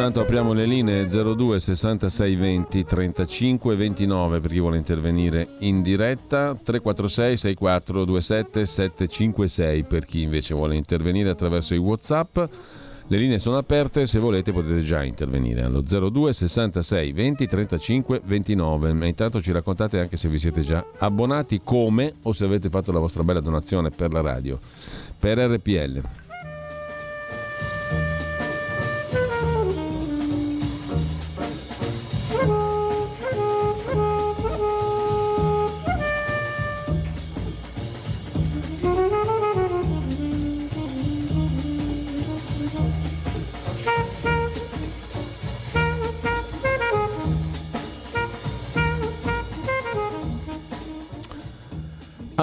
Intanto, 0.05 0.27
apriamo 0.27 0.51
le 0.51 0.65
linee 0.65 1.07
02 1.07 1.61
66 1.61 2.35
20 2.35 2.83
35 2.83 3.73
29 3.73 4.41
per 4.41 4.51
chi 4.51 4.59
vuole 4.59 4.75
intervenire 4.75 5.47
in 5.59 5.81
diretta, 5.81 6.47
346 6.61 7.37
64 7.37 8.03
27 8.03 8.65
756 8.65 9.83
per 9.83 10.05
chi 10.05 10.23
invece 10.23 10.55
vuole 10.55 10.75
intervenire 10.75 11.29
attraverso 11.29 11.73
i 11.73 11.77
Whatsapp. 11.77 12.37
Le 12.37 13.17
linee 13.17 13.39
sono 13.39 13.55
aperte, 13.55 14.05
se 14.05 14.19
volete 14.19 14.51
potete 14.51 14.81
già 14.83 15.03
intervenire 15.03 15.61
allo 15.61 15.81
02 15.81 16.33
66 16.33 17.11
20 17.13 17.47
35 17.47 18.21
29. 18.25 18.91
Ma 18.91 19.05
intanto 19.05 19.41
ci 19.41 19.53
raccontate 19.53 20.01
anche 20.01 20.17
se 20.17 20.27
vi 20.27 20.37
siete 20.37 20.63
già 20.63 20.83
abbonati, 20.97 21.61
come 21.63 22.15
o 22.23 22.33
se 22.33 22.43
avete 22.43 22.67
fatto 22.67 22.91
la 22.91 22.99
vostra 22.99 23.23
bella 23.23 23.39
donazione 23.39 23.89
per 23.89 24.11
la 24.11 24.19
radio, 24.19 24.59
per 25.17 25.37
RPL. 25.37 26.22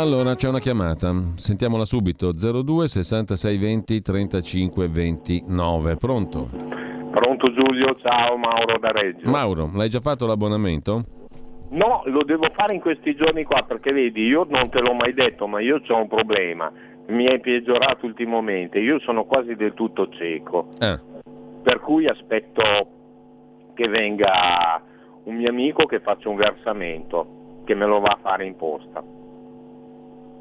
Allora 0.01 0.35
c'è 0.35 0.49
una 0.49 0.61
chiamata, 0.61 1.15
sentiamola 1.35 1.85
subito, 1.85 2.33
02 2.33 2.89
66 2.89 3.59
20 3.59 4.01
35 4.01 4.89
29, 4.89 5.97
pronto? 5.97 6.49
Pronto 7.11 7.53
Giulio, 7.53 7.95
ciao 8.03 8.39
Mauro 8.39 8.79
da 8.79 8.93
Reggio. 8.93 9.29
Mauro, 9.29 9.71
l'hai 9.75 9.91
già 9.91 10.01
fatto 10.01 10.25
l'abbonamento? 10.25 11.05
No, 11.73 12.01
lo 12.07 12.23
devo 12.25 12.49
fare 12.55 12.73
in 12.73 12.81
questi 12.81 13.15
giorni 13.15 13.45
qua 13.45 13.63
perché 13.69 13.93
vedi, 13.93 14.25
io 14.25 14.47
non 14.49 14.71
te 14.71 14.81
l'ho 14.81 14.95
mai 14.95 15.13
detto, 15.13 15.47
ma 15.47 15.61
io 15.61 15.83
ho 15.87 15.97
un 15.97 16.09
problema, 16.09 16.73
mi 17.09 17.27
è 17.27 17.39
peggiorato 17.39 18.07
ultimamente, 18.07 18.79
io 18.79 19.01
sono 19.01 19.27
quasi 19.27 19.55
del 19.55 19.75
tutto 19.75 20.09
cieco, 20.09 20.71
eh. 20.81 20.99
per 21.63 21.79
cui 21.81 22.07
aspetto 22.07 22.63
che 23.75 23.87
venga 23.87 24.83
un 25.25 25.37
mio 25.37 25.51
amico 25.51 25.85
che 25.85 26.01
faccia 26.01 26.31
un 26.31 26.37
versamento, 26.37 27.63
che 27.67 27.75
me 27.75 27.85
lo 27.85 28.01
va 28.01 28.17
a 28.19 28.19
fare 28.23 28.47
in 28.47 28.57
posta. 28.57 29.19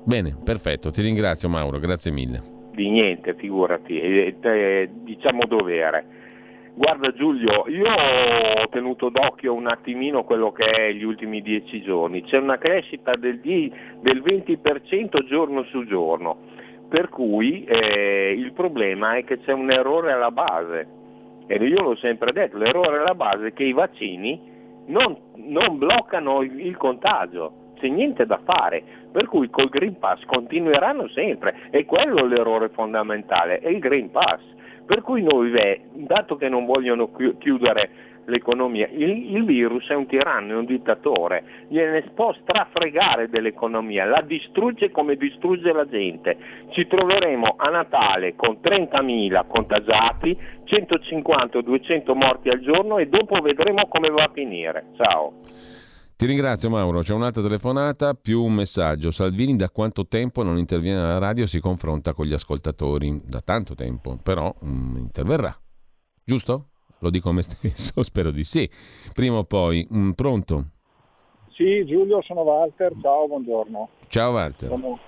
Bene, 0.10 0.36
perfetto, 0.44 0.90
ti 0.90 1.04
ringrazio 1.04 1.50
Mauro, 1.50 1.78
grazie 1.78 2.10
mille. 2.10 2.42
Di 2.72 2.90
niente, 2.90 3.36
figurati, 3.36 4.00
eh, 4.02 4.36
eh, 4.42 4.90
diciamo 4.92 5.46
dovere. 5.46 6.72
Guarda 6.74 7.14
Giulio, 7.14 7.66
io 7.68 7.86
ho 7.86 8.68
tenuto 8.70 9.10
d'occhio 9.10 9.54
un 9.54 9.68
attimino 9.68 10.24
quello 10.24 10.52
che 10.52 10.66
è 10.66 10.92
gli 10.94 11.04
ultimi 11.04 11.44
dieci 11.44 11.84
giorni, 11.84 12.24
c'è 12.24 12.40
una 12.40 12.58
crescita 12.58 13.12
del, 13.12 13.40
del 13.40 14.24
20% 14.24 15.28
giorno 15.28 15.62
su 15.66 15.86
giorno, 15.86 16.38
per 16.90 17.10
cui 17.10 17.64
eh, 17.66 18.34
il 18.36 18.52
problema 18.54 19.16
è 19.16 19.24
che 19.24 19.38
c'è 19.42 19.54
un 19.54 19.70
errore 19.70 20.12
alla 20.12 20.32
base, 20.32 20.88
e 21.46 21.56
io 21.58 21.84
l'ho 21.84 21.98
sempre 21.98 22.32
detto, 22.32 22.58
l'errore 22.58 22.98
alla 22.98 23.14
base 23.14 23.50
è 23.50 23.54
che 23.54 23.64
i 23.64 23.74
vaccini 23.74 24.42
non, 24.88 25.16
non 25.36 25.78
bloccano 25.78 26.42
il, 26.42 26.60
il 26.66 26.78
contagio, 26.78 27.74
c'è 27.80 27.88
niente 27.88 28.26
da 28.26 28.40
fare, 28.44 28.99
per 29.12 29.28
cui 29.28 29.50
col 29.50 29.70
Green 29.70 29.98
Pass 29.98 30.24
continueranno 30.26 31.08
sempre, 31.10 31.70
e 31.72 31.86
quello 31.86 32.18
è 32.18 32.28
l'errore 32.28 32.70
fondamentale, 32.70 33.60
è 33.60 33.70
il 33.70 33.80
Green 33.80 34.12
Pass. 34.12 34.42
Per 34.86 35.02
cui 35.02 35.22
noi, 35.22 35.52
dato 35.94 36.36
che 36.36 36.50
non 36.50 36.66
vogliono 36.66 37.12
chiudere 37.38 38.08
l'economia, 38.26 38.88
il, 38.92 39.36
il, 39.36 39.46
virus 39.46 39.88
è 39.88 39.94
un 39.94 40.08
tiranno, 40.08 40.54
è 40.54 40.56
un 40.56 40.66
dittatore, 40.66 41.44
gliene 41.68 42.02
può 42.14 42.34
strafregare 42.42 43.30
dell'economia, 43.30 44.06
la 44.06 44.22
distrugge 44.26 44.90
come 44.90 45.16
distrugge 45.16 45.72
la 45.74 45.88
gente. 45.88 46.38
Ci 46.70 46.88
troveremo 46.88 47.56
a 47.58 47.70
Natale 47.70 48.36
con 48.36 48.60
30.000 48.64 49.46
contagiati, 49.48 50.38
150-200 50.66 52.14
morti 52.16 52.50
al 52.50 52.60
giorno 52.60 52.98
e 52.98 53.08
dopo 53.08 53.40
vedremo 53.42 53.88
come 53.88 54.10
va 54.10 54.24
a 54.24 54.32
finire. 54.34 54.86
Ciao. 54.96 55.34
Ti 56.20 56.26
ringrazio 56.26 56.70
Mauro, 56.70 57.00
c'è 57.00 57.14
un'altra 57.14 57.42
telefonata 57.42 58.14
più 58.14 58.44
un 58.44 58.52
messaggio. 58.52 59.10
Salvini 59.10 59.56
da 59.56 59.70
quanto 59.70 60.06
tempo 60.06 60.44
non 60.44 60.58
interviene 60.58 61.00
alla 61.00 61.18
radio 61.18 61.46
e 61.46 61.48
si 61.48 61.62
confronta 61.62 62.12
con 62.12 62.26
gli 62.26 62.34
ascoltatori? 62.34 63.22
Da 63.24 63.40
tanto 63.40 63.74
tempo, 63.74 64.18
però 64.22 64.54
um, 64.60 64.98
interverrà. 64.98 65.58
Giusto? 66.22 66.72
Lo 67.00 67.10
dico 67.10 67.30
a 67.30 67.32
me 67.32 67.42
stesso, 67.42 68.04
spero 68.04 68.32
di 68.32 68.44
sì. 68.44 68.70
Prima 69.14 69.38
o 69.38 69.46
poi, 69.46 69.88
um, 69.92 70.12
pronto? 70.12 70.66
Sì, 71.54 71.86
Giulio, 71.86 72.22
sono 72.22 72.42
Walter, 72.42 72.92
ciao, 73.02 73.26
buongiorno. 73.26 73.90
Ciao 74.10 74.34
Walter. 74.34 74.68
Sono, 74.68 75.00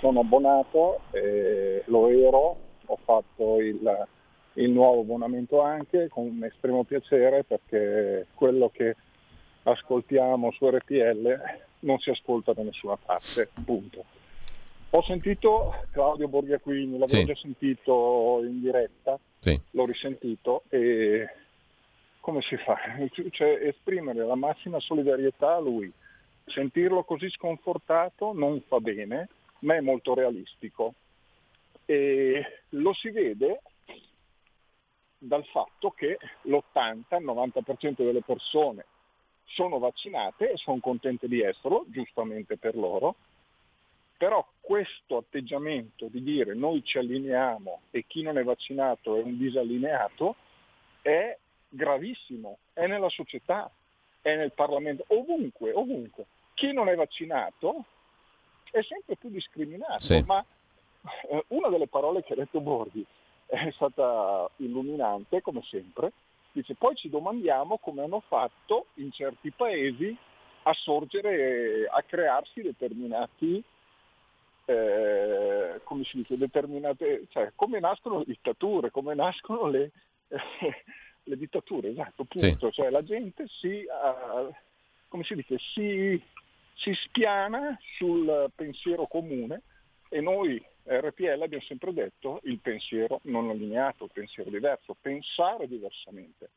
sono 0.00 0.20
abbonato, 0.20 1.00
eh, 1.12 1.82
lo 1.86 2.08
ero, 2.08 2.56
ho 2.84 2.98
fatto 3.06 3.58
il, 3.62 4.06
il 4.52 4.70
nuovo 4.70 5.00
abbonamento 5.00 5.62
anche 5.62 6.08
con 6.10 6.26
un 6.26 6.44
estremo 6.44 6.84
piacere 6.84 7.42
perché 7.44 8.26
quello 8.34 8.68
che 8.70 8.96
ascoltiamo 9.70 10.50
su 10.52 10.68
RPL 10.68 11.40
non 11.80 11.98
si 11.98 12.10
ascolta 12.10 12.52
da 12.52 12.62
nessuna 12.62 12.96
parte, 12.96 13.50
punto. 13.64 14.04
Ho 14.90 15.02
sentito 15.02 15.74
Claudio 15.90 16.28
Borghiaquini, 16.28 16.98
l'avevo 16.98 17.20
sì. 17.20 17.24
già 17.24 17.34
sentito 17.34 18.40
in 18.42 18.60
diretta, 18.60 19.18
sì. 19.40 19.58
l'ho 19.72 19.84
risentito 19.84 20.62
e 20.70 21.28
come 22.20 22.40
si 22.42 22.56
fa? 22.56 22.76
Cioè 23.30 23.66
esprimere 23.66 24.24
la 24.24 24.34
massima 24.34 24.80
solidarietà 24.80 25.56
a 25.56 25.60
lui. 25.60 25.92
Sentirlo 26.46 27.04
così 27.04 27.28
sconfortato 27.28 28.32
non 28.32 28.62
fa 28.66 28.80
bene, 28.80 29.28
ma 29.60 29.74
è 29.74 29.80
molto 29.80 30.14
realistico. 30.14 30.94
E 31.84 32.62
lo 32.70 32.92
si 32.94 33.10
vede 33.10 33.60
dal 35.18 35.44
fatto 35.46 35.90
che 35.90 36.18
l'80-90% 36.42 37.96
delle 37.96 38.22
persone 38.22 38.84
sono 39.48 39.78
vaccinate 39.78 40.52
e 40.52 40.56
sono 40.56 40.78
contente 40.80 41.28
di 41.28 41.40
esserlo, 41.40 41.84
giustamente 41.88 42.56
per 42.56 42.76
loro, 42.76 43.16
però 44.16 44.46
questo 44.60 45.18
atteggiamento 45.18 46.06
di 46.06 46.22
dire 46.22 46.54
noi 46.54 46.82
ci 46.84 46.98
allineiamo 46.98 47.82
e 47.90 48.04
chi 48.06 48.22
non 48.22 48.36
è 48.36 48.42
vaccinato 48.42 49.16
è 49.16 49.22
un 49.22 49.38
disallineato 49.38 50.34
è 51.02 51.36
gravissimo, 51.68 52.58
è 52.72 52.86
nella 52.86 53.08
società, 53.08 53.70
è 54.20 54.34
nel 54.36 54.52
Parlamento, 54.52 55.04
ovunque, 55.08 55.72
ovunque. 55.72 56.26
Chi 56.54 56.72
non 56.72 56.88
è 56.88 56.94
vaccinato 56.94 57.84
è 58.70 58.82
sempre 58.82 59.16
più 59.16 59.30
discriminato, 59.30 60.00
sì. 60.00 60.22
ma 60.26 60.44
eh, 61.30 61.44
una 61.48 61.68
delle 61.68 61.86
parole 61.86 62.22
che 62.24 62.32
ha 62.32 62.36
detto 62.36 62.60
Borghi 62.60 63.06
è 63.46 63.70
stata 63.72 64.50
illuminante, 64.56 65.40
come 65.40 65.62
sempre, 65.62 66.12
dice 66.60 66.74
poi 66.74 66.94
ci 66.94 67.08
domandiamo 67.08 67.78
come 67.78 68.02
hanno 68.02 68.20
fatto 68.20 68.86
in 68.94 69.10
certi 69.10 69.50
paesi 69.50 70.16
a 70.62 70.72
sorgere, 70.74 71.86
a 71.90 72.02
crearsi 72.02 72.60
determinati, 72.60 73.62
eh, 74.66 75.80
come 75.84 76.04
si 76.04 76.18
dice, 76.18 76.36
determinate, 76.36 77.26
cioè 77.30 77.52
come 77.54 77.80
nascono 77.80 78.18
le 78.18 78.24
dittature, 78.26 78.90
come 78.90 79.14
nascono 79.14 79.66
le, 79.68 79.92
eh, 80.28 80.38
le 81.24 81.36
dittature, 81.36 81.90
esatto, 81.90 82.24
punto. 82.24 82.68
Sì. 82.68 82.72
Cioè 82.72 82.90
la 82.90 83.02
gente 83.02 83.46
si, 83.48 83.84
uh, 83.86 84.52
come 85.08 85.24
si 85.24 85.34
dice, 85.34 85.56
si, 85.58 86.22
si 86.74 86.92
spiana 86.94 87.78
sul 87.96 88.50
pensiero 88.54 89.06
comune 89.06 89.62
e 90.08 90.20
noi 90.20 90.62
RPL 90.84 91.42
abbiamo 91.42 91.64
sempre 91.64 91.92
detto 91.92 92.40
il 92.44 92.58
pensiero 92.58 93.20
non 93.24 93.50
allineato, 93.50 94.04
il 94.04 94.10
pensiero 94.12 94.50
diverso, 94.50 94.96
pensare 95.00 95.68
diversamente. 95.68 96.50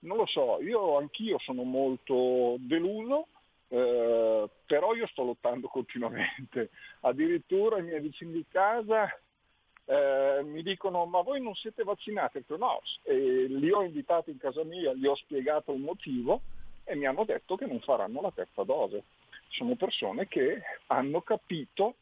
Non 0.00 0.16
lo 0.16 0.26
so, 0.26 0.60
io 0.60 0.96
anch'io 0.96 1.38
sono 1.38 1.62
molto 1.62 2.56
deluso, 2.58 3.28
eh, 3.68 4.48
però 4.66 4.94
io 4.94 5.06
sto 5.06 5.22
lottando 5.24 5.68
continuamente. 5.68 6.70
Addirittura 7.00 7.78
i 7.78 7.82
miei 7.82 8.00
vicini 8.00 8.32
di 8.32 8.44
casa 8.48 9.08
eh, 9.84 10.42
mi 10.42 10.62
dicono 10.62 11.06
ma 11.06 11.22
voi 11.22 11.40
non 11.40 11.54
siete 11.54 11.82
vaccinati? 11.84 12.38
Dico, 12.38 12.56
no, 12.56 12.80
e 13.04 13.46
li 13.48 13.70
ho 13.70 13.82
invitati 13.82 14.30
in 14.30 14.38
casa 14.38 14.62
mia, 14.64 14.92
gli 14.92 15.06
ho 15.06 15.14
spiegato 15.14 15.72
il 15.72 15.80
motivo 15.80 16.42
e 16.84 16.94
mi 16.94 17.06
hanno 17.06 17.24
detto 17.24 17.56
che 17.56 17.66
non 17.66 17.80
faranno 17.80 18.20
la 18.20 18.32
terza 18.32 18.64
dose. 18.64 19.04
Sono 19.48 19.76
persone 19.76 20.28
che 20.28 20.60
hanno 20.88 21.22
capito 21.22 21.94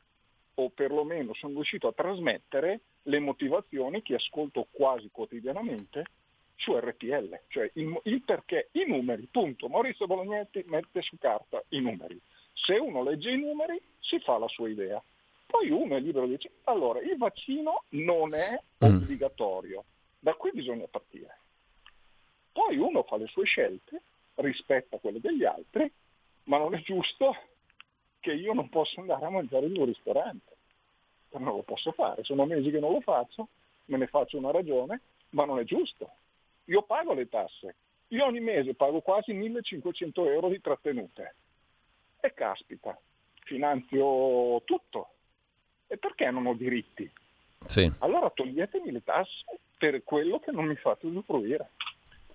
o 0.58 0.70
perlomeno 0.70 1.34
sono 1.34 1.54
riuscito 1.54 1.88
a 1.88 1.92
trasmettere 1.92 2.80
le 3.02 3.18
motivazioni 3.18 4.02
che 4.02 4.14
ascolto 4.14 4.66
quasi 4.70 5.08
quotidianamente 5.10 6.04
su 6.56 6.74
RPL, 6.76 7.40
cioè 7.48 7.70
il, 7.74 8.00
il, 8.04 8.22
perché, 8.22 8.68
i 8.72 8.84
numeri, 8.86 9.28
punto. 9.30 9.68
Maurizio 9.68 10.06
Bolognetti 10.06 10.64
mette 10.66 11.02
su 11.02 11.16
carta 11.18 11.62
i 11.70 11.80
numeri. 11.80 12.18
Se 12.52 12.74
uno 12.74 13.02
legge 13.02 13.30
i 13.30 13.38
numeri 13.38 13.80
si 14.00 14.18
fa 14.20 14.38
la 14.38 14.48
sua 14.48 14.68
idea. 14.68 15.02
Poi 15.46 15.70
uno 15.70 15.96
è 15.96 16.00
libero 16.00 16.26
di 16.26 16.36
dire, 16.36 16.52
allora 16.64 17.00
il 17.00 17.16
vaccino 17.16 17.84
non 17.90 18.34
è 18.34 18.58
mm. 18.84 18.94
obbligatorio, 18.96 19.84
da 20.18 20.34
qui 20.34 20.50
bisogna 20.52 20.86
partire. 20.86 21.38
Poi 22.50 22.78
uno 22.78 23.02
fa 23.02 23.16
le 23.16 23.26
sue 23.26 23.44
scelte, 23.44 24.02
rispetta 24.36 24.98
quelle 24.98 25.20
degli 25.20 25.44
altri, 25.44 25.90
ma 26.44 26.58
non 26.58 26.74
è 26.74 26.80
giusto 26.80 27.36
che 28.26 28.32
io 28.32 28.52
non 28.54 28.68
posso 28.68 28.98
andare 28.98 29.24
a 29.24 29.30
mangiare 29.30 29.66
in 29.66 29.76
un 29.78 29.84
ristorante. 29.84 30.56
Non 31.30 31.44
lo 31.44 31.62
posso 31.62 31.92
fare, 31.92 32.24
sono 32.24 32.44
mesi 32.44 32.70
che 32.70 32.80
non 32.80 32.90
lo 32.90 33.00
faccio, 33.00 33.48
me 33.86 33.98
ne 33.98 34.08
faccio 34.08 34.36
una 34.36 34.50
ragione, 34.50 35.00
ma 35.30 35.44
non 35.44 35.60
è 35.60 35.64
giusto. 35.64 36.10
Io 36.64 36.82
pago 36.82 37.12
le 37.12 37.28
tasse, 37.28 37.76
io 38.08 38.24
ogni 38.24 38.40
mese 38.40 38.74
pago 38.74 39.00
quasi 39.00 39.32
1500 39.32 40.28
euro 40.28 40.48
di 40.48 40.60
trattenute. 40.60 41.34
E 42.18 42.34
caspita, 42.34 42.98
finanzio 43.44 44.60
tutto. 44.64 45.10
E 45.86 45.96
perché 45.96 46.28
non 46.32 46.46
ho 46.46 46.54
diritti? 46.54 47.08
Sì. 47.66 47.88
Allora 47.98 48.28
toglietemi 48.30 48.90
le 48.90 49.04
tasse 49.04 49.44
per 49.78 50.02
quello 50.02 50.40
che 50.40 50.50
non 50.50 50.66
mi 50.66 50.74
fate 50.74 51.06
usufruire. 51.06 51.70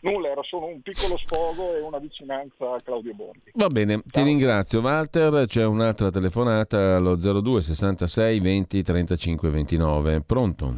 Nulla, 0.01 0.29
era 0.29 0.41
solo 0.43 0.65
un 0.65 0.81
piccolo 0.81 1.15
sfogo 1.17 1.75
e 1.75 1.81
una 1.81 1.99
vicinanza 1.99 2.73
a 2.73 2.79
Claudio 2.83 3.13
Bondi. 3.13 3.51
Va 3.53 3.67
bene, 3.67 3.93
Ciao. 3.93 4.01
ti 4.11 4.21
ringrazio 4.23 4.81
Walter. 4.81 5.45
C'è 5.45 5.63
un'altra 5.63 6.09
telefonata 6.09 6.95
allo 6.95 7.15
02 7.15 7.61
66 7.61 8.39
20 8.39 8.81
35 8.83 9.49
29. 9.49 10.21
Pronto? 10.21 10.73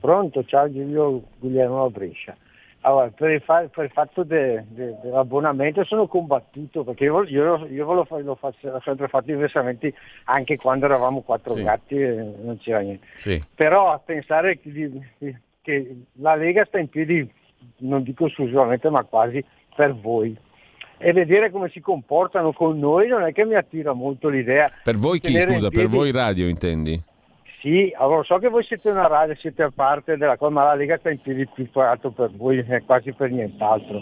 Pronto, 0.00 0.44
ciao 0.44 0.70
Giulio 0.72 1.22
Guglielmo 1.38 1.88
Brescia. 1.90 2.36
Allora, 2.84 3.06
per, 3.14 3.30
il, 3.30 3.40
fa- 3.42 3.68
per 3.72 3.84
il 3.84 3.92
fatto 3.92 4.24
de- 4.24 4.64
de- 4.70 4.96
dell'abbonamento 5.00 5.84
sono 5.84 6.08
combattuto 6.08 6.82
perché 6.82 7.04
io, 7.04 7.22
io, 7.22 7.64
io 7.68 7.92
lo, 7.92 8.04
fa- 8.04 8.18
lo 8.18 8.34
faccio, 8.34 8.70
ho 8.70 8.80
sempre 8.80 9.06
fatto 9.06 9.30
investimenti 9.30 9.94
anche 10.24 10.56
quando 10.56 10.86
eravamo 10.86 11.20
quattro 11.20 11.52
sì. 11.52 11.62
gatti 11.62 11.94
e 11.94 12.32
non 12.42 12.58
c'era 12.58 12.80
niente. 12.80 13.06
Sì. 13.18 13.40
Però 13.54 13.92
a 13.92 14.00
pensare 14.00 14.58
che, 14.58 14.90
che 15.60 15.96
la 16.14 16.34
Lega 16.34 16.64
sta 16.64 16.80
in 16.80 16.88
piedi 16.88 17.30
non 17.78 18.02
dico 18.02 18.26
esclusivamente 18.26 18.88
ma 18.90 19.04
quasi 19.04 19.44
per 19.74 19.94
voi 19.94 20.36
e 21.02 21.12
vedere 21.12 21.50
come 21.50 21.68
si 21.68 21.80
comportano 21.80 22.52
con 22.52 22.78
noi 22.78 23.08
non 23.08 23.22
è 23.24 23.32
che 23.32 23.44
mi 23.44 23.56
attira 23.56 23.92
molto 23.92 24.28
l'idea. 24.28 24.70
Per 24.84 24.96
voi 24.96 25.18
chi 25.18 25.38
scusa? 25.38 25.68
Per 25.68 25.88
voi 25.88 26.12
radio 26.12 26.46
intendi? 26.46 27.02
Sì, 27.60 27.92
allora 27.96 28.22
so 28.22 28.38
che 28.38 28.48
voi 28.48 28.62
siete 28.62 28.90
una 28.90 29.06
radio, 29.08 29.34
siete 29.34 29.62
a 29.62 29.72
parte 29.74 30.16
della 30.16 30.36
cosa, 30.36 30.52
ma 30.52 30.64
la 30.64 30.74
Lega 30.74 30.98
sta 30.98 31.10
in 31.10 31.20
piedi 31.20 31.46
più 31.46 31.68
fatto 31.70 32.10
per 32.10 32.30
voi, 32.36 32.58
è 32.58 32.82
quasi 32.84 33.12
per 33.12 33.30
nient'altro. 33.30 34.00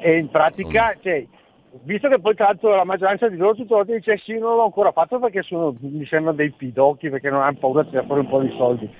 E 0.00 0.18
in 0.18 0.30
pratica, 0.30 0.96
cioè, 1.00 1.24
visto 1.82 2.08
che 2.08 2.20
poi 2.20 2.34
tra 2.34 2.46
l'altro 2.46 2.74
la 2.74 2.84
maggioranza 2.84 3.28
di 3.28 3.36
loro 3.36 3.54
tutto 3.54 3.76
volte 3.76 3.94
dice 3.94 4.18
sì, 4.18 4.38
non 4.38 4.56
l'ho 4.56 4.64
ancora 4.64 4.92
fatto 4.92 5.18
perché 5.20 5.42
sono, 5.42 5.74
mi 5.80 6.06
sembrano 6.06 6.36
dei 6.36 6.50
pidocchi, 6.50 7.08
perché 7.08 7.30
non 7.30 7.42
hanno 7.42 7.58
paura 7.58 7.82
di 7.82 7.90
tirare 7.90 8.06
fuori 8.06 8.20
un 8.20 8.28
po' 8.28 8.40
di 8.40 8.54
soldi. 8.56 8.90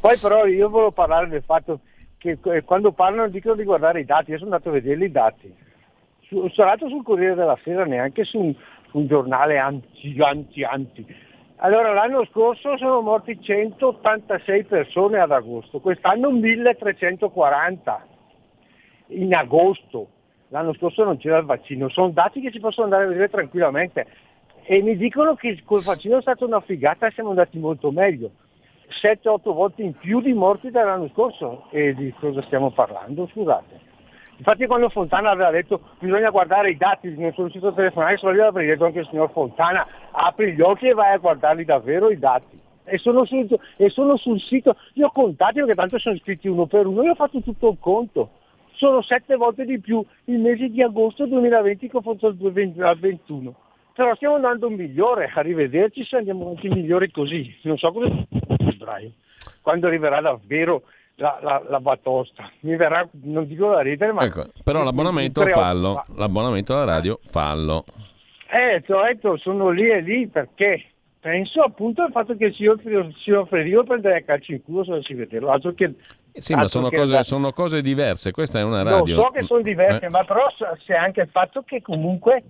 Poi 0.00 0.16
però 0.18 0.46
io 0.46 0.68
volevo 0.68 0.92
parlare 0.92 1.28
del 1.28 1.42
fatto 1.42 1.80
che 2.22 2.38
eh, 2.40 2.62
quando 2.62 2.92
parlano 2.92 3.28
dicono 3.28 3.56
di 3.56 3.64
guardare 3.64 4.00
i 4.00 4.04
dati, 4.04 4.30
io 4.30 4.38
sono 4.38 4.52
andato 4.52 4.68
a 4.68 4.72
vedere 4.72 5.04
i 5.04 5.10
dati. 5.10 5.52
Su, 6.20 6.48
sono 6.50 6.70
andato 6.70 6.88
sul 6.88 7.02
Corriere 7.02 7.34
della 7.34 7.58
Sera, 7.64 7.84
neanche 7.84 8.22
su 8.22 8.38
un, 8.38 8.54
su 8.90 8.98
un 8.98 9.08
giornale 9.08 9.58
anti, 9.58 10.16
anti, 10.20 10.62
anti. 10.62 11.16
Allora 11.56 11.92
l'anno 11.92 12.24
scorso 12.26 12.76
sono 12.76 13.00
morti 13.00 13.40
186 13.40 14.64
persone 14.64 15.18
ad 15.18 15.32
agosto, 15.32 15.80
quest'anno 15.80 16.30
1340 16.30 18.06
in 19.08 19.34
agosto. 19.34 20.08
L'anno 20.48 20.74
scorso 20.74 21.02
non 21.02 21.16
c'era 21.16 21.38
il 21.38 21.44
vaccino, 21.44 21.88
sono 21.88 22.10
dati 22.10 22.40
che 22.40 22.50
si 22.52 22.60
possono 22.60 22.84
andare 22.84 23.04
a 23.04 23.08
vedere 23.08 23.30
tranquillamente 23.30 24.06
e 24.64 24.80
mi 24.80 24.96
dicono 24.96 25.34
che 25.34 25.60
col 25.64 25.82
vaccino 25.82 26.18
è 26.18 26.20
stata 26.20 26.44
una 26.44 26.60
figata 26.60 27.06
e 27.06 27.10
siamo 27.12 27.30
andati 27.30 27.58
molto 27.58 27.90
meglio. 27.90 28.30
7-8 29.00 29.52
volte 29.52 29.82
in 29.82 29.94
più 29.94 30.20
di 30.20 30.32
morti 30.32 30.70
dell'anno 30.70 31.08
scorso. 31.08 31.66
E 31.70 31.94
di 31.94 32.12
cosa 32.18 32.42
stiamo 32.42 32.70
parlando? 32.70 33.28
Scusate. 33.32 33.90
Infatti 34.36 34.66
quando 34.66 34.88
Fontana 34.88 35.30
aveva 35.30 35.50
detto 35.50 35.80
bisogna 36.00 36.30
guardare 36.30 36.70
i 36.70 36.76
dati, 36.76 37.08
non 37.08 37.32
sono 37.32 37.46
riuscito 37.46 37.68
a 37.68 37.72
telefonare, 37.72 38.16
solo 38.16 38.34
io 38.34 38.46
avrei 38.46 38.66
detto 38.66 38.84
anche 38.84 39.00
il 39.00 39.06
signor 39.08 39.30
Fontana, 39.30 39.86
apri 40.10 40.54
gli 40.54 40.60
occhi 40.60 40.88
e 40.88 40.94
vai 40.94 41.12
a 41.12 41.18
guardarli 41.18 41.64
davvero 41.64 42.10
i 42.10 42.18
dati. 42.18 42.58
E 42.84 42.98
sono, 42.98 43.24
sul, 43.24 43.46
e 43.76 43.88
sono 43.90 44.16
sul 44.16 44.40
sito, 44.40 44.76
io 44.94 45.06
ho 45.06 45.12
contati 45.12 45.60
perché 45.60 45.74
tanto 45.74 45.98
sono 45.98 46.16
iscritti 46.16 46.48
uno 46.48 46.66
per 46.66 46.86
uno, 46.86 47.04
io 47.04 47.12
ho 47.12 47.14
fatto 47.14 47.40
tutto 47.40 47.70
il 47.70 47.76
conto. 47.78 48.30
Sono 48.72 49.00
sette 49.02 49.36
volte 49.36 49.64
di 49.64 49.78
più 49.78 50.04
il 50.24 50.40
mese 50.40 50.68
di 50.68 50.82
agosto 50.82 51.24
2020 51.26 51.88
che 51.88 51.96
ho 51.96 52.00
fatto 52.00 52.26
il 52.26 52.34
2021 52.34 53.54
però 53.94 54.14
stiamo 54.14 54.36
andando 54.36 54.70
migliore, 54.70 55.30
arrivederci 55.32 56.04
se 56.04 56.16
andiamo 56.16 56.44
avanti 56.44 56.68
migliori 56.68 57.10
così, 57.10 57.54
non 57.62 57.76
so 57.76 57.92
cosa 57.92 58.08
febbraio, 58.62 59.12
quando 59.60 59.86
arriverà 59.86 60.20
davvero 60.20 60.82
la, 61.16 61.38
la, 61.42 61.62
la 61.68 61.80
batosta, 61.80 62.50
mi 62.60 62.76
verrà, 62.76 63.06
non 63.22 63.46
dico 63.46 63.70
da 63.70 63.80
ridere, 63.80 64.12
ma... 64.12 64.24
Ecco, 64.24 64.46
però 64.62 64.82
l'abbonamento 64.82 65.46
fallo, 65.46 66.04
l'abbonamento 66.16 66.74
alla 66.74 66.84
radio 66.84 67.18
fallo. 67.30 67.84
Eh, 68.50 68.82
ti 68.82 68.92
ho 68.92 69.02
detto, 69.02 69.36
sono 69.36 69.70
lì 69.70 69.88
e 69.88 70.00
lì 70.00 70.26
perché 70.26 70.84
penso 71.20 71.62
appunto 71.62 72.02
al 72.02 72.10
fatto 72.10 72.36
che 72.36 72.52
si 72.52 72.66
offriva 72.66 73.82
prendere 73.84 74.16
a 74.16 74.22
calcio 74.22 74.52
in 74.52 74.62
culo 74.62 74.84
se 74.84 74.90
dovessi 74.90 75.14
vederlo, 75.14 75.50
altro 75.50 75.72
che... 75.72 75.94
Sì, 76.32 76.54
ma 76.54 76.66
sono 76.66 76.88
cose, 76.88 77.22
sono 77.24 77.52
cose, 77.52 77.82
diverse, 77.82 78.30
questa 78.30 78.58
è 78.58 78.62
una 78.62 78.82
radio. 78.82 79.16
Lo 79.16 79.22
so 79.24 79.30
che 79.30 79.42
sono 79.42 79.60
diverse, 79.60 80.06
eh. 80.06 80.08
ma 80.08 80.24
però 80.24 80.46
c'è 80.78 80.94
anche 80.94 81.20
il 81.20 81.28
fatto 81.28 81.62
che 81.62 81.82
comunque 81.82 82.42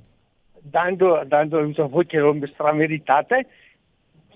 dando, 0.61 1.23
dando 1.27 1.59
aiuto 1.59 1.83
a 1.83 1.89
voi 1.89 2.07
che 2.07 2.19
lo 2.19 2.37
strameritate, 2.47 3.47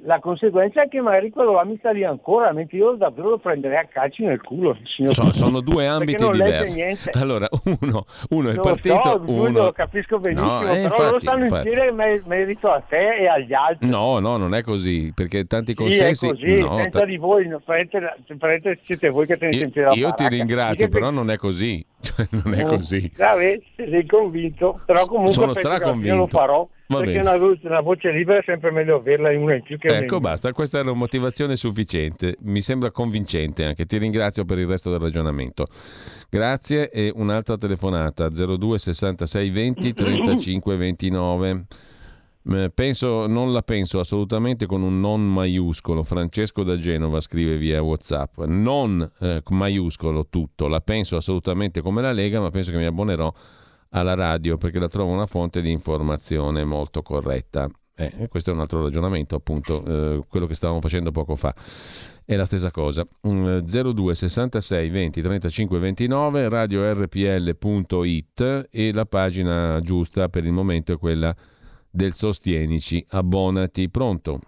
la 0.07 0.20
conseguenza 0.20 0.82
è 0.82 0.88
che 0.88 1.00
magari 1.00 1.30
quello 1.30 1.52
là 1.52 1.64
mi 1.64 1.76
sta 1.78 1.90
lì 1.90 2.04
ancora, 2.04 2.52
mentre 2.52 2.76
io 2.78 2.92
davvero 2.92 3.30
lo 3.30 3.38
prenderei 3.38 3.78
a 3.78 3.86
calci 3.86 4.24
nel 4.24 4.40
culo. 4.40 4.78
Sono, 4.84 5.32
sono, 5.32 5.61
due 5.61 5.86
ambiti 5.86 6.24
diversi. 6.30 6.80
Allora, 7.12 7.48
uno, 7.80 8.07
uno 8.30 8.48
è 8.48 8.52
il 8.52 8.61
partito. 8.61 9.00
So, 9.02 9.22
uno... 9.26 9.64
Lo 9.64 9.72
capisco 9.72 10.18
benissimo, 10.20 10.62
no, 10.62 10.62
eh, 10.62 10.64
però 10.64 10.82
infatti, 10.82 11.02
loro 11.02 11.20
stanno 11.20 11.44
infatti. 11.44 11.68
in 11.68 11.74
chiedere 11.74 12.22
merito 12.24 12.70
a 12.70 12.80
te 12.88 13.16
e 13.16 13.26
agli 13.26 13.52
altri. 13.52 13.88
No, 13.88 14.20
no, 14.20 14.36
non 14.36 14.54
è 14.54 14.62
così, 14.62 15.12
perché 15.12 15.44
tanti 15.46 15.74
consensi... 15.74 16.26
Sì, 16.26 16.26
è 16.26 16.30
così, 16.30 16.59
no, 16.61 16.76
senza 16.76 17.00
t- 17.00 17.04
di 17.04 17.16
voi, 17.16 17.57
farete, 17.64 18.78
siete 18.84 19.09
voi 19.09 19.26
che 19.26 19.36
tenete 19.36 19.64
in 19.64 19.70
piedi 19.70 19.88
la 19.88 19.94
Io 19.94 20.12
ti 20.12 20.28
ringrazio, 20.28 20.88
però 20.88 21.11
non 21.11 21.30
è 21.30 21.36
così. 21.36 21.84
Non 22.30 22.54
è 22.54 22.62
così. 22.64 23.11
Vabbè, 23.16 23.61
sei 23.74 24.07
convinto, 24.07 24.80
però 24.84 25.07
comunque 25.07 25.32
sono 25.32 25.54
straconvinto. 25.54 26.16
lo 26.16 26.26
farò. 26.28 26.68
Va 26.89 27.01
perché 27.01 27.18
una, 27.18 27.34
una, 27.34 27.80
voce 27.80 28.12
libera 28.12 28.39
è 28.39 28.43
sempre 28.45 28.70
meglio 28.70 28.97
averla 28.97 29.32
in 29.32 29.43
una 29.43 29.55
in 29.55 29.62
più 29.62 29.76
che 29.76 29.89
Ecco, 29.89 30.20
basta, 30.20 30.53
questa 30.53 30.78
è 30.78 30.82
una 30.82 30.93
motivazione 30.93 31.57
sufficiente, 31.57 32.37
mi 32.43 32.61
sembra 32.61 32.93
convincente 32.93 33.64
anche. 33.64 33.87
Ti 33.87 33.99
ringrazio 33.99 34.45
per 34.45 34.59
il 34.59 34.66
resto 34.66 34.91
del 34.91 35.01
ragionamento. 35.01 35.66
Grazie 36.30 36.91
e 36.91 37.11
un'altra 37.12 37.57
telefonata 37.57 38.28
02 38.28 38.78
66 38.78 39.51
20 39.51 39.93
35 39.95 40.76
29. 40.76 41.66
Penso, 42.72 43.26
non 43.26 43.53
la 43.53 43.62
penso 43.62 43.99
assolutamente 43.99 44.66
con 44.66 44.82
un 44.82 45.01
non 45.01 45.20
maiuscolo. 45.32 46.05
Francesco 46.05 46.62
da 46.62 46.78
Genova 46.78 47.20
scrive 47.20 47.57
via 47.57 47.82
WhatsApp. 47.82 48.39
Non 48.45 49.11
eh, 49.18 49.43
maiuscolo 49.49 50.28
tutto, 50.30 50.68
la 50.68 50.80
penso 50.80 51.16
assolutamente 51.16 51.80
come 51.80 52.03
la 52.03 52.12
Lega, 52.12 52.41
ma 52.41 52.51
penso 52.51 52.70
che 52.70 52.76
mi 52.76 52.84
abbonerò 52.84 53.32
alla 53.91 54.14
radio 54.14 54.57
perché 54.57 54.78
la 54.78 54.89
trovo 54.89 55.12
una 55.12 55.26
fonte 55.26 55.61
di 55.61 55.70
informazione 55.70 56.64
molto 56.64 57.03
corretta. 57.03 57.68
Eh, 57.99 58.28
questo 58.28 58.51
è 58.51 58.53
un 58.53 58.61
altro 58.61 58.82
ragionamento, 58.82 59.34
appunto, 59.34 59.82
eh, 59.84 60.20
quello 60.28 60.47
che 60.47 60.55
stavamo 60.55 60.80
facendo 60.80 61.12
poco 61.12 61.34
fa. 61.34 61.55
È 62.24 62.37
la 62.37 62.45
stessa 62.45 62.70
cosa. 62.70 63.07
02 63.22 64.14
66 64.14 64.91
20 64.91 65.22
35 65.22 65.78
29 65.78 66.49
radio 66.49 66.93
rpl.it 66.93 68.68
e 68.70 68.93
la 68.93 69.07
pagina 69.07 69.80
giusta 69.80 70.28
per 70.28 70.45
il 70.45 70.53
momento 70.53 70.93
è 70.93 70.99
quella 70.99 71.34
del 71.89 72.12
Sostienici. 72.12 73.05
Abbonati. 73.11 73.89
Pronto? 73.89 74.41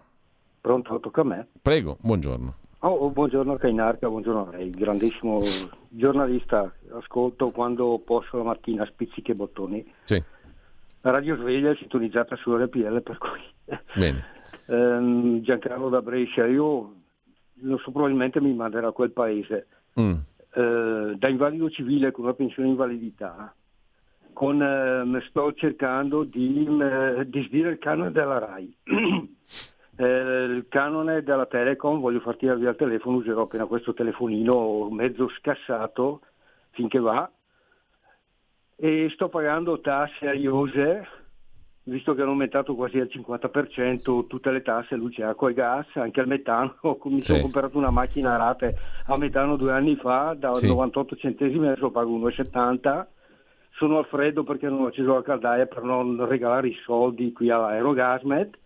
Pronto, 0.61 1.01
tocca 1.01 1.23
a 1.23 1.25
me. 1.25 1.49
Prego, 1.63 1.97
buongiorno. 2.01 2.55
Oh, 2.81 2.91
oh 2.91 3.11
buongiorno 3.11 3.57
Cainarca, 3.57 4.09
buongiorno 4.09 4.49
a 4.49 4.57
lei, 4.57 4.71
grandissimo 4.71 5.43
giornalista. 5.89 6.73
Ascolto 6.93 7.51
quando 7.51 8.01
posso 8.05 8.37
la 8.37 8.45
mattina 8.45 8.87
spizzichi 8.87 9.33
e 9.33 9.35
bottoni. 9.35 9.93
Sì. 10.05 10.23
La 11.01 11.11
radio 11.11 11.37
sveglia 11.37 11.71
è 11.71 11.77
sintonizzata 11.77 12.37
su 12.37 12.55
RPL, 12.55 13.03
per 13.03 13.19
cui... 13.19 13.41
Bene. 13.95 14.25
ehm, 14.67 15.41
Giancarlo 15.43 15.89
da 15.89 16.03
Brescia, 16.03 16.47
io 16.47 16.95
non 17.55 17.79
so, 17.79 17.91
probabilmente 17.91 18.41
mi 18.41 18.55
manderà 18.55 18.89
a 18.89 18.93
quel 18.93 19.11
paese. 19.11 19.67
Mm. 20.01 20.15
Eh, 20.55 21.17
da 21.19 21.29
invalido 21.29 21.69
civile 21.71 22.13
con 22.13 22.25
una 22.25 22.35
pensione 22.35 22.69
invalidità 22.69 23.53
con, 24.33 24.63
eh, 24.63 25.21
sto 25.29 25.53
cercando 25.55 26.23
di, 26.23 26.65
eh, 26.65 27.29
di 27.29 27.45
sdire 27.49 27.71
il 27.71 27.79
canone 27.79 28.13
della 28.13 28.39
RAI. 28.39 28.77
eh, 29.99 30.05
il 30.05 30.67
canone 30.69 31.23
della 31.23 31.47
Telecom, 31.47 32.01
voglio 32.01 32.21
far 32.21 32.37
tirare 32.37 32.61
via 32.61 32.71
il 32.71 32.77
telefono, 32.77 33.17
userò 33.17 33.43
appena 33.43 33.67
questo 33.67 33.93
telefonino 33.93 34.89
mezzo 34.91 35.29
scassato 35.29 36.21
finché 36.71 37.01
va 37.01 37.29
e 38.77 39.11
sto 39.13 39.29
pagando 39.29 39.81
tasse 39.81 40.29
aiose 40.29 41.07
visto 41.83 42.15
che 42.15 42.21
hanno 42.21 42.31
aumentato 42.31 42.75
quasi 42.75 43.01
al 43.01 43.11
50% 43.11 44.27
tutte 44.27 44.51
le 44.51 44.63
tasse, 44.63 44.95
luce, 44.95 45.25
acqua 45.25 45.51
e 45.51 45.55
gas, 45.55 45.87
anche 45.95 46.21
al 46.21 46.29
metano, 46.29 46.77
mi 47.05 47.19
sì. 47.19 47.33
sono 47.33 47.41
comprato 47.41 47.77
una 47.77 47.91
macchina 47.91 48.35
a 48.35 48.37
rate 48.37 48.77
a 49.07 49.17
metano 49.17 49.57
due 49.57 49.73
anni 49.73 49.97
fa, 49.97 50.37
da 50.39 50.55
sì. 50.55 50.69
98 50.69 51.17
centesimi 51.17 51.67
adesso 51.67 51.91
pago 51.91 52.17
1,70 52.17 53.07
sono 53.73 53.99
al 53.99 54.07
freddo 54.07 54.45
perché 54.45 54.69
non 54.69 54.83
ho 54.83 54.87
acceso 54.87 55.15
la 55.15 55.23
caldaia 55.23 55.67
per 55.67 55.83
non 55.83 56.25
regalare 56.27 56.69
i 56.69 56.77
soldi 56.85 57.33
qui 57.33 57.51
all'Aerogasmet, 57.51 58.59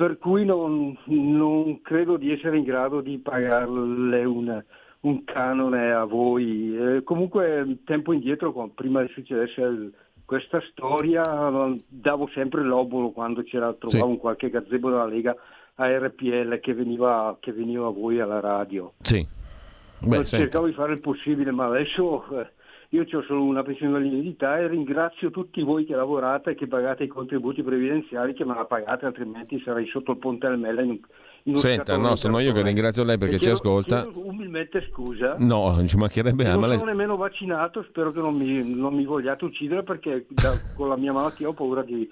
per 0.00 0.16
cui 0.16 0.46
non, 0.46 0.96
non 1.08 1.82
credo 1.82 2.16
di 2.16 2.32
essere 2.32 2.56
in 2.56 2.64
grado 2.64 3.02
di 3.02 3.18
pagarle 3.18 4.24
un, 4.24 4.64
un 5.00 5.24
canone 5.24 5.92
a 5.92 6.04
voi. 6.04 6.74
Eh, 6.74 7.02
comunque 7.02 7.80
tempo 7.84 8.14
indietro, 8.14 8.70
prima 8.74 9.04
che 9.04 9.12
succedesse 9.12 9.90
questa 10.24 10.58
storia, 10.70 11.22
davo 11.86 12.30
sempre 12.32 12.62
l'obolo 12.62 13.10
quando 13.10 13.42
c'era, 13.42 13.74
trovavo 13.74 14.04
sì. 14.06 14.10
un 14.10 14.16
qualche 14.16 14.48
gazebo 14.48 14.88
della 14.88 15.04
Lega 15.04 15.36
a 15.74 15.98
RPL 15.98 16.60
che 16.60 16.72
veniva, 16.72 17.36
che 17.38 17.52
veniva 17.52 17.88
a 17.88 17.90
voi 17.90 18.20
alla 18.20 18.40
radio. 18.40 18.94
Sì. 19.02 19.28
Beh, 19.98 20.24
cercavo 20.24 20.64
di 20.64 20.72
fare 20.72 20.94
il 20.94 21.00
possibile, 21.00 21.50
ma 21.50 21.66
adesso... 21.66 22.24
Eh, 22.40 22.52
io 22.92 23.06
ho 23.08 23.22
solo 23.22 23.44
una 23.44 23.62
pensione 23.62 24.00
di 24.00 24.08
invalidità 24.08 24.58
e 24.58 24.66
ringrazio 24.66 25.30
tutti 25.30 25.62
voi 25.62 25.84
che 25.84 25.94
lavorate 25.94 26.50
e 26.50 26.54
che 26.56 26.66
pagate 26.66 27.04
i 27.04 27.08
contributi 27.08 27.62
previdenziali 27.62 28.32
che 28.34 28.44
me 28.44 28.54
la 28.54 28.64
pagate, 28.64 29.06
altrimenti 29.06 29.60
sarei 29.64 29.86
sotto 29.86 30.12
il 30.12 30.18
ponte 30.18 30.46
al 30.46 30.58
Mela 30.58 30.82
in 30.82 30.98
un, 31.44 31.56
Senta, 31.56 31.96
no, 31.96 32.16
sono 32.16 32.40
io 32.40 32.52
che 32.52 32.62
ringrazio 32.62 33.04
lei 33.04 33.16
perché 33.16 33.38
ci 33.38 33.48
ascolta. 33.48 34.06
umilmente 34.12 34.86
scusa. 34.90 35.36
No, 35.38 35.70
non 35.74 35.86
ci 35.86 35.96
mancherebbe 35.96 36.44
altro. 36.44 36.66
Non 36.66 36.78
sono 36.78 36.90
nemmeno 36.90 37.16
vaccinato, 37.16 37.82
spero 37.84 38.12
che 38.12 38.18
non 38.18 38.34
mi, 38.34 38.62
non 38.74 38.92
mi 38.92 39.04
vogliate 39.04 39.44
uccidere 39.44 39.82
perché 39.82 40.26
da, 40.28 40.60
con 40.74 40.88
la 40.88 40.96
mia 40.96 41.12
malattia 41.12 41.48
ho 41.48 41.54
paura 41.54 41.82
di 41.82 42.10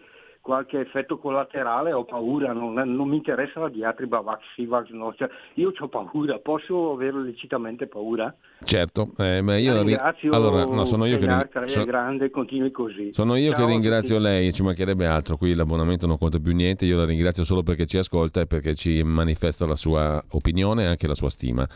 qualche 0.49 0.80
effetto 0.80 1.18
collaterale 1.18 1.92
ho 1.92 2.07
paura, 2.07 2.55
non, 2.55 2.72
non 2.72 3.07
mi 3.07 3.16
interessa 3.16 3.61
la 3.61 3.68
diatriba 3.68 4.20
vax, 4.20 4.40
vax 4.66 4.88
no, 4.92 5.12
cioè, 5.14 5.28
io 5.57 5.74
ho 5.78 5.88
paura, 5.88 6.38
posso 6.38 6.92
avere 6.92 7.20
lecitamente 7.20 7.86
paura? 7.86 8.34
Certo, 8.64 9.11
eh, 9.18 9.42
ma 9.42 9.59
io 9.59 9.82
ringrazio 9.82 10.32
allora, 10.32 10.64
no, 10.64 10.86
sono 10.86 11.05
io 11.05 11.18
che 11.18 11.26
ring... 11.26 11.66
so... 11.66 11.82
è 11.82 11.84
grande, 11.84 12.30
continui 12.30 12.70
così. 12.70 13.12
Sono 13.12 13.36
io 13.36 13.51
Ciao 13.51 13.66
che 13.66 13.72
ringrazio 13.72 14.18
lei, 14.18 14.51
ci 14.55 14.62
mancherebbe 14.62 15.05
altro, 15.05 15.36
qui 15.36 15.53
l'abbonamento 15.53 16.07
non 16.07 16.16
conta 16.16 16.38
più 16.38 16.55
niente, 16.55 16.86
io 16.86 16.96
la 16.96 17.05
ringrazio 17.05 17.44
solo 17.44 17.62
perché 17.62 17.84
ci 17.84 17.99
ascolta 17.99 18.40
e 18.40 18.46
perché 18.46 18.74
ci 18.74 19.03
manifesta 19.03 19.66
la 19.66 19.76
sua 19.76 20.18
opinione 20.30 20.84
e 20.84 20.86
anche 20.86 21.07
la 21.07 21.14
sua 21.14 21.28
stima. 21.28 21.68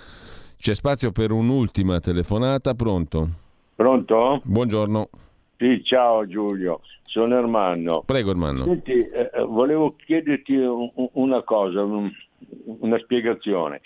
C'è 0.56 0.74
spazio 0.74 1.12
per 1.12 1.30
un'ultima 1.30 2.00
telefonata, 2.00 2.72
pronto? 2.72 3.28
Pronto? 3.74 4.40
Buongiorno. 4.44 5.08
Sì, 5.62 5.84
ciao 5.84 6.26
Giulio, 6.26 6.80
sono 7.04 7.38
Ermanno. 7.38 8.02
Prego 8.02 8.30
Ermanno. 8.30 8.64
Senti, 8.64 8.94
eh, 8.94 9.30
eh 9.32 9.42
volevo 9.42 9.94
chiederti 9.94 10.56
un, 10.56 10.90
una 11.12 11.42
cosa, 11.42 11.84
un, 11.84 12.10
una 12.80 12.98
spiegazione. 12.98 13.80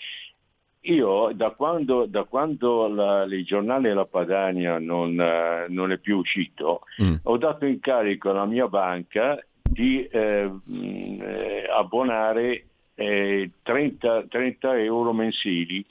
Io 0.81 1.29
da 1.35 1.51
quando, 1.51 2.07
da 2.07 2.23
quando 2.23 2.87
la, 2.87 3.25
il 3.25 3.45
giornale 3.45 3.93
La 3.93 4.05
Padania 4.05 4.79
non, 4.79 5.19
uh, 5.19 5.71
non 5.71 5.91
è 5.91 5.99
più 5.99 6.17
uscito, 6.17 6.81
mm. 6.99 7.15
ho 7.21 7.37
dato 7.37 7.67
incarico 7.67 8.31
alla 8.31 8.45
mia 8.45 8.67
banca 8.67 9.39
di 9.61 10.03
eh, 10.07 10.49
mm, 10.49 11.21
eh, 11.21 11.67
abbonare 11.71 12.65
30, 12.95 14.25
30, 14.29 14.79
euro 14.79 15.13
mensili 15.13 15.85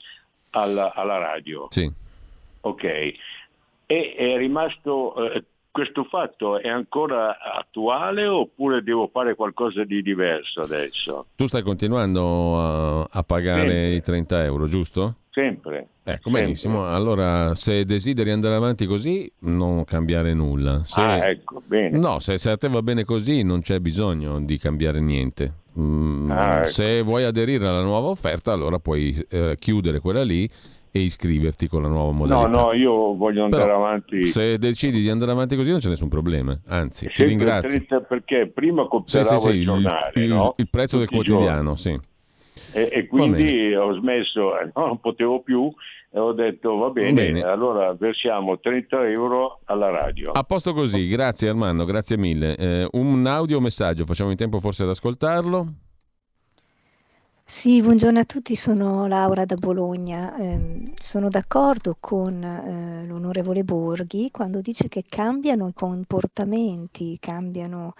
alla, 0.49 0.93
alla 0.93 1.17
radio. 1.17 1.67
Sì. 1.69 1.89
Ok. 2.59 2.83
E 2.83 4.15
è 4.17 4.35
rimasto 4.35 5.31
eh, 5.31 5.45
questo 5.77 6.05
fatto 6.05 6.59
è 6.59 6.69
ancora 6.69 7.37
attuale 7.39 8.25
oppure 8.25 8.81
devo 8.81 9.11
fare 9.13 9.35
qualcosa 9.35 9.83
di 9.83 10.01
diverso 10.01 10.63
adesso? 10.63 11.27
Tu 11.35 11.45
stai 11.45 11.61
continuando 11.61 12.59
a, 12.59 13.01
a 13.03 13.21
pagare 13.21 13.69
Sempre. 13.69 13.93
i 13.93 14.01
30 14.01 14.43
euro, 14.45 14.67
giusto? 14.67 15.17
Sempre. 15.29 15.87
Ecco, 16.01 16.21
Sempre. 16.23 16.41
benissimo. 16.41 16.87
Allora, 16.87 17.53
se 17.53 17.85
desideri 17.85 18.31
andare 18.31 18.55
avanti 18.55 18.87
così, 18.87 19.31
non 19.41 19.83
cambiare 19.83 20.33
nulla. 20.33 20.81
Se... 20.83 20.99
Ah, 20.99 21.27
ecco, 21.27 21.61
bene. 21.63 21.95
No, 21.95 22.19
se, 22.21 22.39
se, 22.39 22.49
a 22.49 22.57
te 22.57 22.69
va 22.69 22.81
bene 22.81 23.05
così, 23.05 23.43
non 23.43 23.61
c'è 23.61 23.77
bisogno 23.77 24.41
di 24.41 24.57
cambiare 24.57 24.99
niente. 24.99 25.53
Mm, 25.77 26.31
ah, 26.31 26.61
ecco. 26.61 26.67
Se 26.69 27.03
vuoi 27.03 27.23
aderire 27.23 27.67
alla 27.67 27.83
nuova 27.83 28.07
offerta, 28.07 28.51
allora 28.51 28.79
puoi 28.79 29.15
eh, 29.29 29.55
chiudere 29.59 29.99
quella 29.99 30.23
lì 30.23 30.49
e 30.91 30.99
iscriverti 30.99 31.67
con 31.67 31.81
la 31.81 31.87
nuova 31.87 32.11
modalità. 32.11 32.49
No, 32.49 32.65
no, 32.65 32.73
io 32.73 33.15
voglio 33.15 33.43
andare 33.43 33.63
Però, 33.63 33.85
avanti. 33.85 34.23
Se 34.25 34.57
decidi 34.57 35.01
di 35.01 35.09
andare 35.09 35.31
avanti 35.31 35.55
così 35.55 35.71
non 35.71 35.79
c'è 35.79 35.89
nessun 35.89 36.09
problema, 36.09 36.57
anzi, 36.67 37.07
ti 37.07 37.23
ringrazio. 37.25 37.85
Perché 38.07 38.47
prima 38.47 38.87
compravo 38.87 39.27
sì, 39.27 39.35
sì, 39.37 39.49
sì, 39.49 39.57
il 39.57 39.63
giornale, 39.65 40.11
il, 40.15 40.27
no? 40.27 40.53
il 40.57 40.69
prezzo 40.69 40.99
Tutti 40.99 41.15
del 41.15 41.25
quotidiano, 41.25 41.75
sì. 41.75 41.99
E, 42.71 42.89
e 42.91 43.07
quindi 43.07 43.73
ho 43.73 43.93
smesso, 43.93 44.59
eh, 44.59 44.71
non 44.75 44.99
potevo 44.99 45.41
più 45.41 45.71
e 46.09 46.19
ho 46.19 46.31
detto 46.31 46.77
va 46.77 46.89
bene, 46.89 47.13
bene, 47.13 47.41
allora 47.41 47.93
versiamo 47.93 48.59
30 48.59 49.07
euro 49.09 49.59
alla 49.65 49.89
radio. 49.89 50.31
A 50.31 50.43
posto 50.43 50.73
così, 50.73 51.07
grazie 51.07 51.49
Armando, 51.49 51.85
grazie 51.85 52.17
mille. 52.17 52.55
Eh, 52.55 52.87
un 52.93 53.25
audio 53.25 53.59
messaggio, 53.59 54.05
facciamo 54.05 54.31
in 54.31 54.37
tempo 54.37 54.59
forse 54.59 54.83
ad 54.83 54.89
ascoltarlo? 54.89 55.67
Sì, 57.49 57.81
buongiorno 57.81 58.19
a 58.19 58.25
tutti, 58.25 58.55
sono 58.55 59.07
Laura 59.07 59.45
da 59.45 59.55
Bologna. 59.55 60.35
Eh, 60.37 60.91
sono 60.97 61.29
d'accordo 61.29 61.95
con 61.99 62.43
eh, 62.43 63.05
l'onorevole 63.05 63.63
Borghi 63.63 64.29
quando 64.31 64.59
dice 64.61 64.87
che 64.89 65.03
cambiano 65.07 65.67
i 65.69 65.73
comportamenti, 65.73 67.17
cambiano 67.19 67.93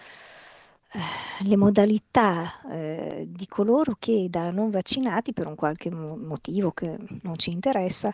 le 1.43 1.55
modalità 1.57 2.61
eh, 2.69 3.25
di 3.29 3.45
coloro 3.47 3.95
che 3.99 4.27
da 4.29 4.51
non 4.51 4.69
vaccinati 4.69 5.33
per 5.33 5.47
un 5.47 5.55
qualche 5.55 5.89
motivo 5.91 6.71
che 6.71 6.97
non 7.23 7.37
ci 7.37 7.51
interessa 7.51 8.13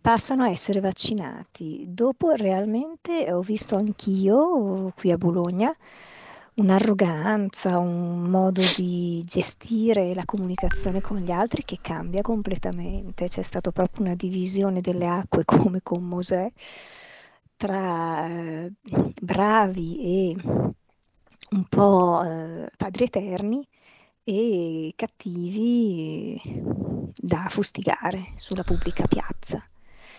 passano 0.00 0.42
a 0.44 0.50
essere 0.50 0.80
vaccinati. 0.80 1.86
Dopo 1.88 2.30
realmente 2.32 3.32
ho 3.32 3.40
visto 3.40 3.76
anch'io 3.76 4.92
qui 4.94 5.10
a 5.12 5.16
Bologna 5.18 5.74
un'arroganza, 6.56 7.78
un 7.78 8.22
modo 8.22 8.62
di 8.76 9.22
gestire 9.24 10.14
la 10.14 10.24
comunicazione 10.24 11.00
con 11.00 11.18
gli 11.18 11.30
altri 11.30 11.64
che 11.64 11.78
cambia 11.80 12.22
completamente. 12.22 13.26
C'è 13.26 13.42
stata 13.42 13.72
proprio 13.72 14.04
una 14.04 14.14
divisione 14.14 14.80
delle 14.80 15.06
acque 15.06 15.44
come 15.46 15.80
con 15.82 16.02
Mosè 16.04 16.50
tra 17.56 18.26
eh, 18.28 18.72
bravi 19.20 19.98
e 20.00 20.36
un 21.50 21.64
po' 21.68 22.22
eh, 22.24 22.70
padri 22.76 23.04
eterni 23.04 23.66
e 24.24 24.92
cattivi 24.96 26.40
da 27.16 27.46
fustigare 27.48 28.32
sulla 28.36 28.64
pubblica 28.64 29.06
piazza. 29.06 29.62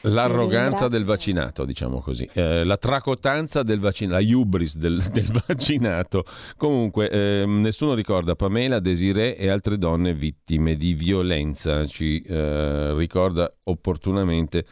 L'arroganza 0.09 0.87
del 0.87 1.03
vaccinato, 1.03 1.65
diciamo 1.65 1.99
così, 1.99 2.29
eh, 2.33 2.63
la 2.63 2.77
tracotanza 2.77 3.63
del 3.63 3.79
vaccinato, 3.79 4.21
la 4.21 4.35
hubris 4.35 4.77
del, 4.77 5.01
del 5.11 5.41
vaccinato. 5.47 6.23
Comunque, 6.57 7.09
eh, 7.09 7.45
nessuno 7.45 7.93
ricorda 7.93 8.35
Pamela, 8.35 8.79
Desiree 8.79 9.35
e 9.35 9.49
altre 9.49 9.77
donne 9.77 10.13
vittime 10.13 10.75
di 10.75 10.93
violenza. 10.93 11.85
Ci 11.85 12.21
eh, 12.21 12.93
ricorda 12.95 13.51
opportunamente 13.63 14.65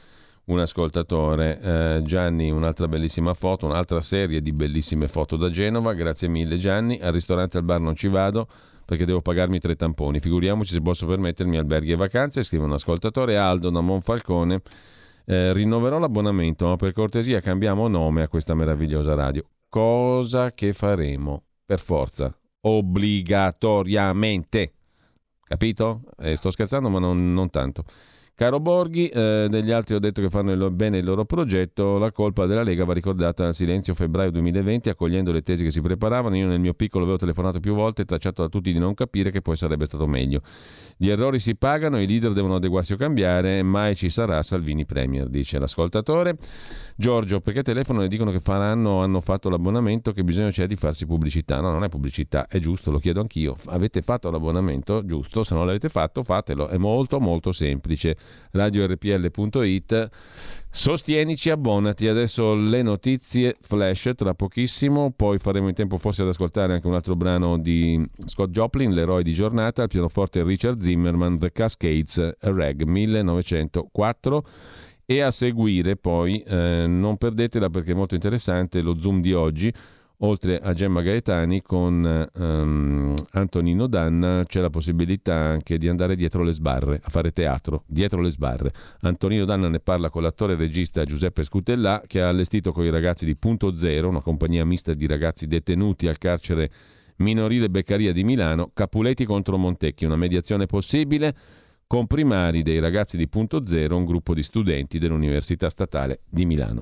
un 0.45 0.59
ascoltatore. 0.59 1.59
Eh, 1.61 2.01
Gianni, 2.03 2.51
un'altra 2.51 2.87
bellissima 2.87 3.33
foto, 3.33 3.65
un'altra 3.65 4.01
serie 4.01 4.41
di 4.41 4.51
bellissime 4.51 5.07
foto 5.07 5.35
da 5.35 5.49
Genova. 5.49 5.93
Grazie 5.93 6.27
mille, 6.27 6.57
Gianni. 6.57 6.99
Al 6.99 7.11
ristorante 7.13 7.57
al 7.57 7.63
bar 7.63 7.79
non 7.79 7.95
ci 7.95 8.07
vado 8.07 8.47
perché 8.85 9.05
devo 9.05 9.21
pagarmi 9.21 9.59
tre 9.59 9.75
tamponi. 9.75 10.19
Figuriamoci 10.19 10.73
se 10.73 10.81
posso 10.81 11.05
permettermi 11.05 11.57
alberghi 11.57 11.91
e 11.91 11.95
vacanze. 11.95 12.43
Scrive 12.43 12.65
un 12.65 12.73
ascoltatore 12.73 13.37
Aldo 13.37 13.69
da 13.69 13.81
Monfalcone. 13.81 14.61
Eh, 15.25 15.53
rinnoverò 15.53 15.99
l'abbonamento, 15.99 16.67
ma 16.67 16.75
per 16.75 16.91
cortesia 16.93 17.39
cambiamo 17.39 17.87
nome 17.87 18.23
a 18.23 18.27
questa 18.27 18.53
meravigliosa 18.53 19.13
radio. 19.13 19.45
Cosa 19.69 20.51
che 20.53 20.73
faremo 20.73 21.43
per 21.65 21.79
forza, 21.79 22.37
obbligatoriamente. 22.61 24.73
Capito? 25.43 26.01
Eh, 26.17 26.35
sto 26.35 26.51
scherzando, 26.51 26.89
ma 26.89 26.99
non, 26.99 27.33
non 27.33 27.49
tanto. 27.49 27.85
Caro 28.35 28.59
Borghi, 28.59 29.09
eh, 29.09 29.45
degli 29.47 29.69
altri 29.69 29.93
ho 29.93 29.99
detto 29.99 30.19
che 30.19 30.27
fanno 30.27 30.51
il, 30.53 30.71
bene 30.71 30.97
il 30.97 31.05
loro 31.05 31.23
progetto, 31.23 31.99
la 31.99 32.11
colpa 32.11 32.47
della 32.47 32.63
Lega 32.63 32.83
va 32.83 32.93
ricordata 32.93 33.45
al 33.45 33.53
silenzio 33.53 33.93
febbraio 33.93 34.31
2020, 34.31 34.89
accogliendo 34.89 35.31
le 35.31 35.43
tesi 35.43 35.63
che 35.63 35.69
si 35.69 35.81
preparavano. 35.81 36.35
Io 36.35 36.47
nel 36.47 36.59
mio 36.59 36.73
piccolo 36.73 37.03
avevo 37.03 37.19
telefonato 37.19 37.59
più 37.59 37.75
volte 37.75 38.01
e 38.01 38.05
tacciato 38.05 38.41
da 38.41 38.49
tutti 38.49 38.73
di 38.73 38.79
non 38.79 38.95
capire 38.95 39.29
che 39.29 39.43
poi 39.43 39.55
sarebbe 39.55 39.85
stato 39.85 40.07
meglio. 40.07 40.41
Gli 40.97 41.09
errori 41.09 41.37
si 41.37 41.55
pagano, 41.55 42.01
i 42.01 42.07
leader 42.07 42.33
devono 42.33 42.55
adeguarsi 42.55 42.93
o 42.93 42.97
cambiare, 42.97 43.61
mai 43.61 43.95
ci 43.95 44.09
sarà 44.09 44.41
Salvini 44.41 44.83
Premier, 44.83 45.27
dice 45.29 45.59
l'ascoltatore. 45.59 46.35
Giorgio, 46.95 47.39
perché 47.39 47.61
telefono 47.61 48.01
e 48.01 48.07
dicono 48.07 48.31
che 48.31 48.39
faranno, 48.39 49.01
hanno 49.01 49.21
fatto 49.21 49.47
l'abbonamento, 49.49 50.11
che 50.11 50.23
bisogno 50.23 50.49
c'è 50.49 50.65
di 50.65 50.75
farsi 50.75 51.05
pubblicità? 51.05 51.59
No, 51.59 51.69
non 51.69 51.83
è 51.83 51.89
pubblicità, 51.89 52.47
è 52.47 52.57
giusto, 52.57 52.89
lo 52.89 52.97
chiedo 52.97 53.19
anch'io. 53.19 53.55
Avete 53.65 54.01
fatto 54.01 54.31
l'abbonamento? 54.31 55.05
Giusto, 55.05 55.43
se 55.43 55.53
non 55.53 55.67
l'avete 55.67 55.89
fatto 55.89 56.23
fatelo, 56.23 56.67
è 56.67 56.77
molto 56.77 57.19
molto 57.19 57.51
semplice 57.51 58.17
radiorpl.it. 58.51 60.09
Sostienici, 60.69 61.49
abbonati. 61.49 62.07
Adesso 62.07 62.55
le 62.55 62.81
notizie 62.81 63.55
flash 63.61 64.11
tra 64.15 64.33
pochissimo, 64.33 65.13
poi 65.15 65.37
faremo 65.37 65.67
in 65.67 65.75
tempo 65.75 65.97
forse 65.97 66.23
ad 66.23 66.29
ascoltare 66.29 66.73
anche 66.73 66.87
un 66.87 66.95
altro 66.95 67.15
brano 67.15 67.59
di 67.59 68.03
Scott 68.25 68.49
Joplin, 68.49 68.91
l'eroe 68.91 69.21
di 69.23 69.33
giornata, 69.33 69.83
al 69.83 69.89
pianoforte 69.89 70.43
Richard 70.43 70.81
Zimmerman, 70.81 71.37
The 71.37 71.51
Cascades 71.51 72.37
Reg 72.39 72.83
1904 72.83 74.45
e 75.05 75.21
a 75.21 75.31
seguire 75.31 75.95
poi, 75.95 76.39
eh, 76.41 76.85
non 76.87 77.17
perdetela 77.17 77.69
perché 77.69 77.91
è 77.91 77.95
molto 77.95 78.15
interessante, 78.15 78.81
lo 78.81 78.97
zoom 78.97 79.21
di 79.21 79.33
oggi 79.33 79.71
oltre 80.19 80.59
a 80.59 80.73
Gemma 80.73 81.01
Gaetani 81.01 81.61
con 81.61 82.29
um, 82.33 83.15
Antonino 83.31 83.87
Danna 83.87 84.43
c'è 84.45 84.61
la 84.61 84.69
possibilità 84.69 85.35
anche 85.35 85.77
di 85.77 85.87
andare 85.87 86.15
dietro 86.15 86.43
le 86.43 86.53
sbarre, 86.53 86.99
a 87.03 87.09
fare 87.09 87.31
teatro, 87.31 87.83
dietro 87.87 88.21
le 88.21 88.29
sbarre. 88.29 88.71
Antonino 89.01 89.45
Danna 89.45 89.67
ne 89.67 89.79
parla 89.79 90.09
con 90.09 90.21
l'attore 90.21 90.53
e 90.53 90.57
regista 90.57 91.03
Giuseppe 91.03 91.43
Scutellà 91.43 92.03
che 92.07 92.21
ha 92.21 92.29
allestito 92.29 92.71
con 92.71 92.85
i 92.85 92.89
ragazzi 92.89 93.25
di 93.25 93.35
Punto 93.35 93.75
Zero, 93.75 94.09
una 94.09 94.21
compagnia 94.21 94.65
mista 94.65 94.93
di 94.93 95.07
ragazzi 95.07 95.47
detenuti 95.47 96.07
al 96.07 96.17
carcere 96.17 96.71
minorile 97.17 97.69
Beccaria 97.69 98.13
di 98.13 98.23
Milano, 98.23 98.71
Capuleti 98.73 99.25
contro 99.25 99.57
Montecchi, 99.57 100.05
una 100.05 100.15
mediazione 100.15 100.65
possibile 100.65 101.35
con 101.85 102.07
primari 102.07 102.63
dei 102.63 102.79
ragazzi 102.79 103.17
di 103.17 103.27
Punto 103.27 103.65
Zero, 103.65 103.97
un 103.97 104.05
gruppo 104.05 104.33
di 104.33 104.41
studenti 104.41 104.97
dell'Università 104.97 105.69
Statale 105.69 106.21
di 106.27 106.45
Milano. 106.45 106.81